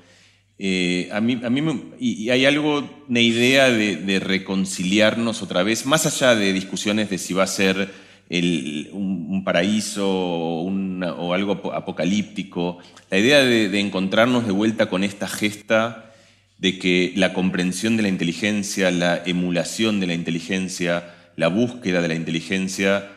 [0.58, 6.06] Eh, a mí, a mí y, hay algo, una idea de, reconciliarnos otra vez, más
[6.06, 7.92] allá de discusiones de si va a ser
[8.30, 12.78] un, paraíso o, algo apocalíptico,
[13.10, 16.12] la idea de, encontrarnos de vuelta con esta gesta
[16.58, 22.08] de que la comprensión de la inteligencia, la emulación de la inteligencia, la búsqueda de
[22.08, 23.10] la inteligencia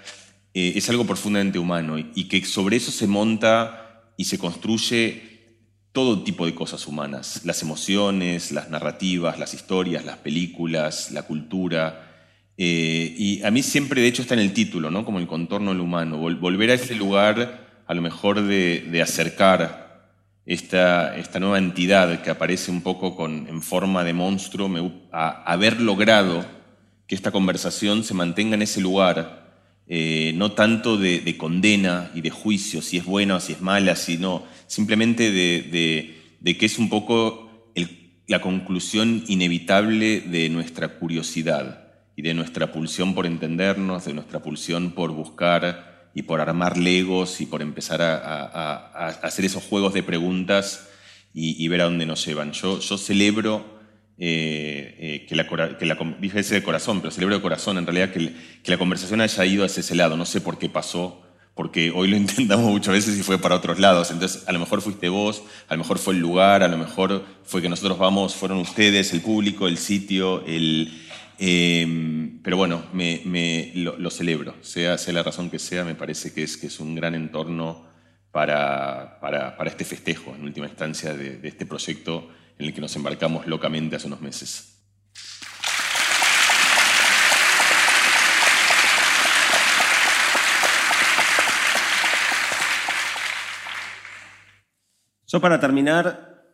[0.53, 5.37] eh, es algo profundamente humano y que sobre eso se monta y se construye
[5.97, 12.06] todo tipo de cosas humanas, las emociones, las narrativas, las historias, las películas, la cultura.
[12.57, 15.05] Eh, y a mí siempre, de hecho, está en el título, ¿no?
[15.05, 20.11] como el contorno del humano, volver a ese lugar a lo mejor de, acercar
[20.45, 24.69] esta, esta, nueva entidad que aparece un poco con, en forma de monstruo,
[25.11, 26.45] a haber logrado
[27.05, 29.47] que esta conversación se mantenga en ese lugar
[29.89, 33.95] eh, no tanto de, condena y de juicio, si es buena o si es mala,
[33.95, 37.45] sino simplemente de, que es un poco
[38.27, 41.86] la conclusión inevitable de nuestra curiosidad
[42.17, 47.39] y de nuestra pulsión por entendernos, de nuestra pulsión por buscar y por armar legos
[47.41, 50.89] y por empezar a, hacer esos juegos de preguntas
[51.31, 52.53] y, ver a dónde nos llevan.
[52.53, 53.63] Yo, yo celebro
[54.17, 57.85] eh, eh, que, la, que la, dije ese de corazón, pero celebro de corazón en
[57.85, 58.33] realidad que,
[58.63, 60.17] que, la conversación haya ido hacia ese lado.
[60.17, 61.21] No sé por qué pasó,
[61.53, 64.09] porque hoy lo intentamos muchas veces y fue para otros lados.
[64.09, 67.25] Entonces, a lo mejor fuiste vos, a lo mejor fue el lugar, a lo mejor
[67.43, 71.03] fue que nosotros vamos, fueron ustedes, el público, el sitio, el...
[71.39, 76.57] Em, pero bueno, me, lo, celebro, sea, la razón que sea, me parece que es,
[76.57, 77.85] que es un gran entorno
[78.31, 83.45] para, para, este festejo, en última instancia, de, este proyecto en el que nos embarcamos
[83.45, 84.73] locamente hace unos meses.
[95.27, 96.45] Yo para terminar,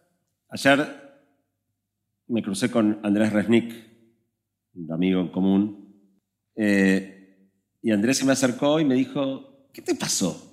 [0.49, 1.19] ayer
[2.27, 3.93] me crucé con Andrés Resnick,
[4.76, 5.95] un amigo en común,
[6.56, 7.50] eh,
[7.82, 10.50] y Andrés se me acercó y me dijo, ¿qué te pasó?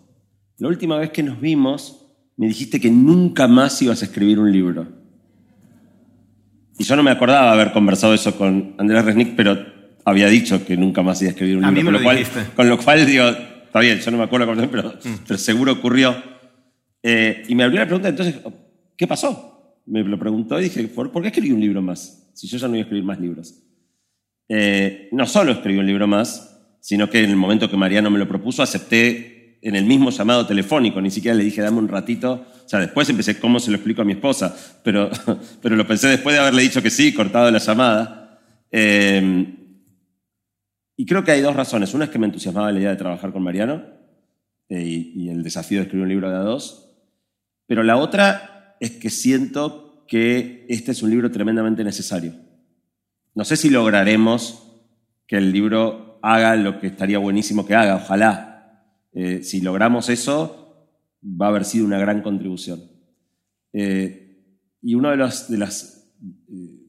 [0.59, 2.07] La última vez que nos vimos
[2.37, 4.87] me dijiste que nunca más ibas a escribir un libro.
[6.79, 9.59] Y yo no me acordaba haber conversado eso con Andrés Resnick, pero
[10.05, 11.93] había dicho que nunca más iba a escribir un A libro.
[11.93, 14.47] mí me con, lo cual, con lo cual digo, está bien, yo no me acuerdo,
[14.71, 14.95] pero,
[15.27, 16.17] pero seguro ocurrió.
[17.03, 18.37] Eh, y me abrió la pregunta, entonces,
[18.97, 19.77] ¿qué pasó?
[19.87, 22.31] Me lo preguntó y dije, ¿por, por qué escribí un libro más?
[22.35, 23.55] Si yo ya no iba a escribir más libros.
[24.53, 28.19] Eh, no solo escribí un libro más, sino que en el momento que Mariano me
[28.19, 32.47] lo propuso, acepté en el mismo llamado telefónico, ni siquiera le dije, dame un ratito.
[32.65, 35.09] O sea, después empecé cómo se lo explico a mi esposa, pero,
[35.63, 38.41] pero lo pensé después de haberle dicho que sí, cortado la llamada.
[38.73, 39.55] Eh,
[40.97, 41.95] y creo que hay dos razones.
[41.95, 43.85] Una es que me entusiasmaba la idea de trabajar con Mariano
[44.69, 46.91] eh, y, y el desafío de escribir un libro de a dos.
[47.69, 52.50] Pero la otra es que siento que este es un libro tremendamente necesario.
[53.35, 54.67] No sé si lograremos
[55.27, 58.85] que el libro haga lo que estaría buenísimo que haga, ojalá.
[59.13, 60.89] Eh, si logramos eso,
[61.23, 62.81] va a haber sido una gran contribución.
[63.73, 64.31] Eh,
[64.83, 66.87] y una de, las eh,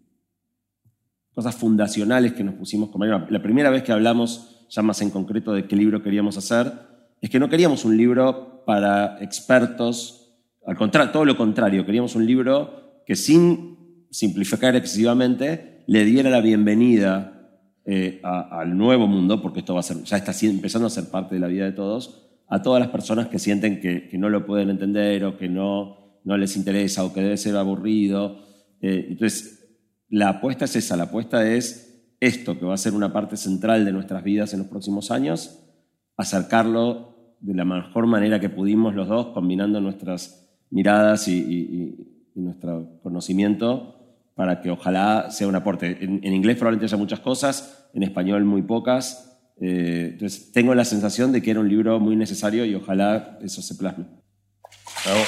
[1.33, 5.09] cosas fundacionales que nos pusimos con Mariano, la primera vez que hablamos ya más en
[5.09, 6.71] concreto de qué libro queríamos hacer,
[7.19, 10.33] es que no queríamos un libro para expertos,
[10.65, 16.39] al contrario, todo lo contrario, queríamos un libro que sin simplificar excesivamente le diera la
[16.39, 17.49] bienvenida
[17.83, 21.35] eh, al nuevo mundo, porque esto va a ser, ya está empezando a ser parte
[21.35, 24.69] de la vida de todos, a todas las personas que sienten que, no lo pueden
[24.69, 28.39] entender o que no, no les interesa o que debe ser aburrido.
[28.79, 29.67] Eh, entonces,
[30.07, 33.83] la apuesta es esa, la apuesta es esto, que va a ser una parte central
[33.83, 35.59] de nuestras vidas en los próximos años,
[36.15, 41.97] acercarlo de la mejor manera que pudimos los dos, combinando nuestras miradas y
[42.33, 43.97] nuestro conocimiento
[44.35, 45.97] para que ojalá sea un aporte.
[46.03, 49.31] En, en inglés probablemente haya muchas cosas, en español muy pocas.
[49.61, 53.61] Eh, entonces, tengo la sensación de que era un libro muy necesario y ojalá eso
[53.61, 54.05] se plasme.
[55.05, 55.21] Bravo.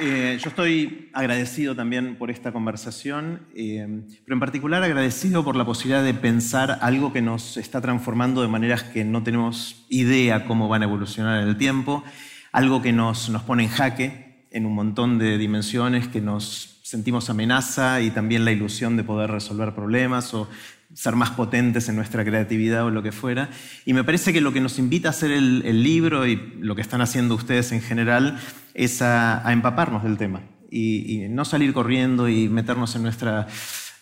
[0.00, 5.64] Eh, yo estoy agradecido también por esta conversación, eh, pero en particular agradecido por la
[5.64, 10.68] posibilidad de pensar algo que nos está transformando de maneras que no tenemos idea cómo
[10.68, 12.04] van a evolucionar en el tiempo,
[12.52, 17.30] algo que nos, nos pone en jaque en un montón de dimensiones, que nos sentimos
[17.30, 20.48] amenaza y también la ilusión de poder resolver problemas o
[20.94, 23.50] ser más potentes en nuestra creatividad o lo que fuera.
[23.84, 26.82] Y me parece que lo que nos invita a hacer el, libro y lo que
[26.82, 28.38] están haciendo ustedes en general
[28.74, 33.46] es a, empaparnos del tema y, no salir corriendo y meternos en nuestra,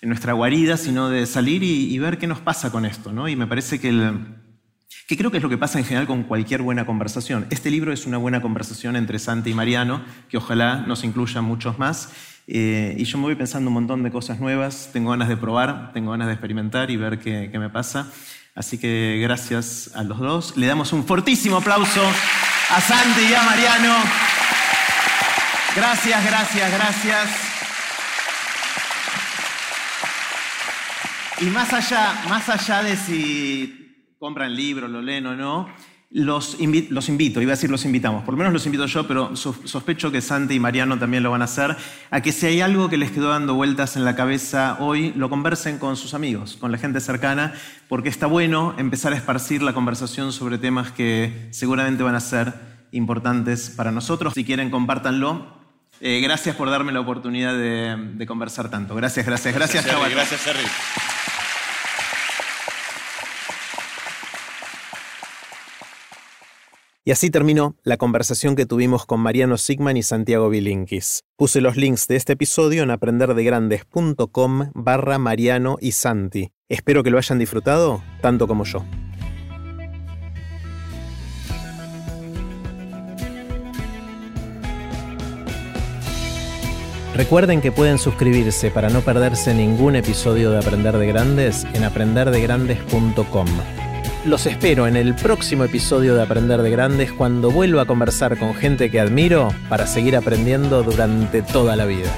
[0.01, 3.13] en nuestra guarida, sino de salir y, ver qué nos pasa con esto.
[3.13, 3.29] ¿no?
[3.29, 4.19] Y me parece que, el,
[5.09, 7.47] que creo que es lo que pasa en general con cualquier buena conversación.
[7.51, 11.79] Este libro es una buena conversación entre Santi y Mariano, que ojalá nos incluya muchos
[11.79, 12.13] más.
[12.47, 15.93] Eh, y yo me voy pensando un montón de cosas nuevas, tengo ganas de probar,
[15.93, 18.11] tengo ganas de experimentar y ver qué, qué me pasa.
[18.55, 20.57] Así que gracias a los dos.
[20.57, 22.03] Le damos un fortísimo aplauso
[22.71, 23.95] a Santi y a Mariano.
[25.75, 27.55] Gracias, gracias, gracias.
[31.41, 35.69] Y más allá, más allá de si compran el libro, lo leen o no,
[36.17, 39.09] los, invi- los invito, iba a decir los invitamos, por lo menos los invito yo,
[39.09, 41.77] pero so- sospecho que Santi y Mariano también lo van a hacer,
[42.13, 45.29] a que si hay algo que les quedó dando vueltas en la cabeza hoy, lo
[45.29, 47.53] conversen con sus amigos, con la gente cercana,
[47.89, 52.55] porque está bueno empezar a esparcir la conversación sobre temas que seguramente van a ser
[52.93, 54.35] importantes para nosotros.
[54.35, 55.65] Si quieren, compártanlo.
[56.01, 58.95] Eh, gracias por darme la oportunidad de, de conversar tanto.
[58.95, 59.85] Gracias, gracias, gracias.
[59.85, 60.11] Jerry, todos.
[60.13, 61.24] gracias, Jerry.
[67.07, 71.25] Y así terminó la conversación que tuvimos con Mariano Sigman y Santiago Bilinkis.
[71.37, 76.53] Puse los links de este episodio en aprenderdegrandes.com barra Mariano y Santi.
[76.67, 78.83] Espero que lo hayan disfrutado tanto como yo.
[87.15, 93.47] Recuerden que pueden suscribirse para no perderse ningún episodio de Aprender de Grandes en aprenderdegrandes.com.
[94.25, 98.55] Los espero en el próximo episodio de Aprender de Grandes cuando vuelva a conversar con
[98.55, 102.11] gente que admiro para seguir aprendiendo durante toda la vida.